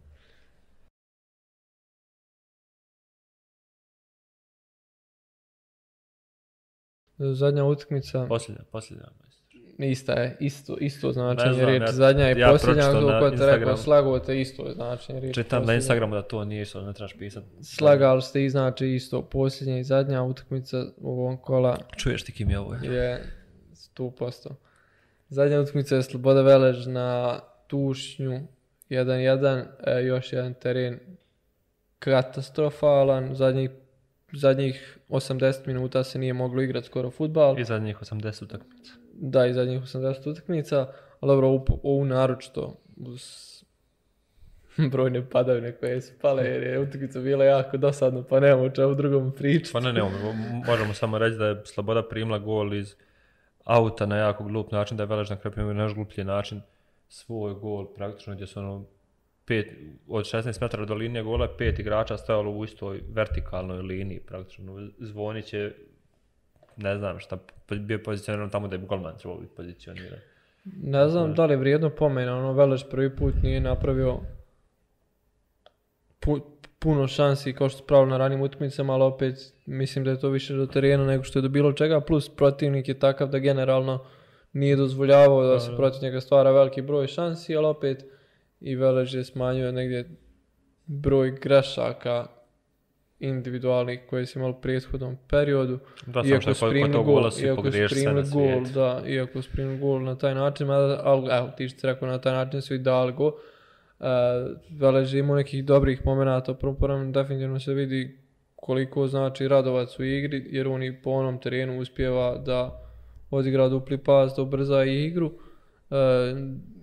Zadnja 7.20 7.64
utakmica. 7.64 8.26
Posljednja, 8.30 8.64
posljednja. 8.72 9.06
Ista 9.78 10.14
je, 10.14 10.38
isto, 10.40 10.78
isto 10.78 11.12
značenje 11.12 11.54
znam, 11.54 11.66
riječi. 11.66 11.84
Ja, 11.84 11.92
Zadnja 11.92 12.32
i 12.32 12.40
ja 12.40 12.52
posljednja, 12.52 12.84
kako 12.84 13.32
te 13.32 13.46
rekao, 13.46 13.78
slago 13.78 14.20
te 14.20 14.42
isto 14.42 14.72
značenje 14.74 15.20
riječi. 15.20 15.44
Čitam 15.44 15.66
na 15.66 15.74
Instagramu 15.74 16.16
da 16.16 16.22
to 16.22 16.46
nije 16.46 16.62
isto, 16.62 16.82
ne 16.82 16.94
trebaš 16.94 17.18
pisati. 17.18 17.48
Slagali 17.64 18.22
ste 18.22 18.46
i 18.46 18.50
znači 18.50 18.88
isto 18.88 19.22
posljednja 19.22 19.78
i 19.78 19.84
zadnja 19.84 20.24
utakmica 20.24 20.86
u 20.98 21.12
ovom 21.12 21.38
kola. 21.38 21.78
Čuješ 21.98 22.24
ti 22.24 22.32
kim 22.32 22.50
je 22.50 22.60
ovo? 22.60 22.74
Je 22.74 23.24
100%. 23.98 24.50
Zadnja 25.30 25.62
utakmica 25.62 25.96
je 25.96 26.04
Sloboda 26.04 26.42
Velež 26.42 26.88
na 26.88 27.40
Tušnju 27.68 28.42
1-1, 28.90 29.66
e, 29.84 30.04
još 30.04 30.34
jedan 30.34 30.54
teren 30.54 31.00
katastrofalan, 32.00 33.36
zadnjih 33.36 33.70
zadnjih 34.34 34.98
80 35.10 35.68
minuta 35.68 36.04
se 36.04 36.20
nije 36.20 36.34
moglo 36.34 36.62
igrati 36.62 36.88
skoro 36.88 37.12
futbal. 37.12 37.60
I 37.60 37.64
zadnjih 37.64 37.98
80 37.98 38.44
utakmica. 38.44 38.94
Da, 39.14 39.46
i 39.46 39.54
zadnjih 39.54 39.82
80 39.82 40.32
utakmica, 40.32 40.88
ali 41.20 41.30
dobro, 41.30 41.48
ovu, 41.84 42.06
naročito 42.06 42.76
uz 42.98 43.24
brojne 44.92 45.30
padavine 45.30 45.72
koje 45.72 46.02
su 46.02 46.14
pale 46.22 46.44
jer 46.44 46.64
je 46.64 46.80
utakmica 46.80 47.20
bila 47.20 47.46
jako 47.46 47.78
dosadna, 47.78 48.24
pa 48.24 48.40
nemamo 48.40 48.64
o 48.64 48.70
čemu 48.70 48.96
drugom 48.96 49.32
pričati. 49.32 49.74
Pa 49.74 49.80
ne, 49.80 49.94
ne, 49.94 50.02
možemo 50.68 50.94
samo 50.94 51.18
reći 51.18 51.38
da 51.38 51.46
je 51.46 51.62
Sloboda 51.66 52.04
primila 52.04 52.40
gol 52.40 52.74
iz 52.74 52.96
auta 53.64 54.06
na 54.06 54.18
jako 54.18 54.44
glup 54.44 54.72
način, 54.72 54.98
da 54.98 55.04
je 55.04 55.08
Velež 55.08 55.30
na 55.30 55.36
kraju 55.36 55.54
primio 55.54 55.74
na 55.74 55.94
gluplji 55.94 56.24
način 56.24 56.62
svoj 57.10 57.54
gol 57.54 57.94
praktično 57.94 58.34
gdje 58.34 58.48
su 58.48 58.60
ono 58.60 58.86
pet, 59.50 59.68
od 60.08 60.26
16 60.26 60.62
metara 60.62 60.86
do 60.86 60.94
linije 60.94 61.24
gola 61.24 61.48
pet 61.58 61.80
igrača 61.80 62.18
stajalo 62.18 62.52
u 62.52 62.66
istoj 62.66 63.02
vertikalnoj 63.14 63.82
liniji 63.82 64.20
praktično. 64.20 64.88
Zvonić 65.00 65.46
će, 65.46 65.72
ne 66.78 66.98
znam 66.98 67.20
šta, 67.20 67.38
bio 67.70 68.00
pozicioniran 68.06 68.50
tamo 68.50 68.68
da 68.68 68.76
je 68.76 68.82
golman 68.82 69.18
trebao 69.18 69.40
biti 69.40 69.56
pozicioniran. 69.56 70.20
Ne 70.84 71.08
znam 71.10 71.34
da 71.34 71.46
li 71.46 71.54
je 71.54 71.58
vrijedno 71.58 71.90
pomena, 71.90 72.38
ono 72.38 72.54
Veleš 72.54 72.90
prvi 72.90 73.16
put 73.16 73.34
nije 73.44 73.60
napravio 73.60 74.20
pu, 76.20 76.40
puno 76.80 77.08
šansi 77.08 77.54
kao 77.54 77.70
što 77.70 77.78
su 77.78 77.88
pravili 77.88 78.12
na 78.12 78.18
ranim 78.18 78.42
utakmicama, 78.42 78.94
ali 78.94 79.04
opet 79.04 79.36
mislim 79.66 80.06
da 80.06 80.12
je 80.12 80.20
to 80.20 80.30
više 80.30 80.54
do 80.54 80.66
terena 80.66 81.06
nego 81.06 81.24
što 81.24 81.40
je 81.40 81.44
do 81.44 81.50
bilo 81.50 81.74
čega, 81.74 82.02
plus 82.02 82.30
protivnik 82.36 82.88
je 82.88 83.00
takav 83.00 83.30
da 83.30 83.40
generalno 83.40 84.06
nije 84.54 84.76
dozvoljavao 84.76 85.44
da 85.44 85.60
se 85.60 85.76
protiv 85.76 86.04
njega 86.04 86.22
stvara 86.22 86.52
veliki 86.52 86.82
broj 86.82 87.08
šansi, 87.08 87.56
ali 87.56 87.68
opet 87.68 88.19
i 88.62 88.76
Velež 88.76 89.16
je 89.16 89.24
smanjio 89.24 89.72
negdje 89.72 90.10
broj 90.86 91.32
grešaka 91.42 92.28
individualnih 93.20 94.00
koje 94.10 94.26
su 94.26 94.40
imali 94.40 94.54
u 94.58 94.62
prethodnom 94.62 95.18
periodu. 95.30 95.80
Da, 96.06 96.22
iako 96.26 96.42
sam 96.42 96.54
što 96.54 96.72
je 96.72 96.92
to 96.92 97.04
gola 97.04 97.32
su 97.32 97.56
pogriješili 97.56 98.06
na 98.06 98.24
gol, 98.34 98.64
da, 98.74 99.04
iako 99.08 99.40
primili 99.52 99.80
gol 99.80 100.04
na 100.04 100.18
taj 100.18 100.36
način, 100.36 100.70
ali 100.70 101.30
evo, 101.32 101.52
ti 101.58 101.70
što 101.70 101.88
rekao, 101.88 102.08
na 102.08 102.22
taj 102.22 102.34
način 102.34 102.62
su 102.62 102.74
i 102.74 102.78
dali 102.78 103.14
go. 103.14 103.28
Uh, 103.28 104.06
Velež 104.70 105.14
je 105.14 105.20
imao 105.20 105.36
nekih 105.36 105.66
dobrih 105.66 106.06
momenta, 106.06 106.54
prvo 106.54 106.78
definitivno 107.14 107.60
se 107.60 107.74
vidi 107.74 108.20
koliko 108.56 109.08
znači 109.08 109.48
Radovac 109.48 110.00
u 110.00 110.04
igri, 110.04 110.48
jer 110.50 110.68
on 110.68 110.84
i 110.84 111.02
po 111.02 111.10
onom 111.12 111.42
terenu 111.42 111.80
uspjeva 111.80 112.38
da 112.38 112.84
odigra 113.32 113.70
dupli 113.70 113.98
pas, 113.98 114.34
da 114.36 114.42
ubrza 114.42 114.84
igru. 114.84 115.26
Uh, 115.26 115.98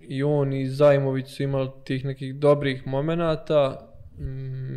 i 0.07 0.23
on 0.23 0.53
i 0.53 0.69
Zajmović 0.69 1.27
su 1.27 1.43
imali 1.43 1.69
tih 1.83 2.05
nekih 2.05 2.35
dobrih 2.35 2.87
momenata, 2.87 3.93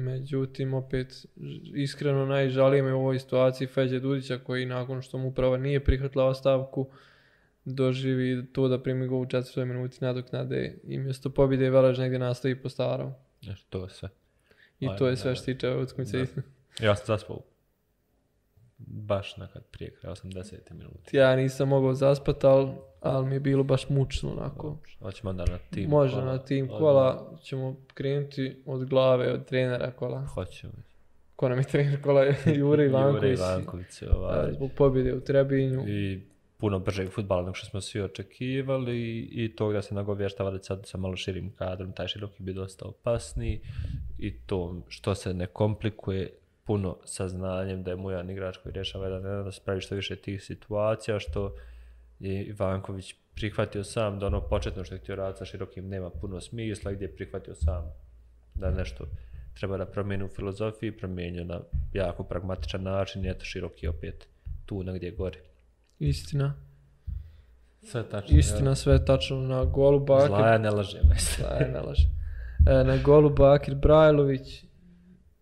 međutim 0.04 0.74
opet 0.74 1.26
iskreno 1.74 2.26
najžalije 2.26 2.82
me 2.82 2.94
u 2.94 3.00
ovoj 3.00 3.18
situaciji 3.18 3.68
Feđe 3.68 4.00
Dudića 4.00 4.38
koji 4.38 4.66
nakon 4.66 5.02
što 5.02 5.18
mu 5.18 5.28
uprava 5.28 5.56
nije 5.56 5.84
prihvatila 5.84 6.24
ostavku 6.24 6.90
doživi 7.64 8.46
to 8.52 8.68
da 8.68 8.82
primi 8.82 9.06
go 9.06 9.18
u 9.18 9.26
četvrtoj 9.26 9.64
minuti 9.64 9.98
nadoknade 10.00 10.78
i 10.84 10.98
mjesto 10.98 11.30
pobjede 11.30 11.70
Velež 11.70 11.98
negdje 11.98 12.18
nastavi 12.18 12.62
po 12.62 12.68
starom. 12.68 13.12
To 13.68 13.82
je 13.82 13.90
sve. 13.90 14.08
I 14.80 14.88
to 14.98 15.08
je 15.08 15.16
sve 15.16 15.34
što 15.34 15.44
tiče 15.44 15.70
utakmice. 15.70 16.26
Ja 16.80 16.96
sam 16.96 17.06
zaspao 17.06 17.42
baš 18.86 19.36
nekad 19.36 19.64
prije 19.70 19.90
kraja 19.90 20.14
80. 20.14 20.72
minuti. 20.72 21.16
Ja 21.16 21.36
nisam 21.36 21.68
mogao 21.68 21.94
zaspati, 21.94 22.46
ali, 22.46 22.70
ali 23.00 23.26
mi 23.26 23.34
je 23.34 23.40
bilo 23.40 23.62
baš 23.62 23.88
mučno 23.88 24.30
onako. 24.30 24.78
Hoćemo 25.02 25.30
onda 25.30 25.44
na 25.44 25.58
tim 25.70 25.90
Može 25.90 26.14
kola. 26.14 26.24
na 26.24 26.38
tim 26.38 26.68
kola, 26.68 27.28
od... 27.32 27.42
ćemo 27.42 27.76
krenuti 27.94 28.62
od 28.66 28.84
glave, 28.84 29.32
od 29.32 29.44
trenera 29.44 29.90
kola. 29.90 30.26
Hoćemo. 30.26 30.72
Ko 31.36 31.48
nam 31.48 31.58
je 31.58 31.64
trener 31.64 32.02
kola? 32.02 32.24
Jure 32.58 32.84
Ivanković. 32.84 33.22
Jure 33.22 33.32
Ivanković. 33.32 34.02
Ovaj. 34.16 34.52
Zbog 34.52 34.70
pobjede 34.76 35.14
u 35.14 35.20
Trebinju. 35.20 35.84
I 35.88 36.20
puno 36.60 36.78
bržeg 36.78 37.10
futbala 37.10 37.42
nego 37.42 37.54
što 37.54 37.66
smo 37.66 37.80
svi 37.80 38.00
očekivali 38.00 38.96
i, 38.96 39.44
i 39.44 39.56
to 39.56 39.72
da 39.72 39.82
se 39.82 39.94
nagovještava 39.94 40.50
da 40.50 40.62
sad 40.62 40.86
sa 40.86 40.98
malo 40.98 41.16
širim 41.16 41.52
kadrom, 41.52 41.92
taj 41.92 42.08
široki 42.08 42.42
bi 42.42 42.52
dosta 42.52 42.84
opasniji 42.84 43.60
i 44.18 44.38
to 44.38 44.82
što 44.88 45.14
se 45.14 45.34
ne 45.34 45.46
komplikuje 45.46 46.30
puno 46.70 46.96
saznanjem 47.04 47.82
da 47.82 47.90
je 47.90 47.96
Mujan 47.96 48.30
igrač 48.30 48.56
koji 48.56 48.72
rješava 48.72 49.04
jedan 49.04 49.22
jedan 49.22 49.44
da 49.44 49.52
se 49.52 49.60
pravi 49.64 49.80
što 49.80 49.94
više 49.94 50.16
tih 50.16 50.42
situacija 50.42 51.18
što 51.18 51.54
je 52.20 52.44
Ivanković 52.44 53.14
prihvatio 53.34 53.84
sam 53.84 54.18
da 54.18 54.26
ono 54.26 54.40
početno 54.40 54.84
što 54.84 54.94
je 54.94 54.98
htio 54.98 55.16
raditi 55.16 55.38
sa 55.38 55.44
širokim 55.44 55.88
nema 55.88 56.10
puno 56.10 56.40
smisla 56.40 56.92
gdje 56.92 57.04
je 57.04 57.16
prihvatio 57.16 57.54
sam 57.54 57.92
da 58.54 58.70
nešto 58.70 59.04
treba 59.54 59.76
da 59.76 59.86
promijeni 59.86 60.24
u 60.24 60.28
filozofiji, 60.28 60.92
promijenio 60.92 61.44
na 61.44 61.60
jako 61.92 62.24
pragmatičan 62.24 62.82
način 62.82 63.24
i 63.24 63.30
eto 63.30 63.44
široki 63.44 63.88
opet 63.88 64.28
tu 64.66 64.82
negdje 64.82 65.10
gore. 65.10 65.38
Istina. 65.98 66.54
Sve 67.82 68.08
tačno. 68.08 68.38
Istina, 68.38 68.74
sve 68.74 69.04
tačno 69.04 69.36
na 69.36 69.64
golu 69.64 70.00
Bakir. 70.00 70.28
Zlaja 70.28 70.58
ne 70.58 70.70
laže. 70.70 71.00
Zlaja 71.38 71.68
ne 71.72 71.80
laže. 71.80 72.08
E, 72.66 72.84
na 72.84 72.96
golu 73.04 73.30
Bakir 73.30 73.74
Brajlović, 73.74 74.69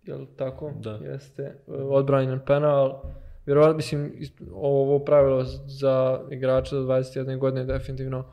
je 0.08 0.14
li 0.14 0.26
tako? 0.36 0.72
Da. 0.80 0.90
Jeste. 0.90 1.54
Odbranjen 1.90 2.40
penal. 2.46 3.02
Vjerovatno, 3.46 3.76
mislim, 3.76 4.12
ovo 4.54 4.98
pravilo 4.98 5.44
za 5.66 6.20
igrača 6.30 6.76
do 6.76 6.82
21. 6.82 7.38
godine 7.38 7.64
definitivno 7.64 8.24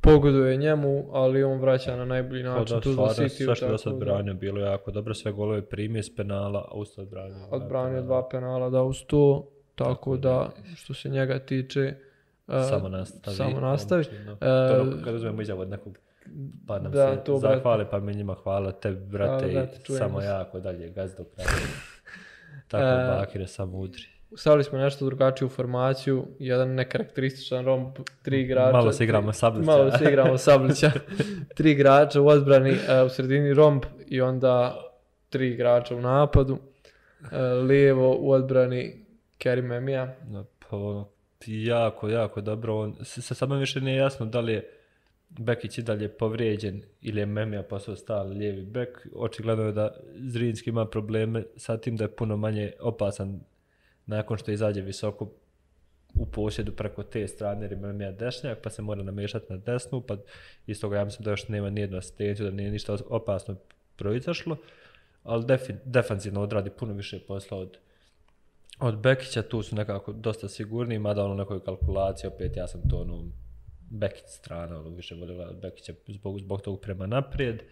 pogoduje 0.00 0.56
njemu, 0.56 1.04
ali 1.12 1.44
on 1.44 1.60
vraća 1.60 1.96
na 1.96 2.04
najbolji 2.04 2.42
način. 2.42 2.80
tu 2.80 2.92
stvarno, 2.92 3.28
sve 3.28 3.54
što 3.54 3.66
je 3.66 3.78
sad 3.78 3.94
branio 3.94 4.34
bilo 4.34 4.60
jako 4.60 4.90
dobro, 4.90 5.14
sve 5.14 5.32
golove 5.32 5.62
primije 5.62 6.02
s 6.02 6.16
penala, 6.16 6.68
a 6.70 6.74
usto 6.74 7.02
odbranio. 7.02 7.46
Odbranio 7.50 8.02
dva 8.02 8.28
penala, 8.28 8.70
da 8.70 8.82
uz 8.82 8.96
to, 9.06 9.48
tako, 9.74 9.94
tako 9.94 10.16
da, 10.16 10.50
što 10.76 10.94
se 10.94 11.08
njega 11.08 11.38
tiče, 11.38 11.94
samo 12.46 12.88
nastavi. 12.88 13.36
Samo 13.36 13.60
nastavi. 13.60 14.04
Uh, 14.32 14.38
to 14.38 15.04
kad 15.04 15.14
uzmemo 15.14 15.42
izjavu 15.42 15.60
od 15.60 15.68
nekog 15.68 15.98
pa 16.66 16.78
nam 16.78 16.92
da, 16.92 17.14
se 17.14 17.24
to, 17.24 17.38
zahvale, 17.38 17.90
pa 17.90 18.00
mi 18.00 18.14
njima 18.14 18.34
hvala 18.34 18.72
te, 18.72 18.90
brate, 18.90 19.52
hvala, 19.52 19.66
brate 19.66 19.92
samo 19.98 20.20
se. 20.20 20.26
jako 20.26 20.60
dalje, 20.60 20.90
gaz 20.90 21.14
do 21.14 21.24
kraja. 21.24 21.48
Tako, 22.68 23.12
uh, 23.12 23.18
Bakire 23.18 23.46
samo 23.46 23.78
udri. 23.78 24.02
Stavili 24.36 24.64
smo 24.64 24.78
nešto 24.78 25.04
drugačiju 25.04 25.48
formaciju, 25.48 26.26
jedan 26.38 26.74
nekarakterističan 26.74 27.64
romb, 27.64 27.96
tri 28.22 28.40
igrača. 28.40 28.72
Malo 28.72 28.92
se 28.92 29.04
igramo 29.04 29.32
Sablića. 29.32 29.70
Malo 29.70 29.90
se 29.90 30.04
igramo 30.04 30.38
Sablića. 30.38 30.90
tri 31.56 31.70
igrača 31.70 32.20
u 32.20 32.26
odbrani, 32.26 32.70
uh, 32.70 33.06
u 33.06 33.08
sredini 33.08 33.54
romb 33.54 33.82
i 34.06 34.20
onda 34.20 34.76
tri 35.28 35.48
igrača 35.48 35.96
u 35.96 36.00
napadu. 36.00 36.52
Uh, 36.52 37.28
lijevo 37.68 38.16
u 38.20 38.30
odbrani 38.30 39.04
Kerim 39.38 39.72
Emija. 39.72 40.16
Pa 40.70 40.76
ono, 40.76 41.08
jako, 41.46 42.08
jako 42.08 42.40
dobro. 42.40 42.78
On, 42.78 42.96
se 43.04 43.34
samo 43.34 43.54
više 43.54 43.80
nije 43.80 43.96
jasno 43.96 44.26
da 44.26 44.40
li 44.40 44.52
je 44.52 44.81
Bekić 45.38 45.78
i 45.78 45.82
dalje 45.82 46.08
povrijeđen 46.08 46.82
ili 47.00 47.20
je 47.20 47.26
Memija 47.26 47.62
postao 47.62 47.96
stal 47.96 48.28
lijevi 48.28 48.62
bek. 48.62 49.06
Očigledno 49.14 49.64
je 49.64 49.72
da 49.72 49.96
Zrinski 50.14 50.70
ima 50.70 50.86
probleme 50.86 51.44
sa 51.56 51.76
tim 51.76 51.96
da 51.96 52.04
je 52.04 52.16
puno 52.16 52.36
manje 52.36 52.72
opasan 52.80 53.40
nakon 54.06 54.38
što 54.38 54.52
izađe 54.52 54.80
visoko 54.80 55.30
u 56.14 56.26
posjedu 56.26 56.72
preko 56.72 57.02
te 57.02 57.28
strane 57.28 57.64
jer 57.64 57.76
Memija 57.76 58.12
dešnjak 58.12 58.58
pa 58.62 58.70
se 58.70 58.82
mora 58.82 59.02
namješati 59.02 59.46
na 59.48 59.56
desnu 59.56 60.00
pa 60.00 60.16
iz 60.66 60.80
toga 60.80 60.96
ja 60.96 61.04
mislim 61.04 61.24
da 61.24 61.30
još 61.30 61.48
nema 61.48 61.70
nijednu 61.70 61.98
asistenciju 61.98 62.44
da 62.44 62.50
nije 62.50 62.70
ništa 62.70 62.96
opasno 63.08 63.56
proizašlo 63.96 64.56
ali 65.22 65.44
defi, 65.46 65.72
defanzivno 65.84 66.42
odradi 66.42 66.70
puno 66.70 66.92
više 66.92 67.20
posla 67.28 67.58
od, 67.58 67.78
od 68.80 68.98
Bekića 68.98 69.42
tu 69.42 69.62
su 69.62 69.76
nekako 69.76 70.12
dosta 70.12 70.48
sigurni, 70.48 70.98
mada 70.98 71.24
ono 71.24 71.34
nekoj 71.34 71.64
kalkulaciji, 71.64 72.28
opet 72.28 72.56
ja 72.56 72.68
sam 72.68 72.80
to 72.90 72.96
ono 72.96 73.24
Bekić 73.92 74.24
strana, 74.26 74.80
ono 74.80 74.88
više 74.90 75.14
voljela 75.14 75.52
Bekića 75.62 75.92
zbog, 76.08 76.38
zbog 76.38 76.62
tog 76.62 76.80
prema 76.80 77.06
naprijed 77.06 77.62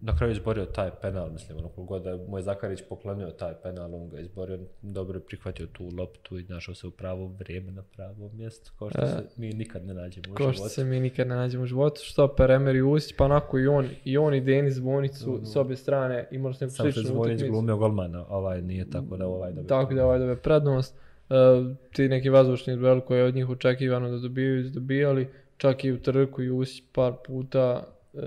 na 0.00 0.16
kraju 0.16 0.32
izborio 0.32 0.64
taj 0.64 0.90
penal, 1.02 1.30
mislim, 1.30 1.58
ono 1.58 1.68
god 1.76 2.02
da 2.02 2.16
mu 2.28 2.38
je 2.38 2.42
Zakarić 2.42 2.80
poklonio 2.88 3.30
taj 3.30 3.54
penal, 3.62 3.94
on 3.94 4.08
ga 4.08 4.20
izborio, 4.20 4.58
dobro 4.82 5.18
je 5.18 5.26
prihvatio 5.26 5.66
tu 5.66 5.90
loptu 5.98 6.38
i 6.38 6.44
našao 6.48 6.74
se 6.74 6.86
u 6.86 6.90
pravo 6.90 7.26
vrijeme 7.26 7.72
na 7.72 7.82
pravo 7.82 8.30
mjesto, 8.32 8.70
kao 8.78 8.90
što 8.90 9.02
e, 9.02 9.06
se 9.06 9.24
mi 9.36 9.52
nikad 9.52 9.86
ne 9.86 9.94
nađemo 9.94 10.22
u 10.22 10.26
životu. 10.26 10.42
Kao 10.44 10.52
što 10.52 10.68
se 10.68 10.84
mi 10.84 11.00
nikad 11.00 11.28
ne 11.28 11.36
nađemo 11.36 11.64
u 11.64 11.66
životu, 11.66 12.00
što 12.04 12.34
per 12.34 12.50
Emer 12.50 12.76
i 12.76 12.82
Usić, 12.82 13.16
pa 13.16 13.24
onako 13.24 13.58
i 13.58 13.66
on, 13.66 13.88
i 14.04 14.18
on 14.18 14.34
i 14.34 14.40
Denis 14.40 14.74
Zvonicu 14.74 15.32
mm. 15.32 15.46
s 15.46 15.56
obje 15.56 15.76
strane, 15.76 16.28
imali 16.30 16.54
smo 16.54 16.64
neku 16.64 16.76
sličnu 16.76 16.90
utakmicu. 16.90 17.08
Samo 17.08 17.24
se 17.24 17.36
Zvonić 17.36 17.50
glumio 17.50 17.76
golmana, 17.76 18.26
ovaj 18.28 18.62
nije 18.62 18.90
tako 18.90 19.16
da 19.16 19.26
ovaj 19.26 19.52
dobe 19.52 19.68
Tako 19.68 19.94
da 19.94 20.04
ovaj 20.04 20.18
dobe 20.18 20.36
prednost. 20.36 20.94
Uh, 21.28 21.76
ti 21.92 22.08
neki 22.08 22.28
vazdušni 22.28 22.76
duel 22.76 23.00
koji 23.00 23.18
je 23.18 23.24
od 23.24 23.34
njih 23.34 23.48
očekivano 23.48 24.10
da 24.10 24.18
dobijaju, 24.18 24.70
dobijali, 24.70 25.28
čak 25.56 25.84
i 25.84 25.92
u 25.92 26.02
trku 26.02 26.42
i 26.42 26.50
Usić 26.50 26.84
par 26.92 27.12
puta 27.26 27.82
uh, 28.12 28.22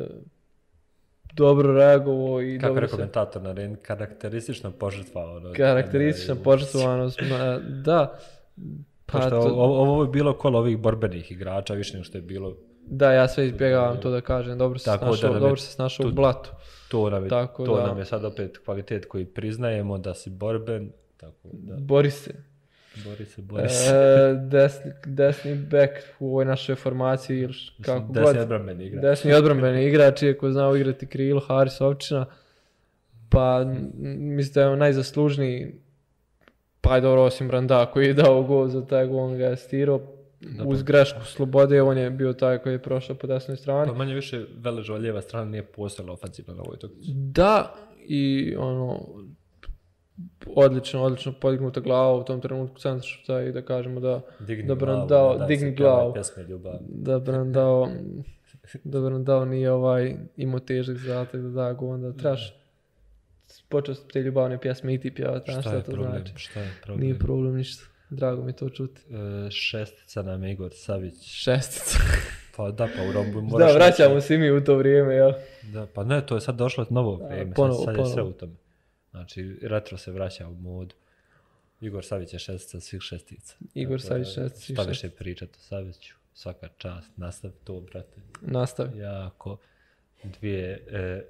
dobro 1.33 1.73
reagovao 1.73 2.41
i 2.41 2.59
Kako 2.59 2.67
dobro 2.67 2.85
je 2.85 2.89
komentator 2.89 3.41
na 3.41 3.51
ren, 3.51 3.75
karakteristično 3.81 4.71
požrtvao. 4.71 5.35
Ono, 5.35 5.53
karakteristično 5.53 6.35
da. 7.85 8.19
Pa 9.05 9.17
Pošto 9.17 9.29
to... 9.29 9.37
ovo, 9.37 9.81
ovo 9.81 10.03
je 10.03 10.09
bilo 10.09 10.33
kolo 10.33 10.59
ovih 10.59 10.77
borbenih 10.77 11.31
igrača, 11.31 11.73
više 11.73 11.93
nego 11.93 12.03
što 12.03 12.17
je 12.17 12.21
bilo... 12.21 12.57
Da, 12.85 13.13
ja 13.13 13.27
sve 13.27 13.45
izbjegavam 13.45 14.01
to 14.01 14.09
da 14.09 14.21
kažem, 14.21 14.57
dobro 14.57 14.79
se 14.79 14.85
Tako 14.85 15.15
snašao, 15.15 15.39
dobro 15.39 15.57
se 15.57 15.71
snašao 15.71 16.07
u 16.07 16.11
blatu. 16.11 16.51
To, 16.89 17.09
nam 17.09 17.23
je, 17.23 17.29
tako 17.29 17.65
to 17.65 17.75
da, 17.75 17.87
nam 17.87 17.97
je 17.97 18.05
sad 18.05 18.25
opet 18.25 18.57
kvalitet 18.57 19.05
koji 19.05 19.25
priznajemo 19.25 19.97
da 19.97 20.13
si 20.13 20.29
borben. 20.29 20.91
Tako 21.17 21.47
da. 21.53 21.75
Bori 21.79 22.11
se. 22.11 22.50
Bori 23.05 23.25
se, 23.25 23.41
bori 23.41 23.69
se. 23.69 23.95
E, 23.95 24.33
desni, 24.49 24.91
desni 25.05 25.55
back 25.55 25.91
u 26.19 26.27
ovoj 26.27 26.45
našoj 26.45 26.75
formaciji. 26.75 27.39
Ili 27.39 27.53
kako 27.81 28.13
desni 28.13 28.33
god, 28.33 28.37
odbrambeni 28.37 28.85
igrač. 28.85 29.01
Desni 29.01 29.33
odbrambeni 29.33 29.85
igrač, 29.85 30.21
iako 30.21 30.51
znao 30.51 30.75
igrati 30.75 31.07
krilo, 31.07 31.39
Haris 31.39 31.81
Ovčina. 31.81 32.25
Pa 33.29 33.63
mislim 34.17 34.53
da 34.53 34.61
je 34.61 34.67
on 34.67 34.79
najzaslužniji. 34.79 35.75
Pa 36.81 36.95
je 36.95 37.01
dobro, 37.01 37.23
osim 37.23 37.47
Branda 37.47 37.85
koji 37.85 38.07
je 38.07 38.13
dao 38.13 38.43
gol 38.43 38.67
za 38.67 38.85
taj 38.85 39.07
gol, 39.07 39.19
on 39.19 39.37
ga 39.37 39.45
je 39.45 39.57
stirao. 39.57 40.01
Uz 40.65 40.83
grešku 40.83 41.25
slobode, 41.25 41.81
on 41.81 41.97
je 41.97 42.09
bio 42.09 42.33
taj 42.33 42.57
koji 42.57 42.73
je 42.73 42.81
prošao 42.81 43.15
po 43.15 43.27
desnoj 43.27 43.57
strani. 43.57 43.87
Pa 43.87 43.93
manje 43.93 44.13
više 44.13 44.45
lijeva 44.99 45.21
strana 45.21 45.51
nije 45.51 45.63
postojala 45.63 46.13
ofenzivno 46.13 46.53
na 46.53 46.61
ovoj 46.61 46.77
tokici. 46.77 47.11
Da, 47.13 47.73
i 48.07 48.55
ono, 48.57 48.99
odlično, 50.55 51.03
odlično 51.03 51.33
podignuta 51.41 51.79
glava 51.79 52.15
u 52.15 52.23
tom 52.23 52.41
trenutku 52.41 52.79
centra 52.79 53.07
šuta 53.07 53.41
i 53.41 53.51
da 53.51 53.61
kažemo 53.61 53.99
da 53.99 54.21
digni 54.39 54.67
da 54.67 54.75
glavu, 54.75 55.07
dao, 55.07 55.37
da, 55.37 55.45
digni 55.45 55.75
glavu, 55.75 56.13
da 56.87 57.19
Brandao 57.19 57.89
da 58.83 59.01
Brandao 59.01 59.45
nije 59.45 59.71
ovaj 59.71 60.15
imao 60.37 60.59
težak 60.59 60.97
zadatak 60.97 61.41
da 61.41 61.49
da 61.49 61.73
go, 61.73 61.87
onda 61.87 62.13
trebaš 62.13 62.61
počeo 63.69 63.95
te 63.95 64.21
ljubavne 64.21 64.61
pjesme 64.61 64.93
i 64.93 64.99
ti 64.99 65.11
pjevati, 65.11 65.51
šta, 65.51 65.61
šta 65.61 65.73
je 65.75 65.83
to 65.83 65.91
problem, 65.91 66.11
znači. 66.11 66.33
Šta 66.35 66.59
je 66.59 66.71
problem? 66.83 67.03
Nije 67.03 67.19
problem 67.19 67.55
ništa. 67.55 67.83
Drago 68.09 68.43
mi 68.43 68.53
to 68.53 68.69
čuti. 68.69 69.01
E, 69.47 69.51
šestica 69.51 70.21
nam 70.21 70.43
je 70.43 70.51
Igor 70.51 70.71
Savić. 70.73 71.23
Šestica. 71.23 71.97
pa 72.55 72.71
da, 72.71 72.87
pa 72.97 73.09
u 73.09 73.11
Rombu 73.11 73.41
moraš... 73.41 73.71
Da, 73.71 73.77
vraćamo 73.77 74.21
se 74.21 74.37
mi 74.37 74.51
u 74.51 74.63
to 74.63 74.75
vrijeme, 74.75 75.15
jel? 75.15 75.33
Da, 75.73 75.87
pa 75.93 76.03
ne, 76.03 76.25
to 76.25 76.35
je 76.35 76.41
sad 76.41 76.55
došlo 76.55 76.85
novo 76.89 77.15
vrijeme, 77.15 77.53
ponovo, 77.53 77.85
sad, 77.85 77.95
sad 77.95 78.05
je 78.05 78.11
sve 78.11 78.23
u 78.23 78.31
tome. 78.31 78.53
Znači, 79.11 79.57
retro 79.61 79.97
se 79.97 80.11
vraća 80.11 80.47
u 80.47 80.53
modu. 80.55 80.95
Igor 81.81 82.05
Savić 82.05 82.33
je 82.33 82.39
šestica 82.39 82.79
svih 82.79 83.01
šestica. 83.01 83.55
Igor 83.73 83.97
dakle, 83.97 84.09
Savić 84.09 84.27
šestica 84.27 84.49
svih 84.49 84.57
šestica. 84.57 84.81
Šta 84.81 84.89
više 84.89 85.09
pričati 85.09 85.57
o 85.57 85.61
Saviću? 85.61 86.15
Svaka 86.33 86.67
čast. 86.77 87.11
Nastav 87.17 87.51
to, 87.63 87.81
brate. 87.81 88.21
Nastav. 88.41 88.97
Jako. 88.97 89.57
Dvije... 90.23 90.87
E, 90.91 91.25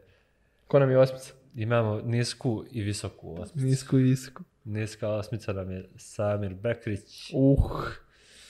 Ko 0.67 0.79
nam 0.79 0.91
je 0.91 0.97
osmica? 0.97 1.33
Imamo 1.55 2.01
nisku 2.01 2.65
i 2.71 2.81
visoku 2.81 3.41
osmicu. 3.41 3.65
Nisku 3.65 3.99
i 3.99 4.03
visoku. 4.03 4.43
Niska 4.63 5.09
osmica 5.09 5.53
nam 5.53 5.71
je 5.71 5.89
Samir 5.97 6.53
Bekrić. 6.53 7.31
Uh. 7.33 7.87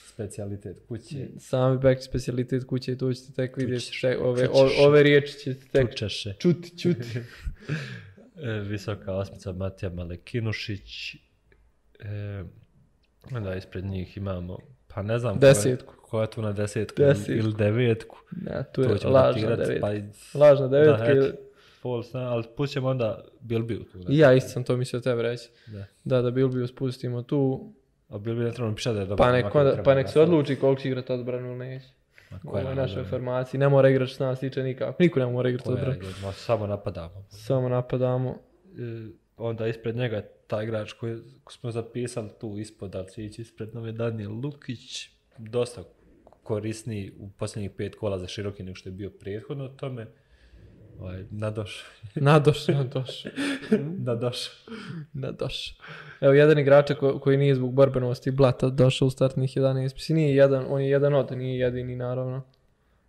Specialitet 0.06 0.76
kuće. 0.88 1.28
Samir 1.38 1.78
Bekrić, 1.78 2.04
specialitet 2.04 2.64
kuće 2.64 2.92
i 2.92 2.98
to 2.98 3.12
ćete 3.12 3.32
tek 3.32 3.56
vidjeti. 3.56 4.06
Ove, 4.20 4.48
ove, 4.52 4.70
ove 4.78 5.02
riječi 5.02 5.38
ćete 5.38 5.66
tek 5.68 5.90
Čučeše. 5.90 6.34
čuti, 6.38 6.78
čuti. 6.78 7.08
E, 8.42 8.60
visoka 8.60 9.12
osmica 9.12 9.52
Matija 9.52 9.90
Malekinušić. 9.90 11.14
E, 11.14 12.44
onda 13.32 13.54
ispred 13.54 13.84
njih 13.84 14.16
imamo, 14.16 14.58
pa 14.94 15.02
ne 15.02 15.18
znam 15.18 15.38
desetku. 15.38 15.94
Koja, 15.94 16.10
koja 16.10 16.22
je 16.22 16.30
tu 16.30 16.42
na 16.42 16.52
desetku, 16.52 17.02
desetku. 17.02 17.32
ili 17.32 17.54
devetku. 17.54 18.18
Ne, 18.30 18.64
tu 18.72 18.82
je 18.82 18.88
lažna 19.04 19.56
devetka. 19.56 19.80
Pa, 20.32 20.38
lažna 20.38 20.68
devetka. 20.68 21.04
Da, 21.04 21.12
ili... 21.12 21.32
Pol 21.82 22.02
sna, 22.02 22.20
ali 22.20 22.44
pusćemo 22.56 22.88
onda 22.88 23.24
Bilbiju 23.40 23.84
tu. 23.84 23.98
I 24.08 24.18
ja 24.18 24.32
isto 24.32 24.50
sam 24.50 24.64
to 24.64 24.76
mislio 24.76 25.00
tebe 25.00 25.22
reći. 25.22 25.48
Da, 25.66 25.84
da, 26.04 26.22
da 26.22 26.30
Bilbiju 26.30 26.66
spustimo 26.66 27.22
tu. 27.22 27.72
A 28.08 28.18
Bilbiju 28.18 28.44
ne 28.44 28.52
trebamo 28.52 28.76
pišati 28.76 28.94
da 28.94 29.00
je 29.00 29.06
dobro. 29.06 29.24
Pa 29.24 29.32
nek, 29.32 29.46
pa 29.84 29.94
nek 29.94 30.08
se 30.08 30.20
odluči 30.20 30.56
koliko 30.56 30.82
će 30.82 30.88
igrati 30.88 31.12
odbranu 31.12 31.48
ili 31.48 31.58
neće. 31.58 31.86
U 32.44 32.48
ovoj 32.48 32.74
našoj 32.74 33.04
formaciji. 33.04 33.60
Ne 33.60 33.68
mora 33.68 33.88
igrati 33.88 34.12
što 34.12 34.24
nas 34.24 34.40
tiče 34.40 34.62
nikako. 34.62 35.02
Niko 35.02 35.20
ne 35.20 35.26
mora 35.26 35.48
igrati. 35.48 35.70
Ma, 36.22 36.32
samo 36.32 36.66
napadamo. 36.66 37.24
Samo 37.28 37.68
napadamo. 37.68 38.30
E, 38.30 39.10
onda 39.36 39.66
ispred 39.66 39.96
njega 39.96 40.22
taj 40.46 40.64
igrač 40.64 40.92
koji, 40.92 41.14
koji 41.44 41.54
smo 41.54 41.70
zapisali 41.70 42.28
tu 42.40 42.58
ispod, 42.58 42.94
ali 42.94 43.10
će 43.10 43.24
ići 43.24 43.42
ispred 43.42 43.74
nam 43.74 43.86
je 43.86 43.92
Daniel 43.92 44.32
Lukić. 44.32 45.10
Dosta 45.38 45.82
korisni 46.42 47.12
u 47.18 47.30
posljednjih 47.30 47.70
pet 47.70 47.96
kola 47.96 48.18
za 48.18 48.26
široki 48.26 48.62
nego 48.62 48.74
što 48.74 48.88
je 48.88 48.92
bio 48.92 49.10
prethodno 49.10 49.68
tome. 49.68 50.06
Ovaj, 51.00 51.24
nadoš. 51.30 51.84
Nadoš, 52.14 52.68
nadoš. 52.68 53.24
nadoš. 54.06 54.50
nadoš. 55.12 55.76
Evo, 56.20 56.32
jedan 56.32 56.58
igrač 56.58 56.92
ko, 57.00 57.18
koji 57.18 57.36
nije 57.36 57.54
zbog 57.54 57.72
borbenosti 57.72 58.30
blata 58.30 58.68
došao 58.68 59.06
u 59.08 59.10
startnih 59.10 59.56
11. 59.56 59.94
Mislim, 59.94 60.16
nije 60.16 60.36
jedan, 60.36 60.66
on 60.68 60.80
je 60.80 60.90
jedan 60.90 61.14
od, 61.14 61.30
nije 61.30 61.58
jedini, 61.58 61.96
naravno. 61.96 62.42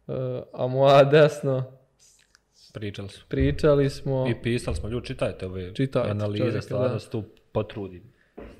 Uh, 0.08 0.16
a 0.54 0.68
moja 0.68 1.04
desno, 1.04 1.84
Pričali 2.74 3.10
smo. 3.10 3.24
pričali 3.28 3.90
smo... 3.90 4.26
I 4.30 4.42
pisali 4.44 4.76
smo, 4.76 4.90
ljudi, 4.90 5.08
čitajte 5.08 5.46
ove 5.46 5.74
Čitajte, 5.74 6.10
analize, 6.10 6.62
stvarno 6.62 7.00
se 7.00 7.10
tu 7.10 7.24
potrudim. 7.52 8.04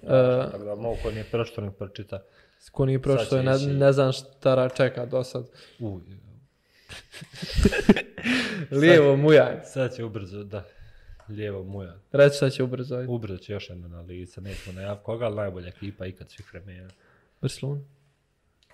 E, 0.04 0.08
Tako 0.52 0.64
da 0.64 0.76
mogu 0.76 0.98
ko 1.04 1.12
nije 1.12 1.24
pročito, 1.32 1.62
nek 1.62 1.76
pročita. 1.76 2.24
ko 2.72 2.86
nije 2.86 3.00
će 3.30 3.44
ne, 3.44 3.58
ne 3.74 3.92
znam 3.92 4.12
šta 4.12 4.70
čeka 4.70 5.06
do 5.06 5.24
sad. 5.24 5.50
U, 5.80 6.00
Lijevo 8.82 9.16
mujanj. 9.16 9.58
sad 9.64 9.96
će 9.96 10.04
ubrzo, 10.04 10.44
da. 10.44 10.64
Lijevo 11.30 11.64
muja. 11.64 11.96
Reći 12.12 12.36
šta 12.36 12.50
će 12.50 12.64
ubrzo. 12.64 12.96
ajde. 12.96 13.08
Ubrzo 13.08 13.38
će 13.38 13.54
još 13.54 13.70
jedna 13.70 13.86
analiza, 13.86 14.42
nećemo 14.42 14.76
najav 14.76 14.96
koga, 14.96 15.26
ali 15.26 15.36
najbolja 15.36 15.68
ekipa 15.68 16.06
ikad 16.06 16.30
svih 16.30 16.54
vremena. 16.54 16.90
Barcelona. 17.42 17.82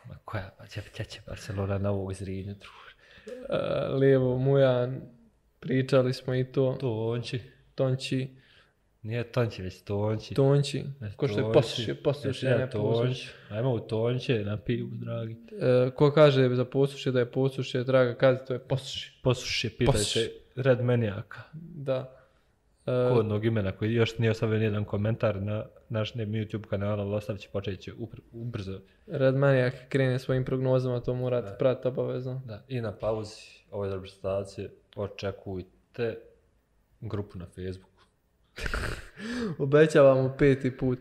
Ma 0.09 0.15
koja, 0.26 0.55
pa 0.57 0.67
će, 0.67 0.82
će, 0.93 1.03
će 1.03 1.22
Barcelona 1.28 1.78
na 1.78 1.91
ovog 1.91 2.13
zrinju, 2.13 2.55
druže. 2.55 2.95
E, 3.49 3.88
lijevo 3.93 4.38
mujan. 4.38 5.01
Pričali 5.59 6.13
smo 6.13 6.36
i 6.36 6.43
to. 6.51 6.78
Tonči. 6.80 7.41
Tonči. 7.76 8.36
Nije 9.02 9.32
Tonči, 9.32 9.62
već 9.62 9.82
Tonči. 9.82 10.34
Tonči. 10.34 10.84
Ko 11.16 11.28
što 11.28 11.38
je 11.38 11.43
Tonči. 11.43 11.54
poslušio, 11.54 11.95
poslušio, 12.04 12.50
Znači, 12.50 12.60
ne 12.62 12.70
poslušio. 12.72 13.04
Tonči. 13.04 13.30
Ajmo 13.50 13.74
u 13.74 13.80
Tonče, 13.80 14.43
na 14.45 14.58
pivu, 14.58 14.89
dragi. 14.91 15.36
E, 15.62 15.91
ko 15.95 16.12
kaže 16.12 16.56
za 16.56 16.66
poslušje 16.66 17.12
da 17.12 17.20
je 17.20 17.32
poslušje, 17.32 17.84
draga, 17.84 18.16
kazi 18.16 18.39
to 18.47 18.54
je 18.54 18.60
poslušje. 18.60 19.12
Posluši, 19.24 19.70
pitajte 19.70 19.91
Posluši. 19.91 20.32
Red 20.56 20.82
Manijaka. 20.82 21.41
Da. 21.54 22.16
E, 22.86 23.10
Kodnog 23.14 23.45
imena 23.45 23.72
koji 23.72 23.93
još 23.93 24.18
nije 24.18 24.32
ostavio 24.32 24.60
nijedan 24.60 24.86
komentar 24.86 25.41
na 25.41 25.66
naš 25.89 26.14
ne 26.16 26.26
YouTube 26.26 26.68
kanal, 26.68 27.00
ali 27.00 27.14
ostavit 27.16 27.41
će 27.41 27.50
počet 27.50 27.80
će 27.80 27.93
upr- 27.93 28.22
ubrzo. 28.32 28.80
Red 29.08 29.36
Maniac 29.36 29.74
krene 29.89 30.20
svojim 30.20 30.45
prognozama, 30.45 31.00
to 31.00 31.14
morate 31.14 31.56
pratiti 31.60 31.88
obavezno. 31.88 32.41
Da. 32.45 32.64
I 32.68 32.82
na 32.82 32.91
pauzi 32.91 33.41
ove 33.72 33.93
reprezentacije 33.95 34.70
očekujte 34.95 36.18
grupu 37.02 37.38
na 37.38 37.45
Facebooku. 37.45 37.89
Obećavamo 39.64 40.36
peti 40.38 40.78
put. 40.78 40.99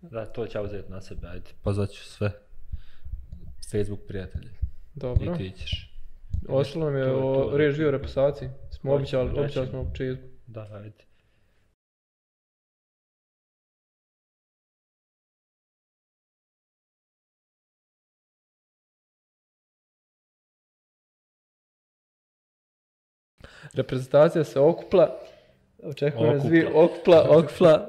Da, 0.00 0.26
to 0.26 0.46
ću 0.46 0.58
ja 0.58 0.62
uzeti 0.62 0.90
na 0.90 1.00
sebe, 1.00 1.26
ajde. 1.28 1.50
Pozvat 1.62 1.90
ću 1.90 2.04
sve 2.04 2.32
Facebook 3.70 4.00
prijatelje. 4.08 4.50
Dobro. 4.94 5.34
I 5.34 5.38
ti 5.38 5.58
ćeš. 5.58 5.90
Ostalo 6.48 6.84
nam 6.84 6.96
je 6.96 7.04
To 7.04 7.18
o 7.18 7.58
dvije 7.72 7.88
o 7.88 7.90
repasaciji. 7.90 8.48
Smo 8.70 8.94
običali, 8.94 9.40
običali 9.40 9.66
smo 9.68 9.80
u 9.80 9.88
početku. 9.88 10.26
Da, 10.46 10.68
ajde. 10.72 11.10
Reprezentacija 23.72 24.44
se 24.44 24.60
okupla. 24.60 25.18
Očekuju 25.82 26.26
nas 26.26 26.34
Okupla. 26.34 26.48
dvije, 26.48 26.68
okupla, 26.74 27.26
okupla, 27.28 27.88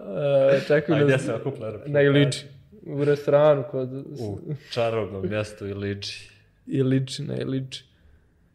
e, 0.53 0.57
očekuju 0.57 0.95
Ajde, 0.95 1.11
ja 1.11 1.17
nas 1.17 1.25
sam 1.25 1.35
okupla 1.35 1.79
na 1.85 2.01
Iliči. 2.01 2.45
U 2.85 3.05
restoranu 3.05 3.63
kod 3.71 3.93
U 4.19 4.39
čarobnom 4.71 5.29
mjestu 5.29 5.67
Iliči. 5.67 6.31
Iliči, 6.67 7.23
na 7.23 7.37
Iliči. 7.37 7.83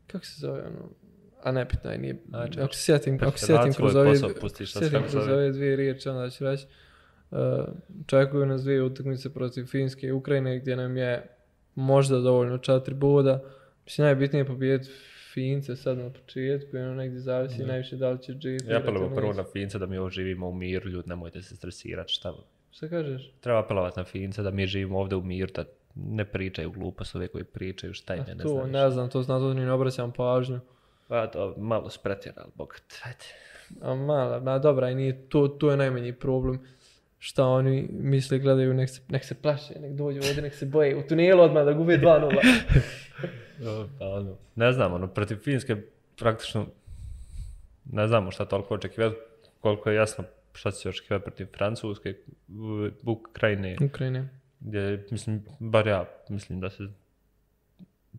Kako 0.07 0.24
se 0.24 0.41
zove 0.41 0.61
ono? 0.61 0.89
A 1.43 1.53
nebitno 1.53 1.91
je, 1.91 1.99
nije. 1.99 2.16
Čekaj. 2.51 2.64
Ako 2.64 2.74
se 2.74 2.82
sjetim, 2.82 3.18
ako 3.22 3.39
se 3.39 3.47
sjetim 3.47 3.72
kroz 3.72 3.97
ove, 3.97 4.16
sjetim 4.66 5.03
kroz 5.11 5.28
ove 5.28 5.53
dvije 5.53 5.76
riječi, 5.76 6.09
onda 6.09 6.30
ću 6.30 6.45
reći. 6.45 6.66
Uh, 7.30 7.39
očekuju 8.05 8.47
nas 8.47 8.62
dvije 8.62 8.82
utakmice 8.82 9.34
protiv 9.34 9.66
Finske 9.66 10.07
i 10.07 10.12
Ukrajine 10.12 10.59
gdje 10.59 10.76
nam 10.76 10.97
je 10.97 11.26
možda 11.74 12.18
dovoljno 12.18 12.59
četiri 12.59 12.95
boda. 12.95 13.43
Mislim, 13.84 14.05
najbitnije 14.05 14.41
je 14.41 14.47
pobijediti 14.47 14.91
Fince 15.37 15.76
sad 15.76 15.99
na 15.99 16.11
početku 16.11 16.76
ono 16.76 16.95
negdje 16.95 17.20
zavisi 17.20 17.64
najviše 17.64 17.97
da 17.97 18.11
li 18.11 18.22
će 18.22 18.32
GP. 18.32 18.70
Ja 18.70 18.78
apelujem 18.78 19.14
prvo 19.14 19.32
na 19.32 19.45
Fince 19.53 19.78
da 19.78 19.87
mi 19.87 19.99
ovo 19.99 20.11
živimo 20.11 20.49
u 20.49 20.55
miru, 20.55 20.91
ljudi, 20.91 21.09
nemojte 21.09 21.43
se 21.43 21.57
stresirati, 21.57 22.12
šta 22.12 22.34
Šta 22.70 22.89
kažeš? 22.89 23.32
Treba 23.41 23.61
apelovat 23.61 23.97
na 23.97 24.05
Fince 24.05 24.43
da 24.43 24.51
mi 24.51 24.66
živimo 24.66 24.99
ovdje 24.99 25.16
u 25.16 25.22
miru, 25.22 25.53
da 25.55 25.64
ne 25.95 26.24
pričaju 26.24 26.70
glupost 26.70 27.16
ove 27.16 27.28
koji 27.28 27.45
pričaju 27.45 27.95
šta 27.95 28.14
im 28.14 28.24
je, 28.28 28.34
ne 28.34 28.43
to, 28.43 28.49
znam. 28.49 28.70
ne 28.70 28.91
znam, 28.91 29.11
to 29.11 29.18
na 29.18 29.39
to 29.39 29.55
ni 29.55 29.61
ne 29.61 29.72
obraćam 29.72 30.12
pažnju. 30.12 30.61
Pa 31.09 31.26
to 31.26 31.55
malo 31.59 31.91
spretjerali, 31.91 32.51
bog 32.55 32.80
te, 32.89 32.97
ajde. 33.05 33.24
A 33.80 33.95
mala, 33.95 34.41
ma 34.41 34.59
dobra, 34.59 34.91
i 34.91 34.95
nije, 34.95 35.28
to, 35.28 35.49
to 35.49 35.70
je 35.70 35.76
najmanji 35.76 36.12
problem. 36.12 36.61
Šta 37.18 37.45
oni 37.45 37.89
misle, 37.91 38.39
gledaju, 38.39 38.74
nek 38.74 38.91
se, 38.91 39.01
nek 39.09 39.24
se 39.24 39.34
plaše, 39.34 39.80
nek 39.80 39.93
dođu 39.93 40.20
ovdje, 40.28 40.43
nek 40.43 40.55
se 40.55 40.66
boje. 40.66 40.97
U 40.97 41.03
tunelu 41.09 41.43
odmah 41.43 41.64
da 41.64 41.72
gube 41.72 41.99
2-0. 42.03 42.41
Pa 43.99 44.07
ono, 44.07 44.37
ne 44.55 44.73
znam, 44.73 44.93
ono, 44.93 45.09
protiv 45.09 45.37
Finske 45.37 45.77
praktično 46.19 46.67
ne 47.85 48.09
znamo 48.09 48.31
šta 48.31 48.45
toliko 48.45 48.75
očekivati, 48.75 49.17
koliko 49.61 49.91
je 49.91 49.97
jasno 49.97 50.25
šta 50.57 50.71
će 50.71 50.77
se 50.77 50.89
očekivati 50.89 51.25
protiv 51.25 51.47
Francuske, 51.57 52.14
Ukrajine, 53.05 53.77
Ukrajine. 53.81 54.29
gdje, 54.61 55.07
mislim, 55.11 55.45
bar 55.61 55.87
ja 55.87 56.05
mislim 56.29 56.61
da 56.61 56.71
se 56.71 56.89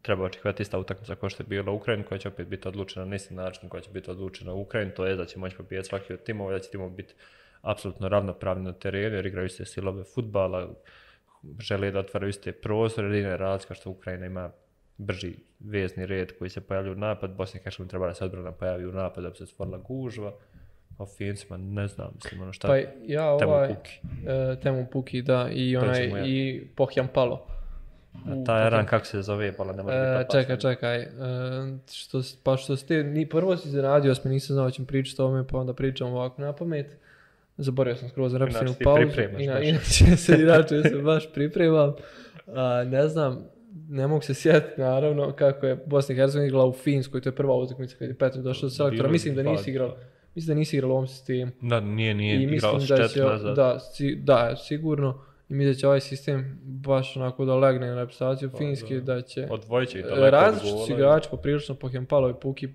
treba 0.01 0.23
očekivati 0.23 0.63
ista 0.63 0.79
utakmica 0.79 1.15
kao 1.15 1.29
što 1.29 1.43
je 1.43 1.47
bila 1.47 1.71
u 1.71 1.75
Ukrajini, 1.75 2.03
koja 2.03 2.17
će 2.17 2.27
opet 2.27 2.47
biti 2.47 2.67
odlučena 2.67 3.05
na 3.05 3.15
isti 3.15 3.33
način 3.33 3.69
koja 3.69 3.81
će 3.81 3.89
biti 3.91 4.11
odlučena 4.11 4.53
u 4.53 4.61
Ukrajini, 4.61 4.93
to 4.93 5.05
je 5.05 5.15
da 5.15 5.25
će 5.25 5.39
moći 5.39 5.55
pobijeti 5.55 5.87
svaki 5.87 6.13
od 6.13 6.23
timova, 6.23 6.51
da 6.51 6.59
će 6.59 6.69
timovi 6.69 6.95
biti 6.95 7.13
apsolutno 7.61 8.09
ravnopravni 8.09 8.63
na 8.63 8.73
terenu, 8.73 9.15
jer 9.15 9.25
igraju 9.25 9.45
iste 9.45 9.65
silove 9.65 10.03
futbala, 10.03 10.69
žele 11.59 11.91
da 11.91 11.99
otvaraju 11.99 12.29
iste 12.29 12.51
prostore, 12.51 13.07
jedina 13.07 13.29
je 13.29 13.37
razlika 13.37 13.73
što 13.73 13.89
Ukrajina 13.89 14.25
ima 14.25 14.51
brži 14.97 15.35
vezni 15.59 16.05
red 16.05 16.37
koji 16.37 16.49
se 16.49 16.61
pojavlja 16.61 16.91
u 16.91 16.95
napad, 16.95 17.35
Bosna 17.35 17.59
i 17.59 17.63
Hercegovina 17.63 17.89
treba 17.89 18.07
da 18.07 18.13
se 18.13 18.25
odbrana 18.25 18.51
pojavi 18.51 18.85
u 18.85 18.91
napad 18.91 19.23
da 19.23 19.29
bi 19.29 19.35
se 19.35 19.45
stvorila 19.45 19.77
gužva, 19.77 20.33
a 20.97 21.05
Fincima 21.17 21.57
ne 21.57 21.87
znam, 21.87 22.07
mislim 22.15 22.41
ono 22.41 22.53
šta, 22.53 22.67
Pa 22.67 22.77
ja 23.05 23.37
Temu 23.39 23.51
ovaj... 23.51 23.67
Puki. 23.75 23.99
E, 24.27 24.59
temu 24.59 24.87
Puki, 24.91 25.21
da, 25.21 25.49
i 25.51 25.77
onaj, 25.77 26.09
ja. 26.09 26.25
i 26.25 26.67
Pohjan 26.75 27.07
Palo. 27.13 27.47
A 28.25 28.43
taj 28.45 28.69
ran 28.69 28.85
kako 28.85 29.05
se 29.05 29.21
zove, 29.21 29.51
pa 29.57 29.73
ne 29.73 29.83
može 29.83 29.95
E, 29.95 30.17
biti 30.19 30.31
čekaj, 30.31 30.57
čekaj. 30.57 31.01
E, 31.01 31.07
što, 31.91 32.21
pa 32.43 32.57
što 32.57 32.75
ste, 32.75 33.03
ni 33.03 33.29
prvo 33.29 33.57
si 33.57 33.67
iznenadio 33.67 34.15
sam, 34.15 34.31
nisam 34.31 34.53
znao 34.53 34.65
da 34.65 34.71
ćemo 34.71 34.87
pričati 34.87 35.21
o 35.21 35.25
ovome, 35.25 35.47
pa 35.47 35.57
onda 35.57 35.73
pričam 35.73 36.13
ovako 36.13 36.41
na 36.41 36.53
pamet. 36.53 36.97
Zaboravio 37.57 37.95
sam 37.95 38.09
skroz 38.09 38.35
repsinu 38.35 38.61
Inače 38.61 38.77
ti 38.77 38.83
pauzu. 38.83 39.01
pripremaš 39.01 39.41
Ina, 39.41 39.59
inače 39.59 40.17
se, 40.17 40.41
inače 40.41 40.81
se 40.83 40.97
baš 40.97 41.33
pripremam. 41.33 41.93
A, 42.47 42.83
ne 42.83 43.07
znam, 43.07 43.45
ne 43.89 44.07
mogu 44.07 44.21
se 44.21 44.33
sjetiti 44.33 44.81
naravno 44.81 45.31
kako 45.31 45.65
je 45.65 45.75
Bosna 45.85 46.13
i 46.13 46.17
Hercegovina 46.17 46.47
igrala 46.47 46.65
u 46.65 46.73
Finskoj, 46.73 47.21
to 47.21 47.29
je 47.29 47.35
prva 47.35 47.55
utakmica 47.55 47.95
kad 47.99 48.07
je 48.07 48.13
Petar 48.17 48.41
došao 48.41 48.67
do 48.67 48.69
selektora. 48.69 49.09
Mislim 49.09 49.35
da 49.35 49.43
nisi 49.43 49.69
igrao, 49.69 49.95
mislim 50.35 50.55
da 50.55 50.59
nisi 50.59 50.75
igrao 50.75 50.89
u 50.89 50.93
ovom 50.93 51.07
sistemu. 51.07 51.51
Da, 51.61 51.79
nije, 51.79 52.13
nije 52.13 52.35
I 52.39 52.43
igrao 52.43 52.73
mislim 52.73 52.81
s 52.81 52.89
da 52.89 52.97
četiri 52.97 53.21
nazad. 53.21 53.55
da, 53.55 53.79
si, 53.79 54.15
da, 54.15 54.55
sigurno. 54.55 55.21
I 55.49 55.53
mislim 55.53 55.73
da 55.73 55.79
će 55.79 55.87
ovaj 55.87 55.99
sistem 56.01 56.59
baš 56.63 57.17
onako 57.17 57.45
da 57.45 57.55
legne 57.55 57.87
na 57.87 57.95
reprezentaciju 57.95 58.49
Finske, 58.57 58.99
da 58.99 59.21
će... 59.21 59.47
Odvojit 59.51 59.89
će 59.89 59.97
i 59.97 60.01
E, 60.01 60.03
daleko 60.03 60.25
od 60.25 60.33
Različiti 60.33 60.71
gola. 60.71 60.85
su 60.85 60.93
igrači, 60.93 61.29
poprilično 61.31 61.75
Pohempalo 61.75 62.29
i 62.29 62.33
Puki. 62.41 62.67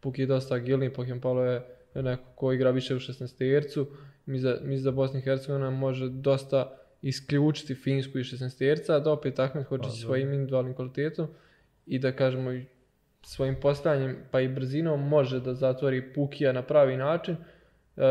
Puki 0.00 0.22
je 0.22 0.26
dosta 0.26 0.54
agilniji, 0.54 0.90
Pohempalo 0.92 1.44
je 1.44 1.62
neko 1.94 2.22
ko 2.34 2.52
igra 2.52 2.70
više 2.70 2.94
u 2.94 2.98
16 2.98 3.38
tercu. 3.38 3.86
Mislim 4.26 4.52
da, 4.52 4.60
mislim 4.60 4.84
da 4.84 4.90
Bosna 4.90 5.18
i 5.18 5.22
Hercegovina 5.22 5.70
može 5.70 6.08
dosta 6.08 6.76
isključiti 7.04 7.74
Finsku 7.74 8.18
i 8.18 8.22
16 8.22 8.58
terca, 8.58 8.98
da 8.98 9.12
opet 9.12 9.38
Ahmed 9.38 9.64
hoće 9.64 9.90
svojim 9.90 10.32
individualnim 10.32 10.74
kvalitetom 10.74 11.26
i 11.86 11.98
da 11.98 12.12
kažemo 12.12 12.50
svojim 13.22 13.56
postajanjem 13.60 14.16
pa 14.30 14.40
i 14.40 14.48
brzinom 14.48 15.08
može 15.08 15.40
da 15.40 15.54
zatvori 15.54 16.12
Pukija 16.14 16.52
na 16.52 16.62
pravi 16.62 16.96
način. 16.96 17.36
E, 17.96 18.02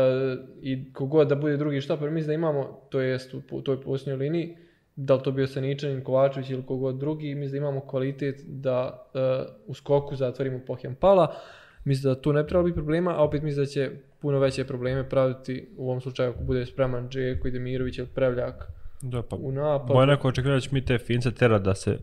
I 0.62 0.92
kogod 0.92 1.28
da 1.28 1.34
bude 1.34 1.56
drugi 1.56 1.80
štoper, 1.80 2.10
mislim 2.10 2.26
da 2.26 2.34
imamo, 2.34 2.80
to 2.90 3.00
jest 3.00 3.34
u 3.50 3.62
toj 3.62 3.80
posljednjoj 3.80 4.16
liniji, 4.16 4.56
da 4.96 5.14
li 5.14 5.22
to 5.22 5.32
bio 5.32 5.46
Saničanin, 5.46 6.04
Kovačević 6.04 6.50
ili 6.50 6.66
kogod 6.66 6.98
drugi, 6.98 7.34
mislim 7.34 7.50
da 7.50 7.68
imamo 7.68 7.80
kvalitet 7.80 8.40
da 8.46 9.06
e, 9.14 9.18
u 9.66 9.74
skoku 9.74 10.16
zatvorimo 10.16 10.60
Pohjampala. 10.66 11.34
Mislim 11.84 12.14
da 12.14 12.20
tu 12.20 12.32
ne 12.32 12.46
treba 12.46 12.62
biti 12.62 12.74
problema, 12.74 13.18
a 13.18 13.24
opet 13.24 13.42
mislim 13.42 13.64
da 13.64 13.70
će 13.70 13.90
puno 14.20 14.38
veće 14.38 14.64
probleme 14.64 15.08
praviti 15.08 15.68
u 15.76 15.84
ovom 15.88 16.00
slučaju 16.00 16.30
ako 16.30 16.44
bude 16.44 16.66
spreman 16.66 17.08
Džeko 17.08 17.48
i 17.48 17.50
Demirović 17.50 17.98
ili 17.98 18.08
Prevljak 18.14 18.83
Da, 19.04 19.22
pa 19.22 19.36
u 19.36 19.52
napadu. 19.52 19.94
Moje 19.94 20.06
neko 20.06 20.28
očekivati 20.28 20.56
da 20.56 20.60
će 20.60 20.74
mi 20.74 20.84
te 20.84 20.98
Fince 20.98 21.30
tera 21.30 21.58
da 21.58 21.74
se 21.74 21.98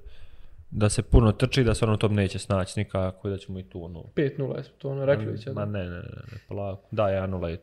da 0.71 0.89
se 0.89 1.01
puno 1.01 1.31
trči, 1.31 1.63
da 1.63 1.73
se 1.73 1.85
ono 1.85 1.97
tom 1.97 2.15
neće 2.15 2.39
snaći 2.39 2.79
nikako 2.79 3.27
i 3.27 3.31
da 3.31 3.37
ćemo 3.37 3.59
i 3.59 3.63
tu 3.63 3.83
ono... 3.83 4.03
5-0 4.15 4.57
jesmo 4.57 4.73
to 4.77 4.89
ono 4.89 5.05
rekli 5.05 5.25
već. 5.25 5.47
Ma 5.47 5.65
ne, 5.65 5.83
ne, 5.83 5.89
ne, 5.89 6.01
ne, 6.01 6.37
polako. 6.47 6.87
Da, 6.91 7.03
1-0 7.03 7.45
je 7.45 7.59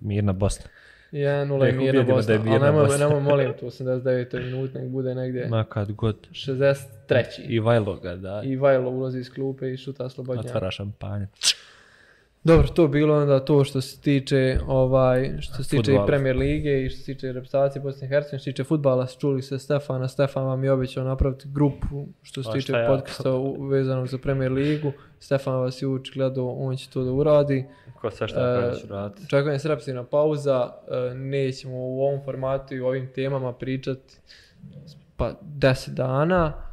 mirna 0.00 0.32
Bosna. 0.32 0.64
1-0 1.12 1.64
je 1.64 1.72
mirna 1.72 2.02
Bosna, 2.02 2.36
da 2.36 2.50
je 2.50 2.50
ali 2.50 2.60
nemoj, 2.60 2.84
Bosna. 2.84 3.06
nemoj 3.06 3.20
molim 3.20 3.52
tu 3.60 3.66
89. 3.66 4.44
minut, 4.44 4.74
nek 4.74 4.88
bude 4.88 5.14
negdje 5.14 5.48
Ma 5.48 5.64
kad 5.64 5.92
god. 5.92 6.28
63. 6.30 7.24
I 7.48 7.58
Vajlo 7.60 7.96
ga, 7.96 8.16
da. 8.16 8.42
I 8.44 8.56
Vajlo 8.56 8.90
ulazi 8.90 9.18
iz 9.18 9.32
klupe 9.32 9.72
i 9.72 9.76
šuta 9.76 10.08
slobodnjaka. 10.08 10.48
Otvara 10.48 10.70
šampanje. 10.70 11.26
Dobro, 12.48 12.68
to 12.68 12.88
bilo 12.88 13.22
onda 13.22 13.40
to 13.44 13.64
što 13.64 13.80
se 13.80 14.00
tiče 14.00 14.58
ovaj 14.66 15.40
što 15.40 15.62
se 15.62 15.76
tiče 15.76 15.92
i 15.92 15.98
Premier 16.06 16.36
lige 16.36 16.82
i 16.82 16.90
što 16.90 16.98
se 16.98 17.04
tiče 17.04 17.32
reprezentacije 17.32 17.82
Bosne 17.82 18.06
i 18.06 18.08
Hercegovine, 18.08 18.38
što 18.38 18.44
se 18.44 18.50
tiče 18.50 18.64
fudbala, 18.64 19.06
čuli 19.06 19.42
se 19.42 19.58
Stefana, 19.58 20.08
Stefan 20.08 20.44
vam 20.44 20.64
je 20.64 20.72
obećao 20.72 21.04
napraviti 21.04 21.48
grupu 21.48 22.06
što 22.22 22.42
se 22.42 22.50
tiče 22.52 22.72
podcasta 22.88 23.30
vezano 23.70 24.06
za 24.06 24.18
Premier 24.18 24.52
ligu. 24.52 24.92
Stefan 25.20 25.54
vas 25.54 25.82
je 25.82 25.88
uči 25.88 26.12
gledao, 26.14 26.48
on 26.48 26.76
će 26.76 26.90
to 26.90 27.04
da 27.04 27.12
uradi. 27.12 27.64
Ko 28.00 28.10
šta 28.10 28.24
uh, 28.24 28.30
e, 28.30 28.88
raditi. 28.90 29.28
Čekam 29.28 29.52
je 29.52 30.04
pauza, 30.10 30.64
uh, 30.64 31.16
nećemo 31.16 31.74
u 31.76 32.02
ovom 32.02 32.20
formatu 32.24 32.74
i 32.74 32.80
ovim 32.80 33.08
temama 33.14 33.52
pričati 33.52 34.16
pa 35.16 35.34
10 35.42 35.88
dana 35.88 36.67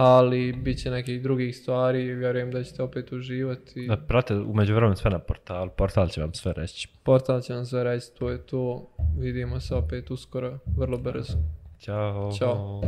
ali 0.00 0.52
bit 0.52 0.78
će 0.78 0.90
nekih 0.90 1.22
drugih 1.22 1.56
stvari 1.56 2.02
i 2.02 2.14
vjerujem 2.14 2.50
da 2.50 2.64
ćete 2.64 2.82
opet 2.82 3.12
uživati. 3.12 3.86
Da, 3.86 3.96
prate 3.96 4.34
umeđu 4.34 4.74
vremenu 4.74 4.96
sve 4.96 5.10
na 5.10 5.18
portal, 5.18 5.68
portal 5.68 6.08
će 6.08 6.20
vam 6.20 6.34
sve 6.34 6.52
reći. 6.52 6.88
Portal 7.02 7.40
će 7.40 7.54
vam 7.54 7.66
sve 7.66 7.84
reći, 7.84 8.06
to 8.18 8.30
je 8.30 8.46
to. 8.46 8.90
Vidimo 9.18 9.60
se 9.60 9.74
opet 9.74 10.10
uskoro, 10.10 10.58
vrlo 10.76 10.98
brzo. 10.98 11.38
Ćao. 11.80 12.32
Ćao. 12.38 12.80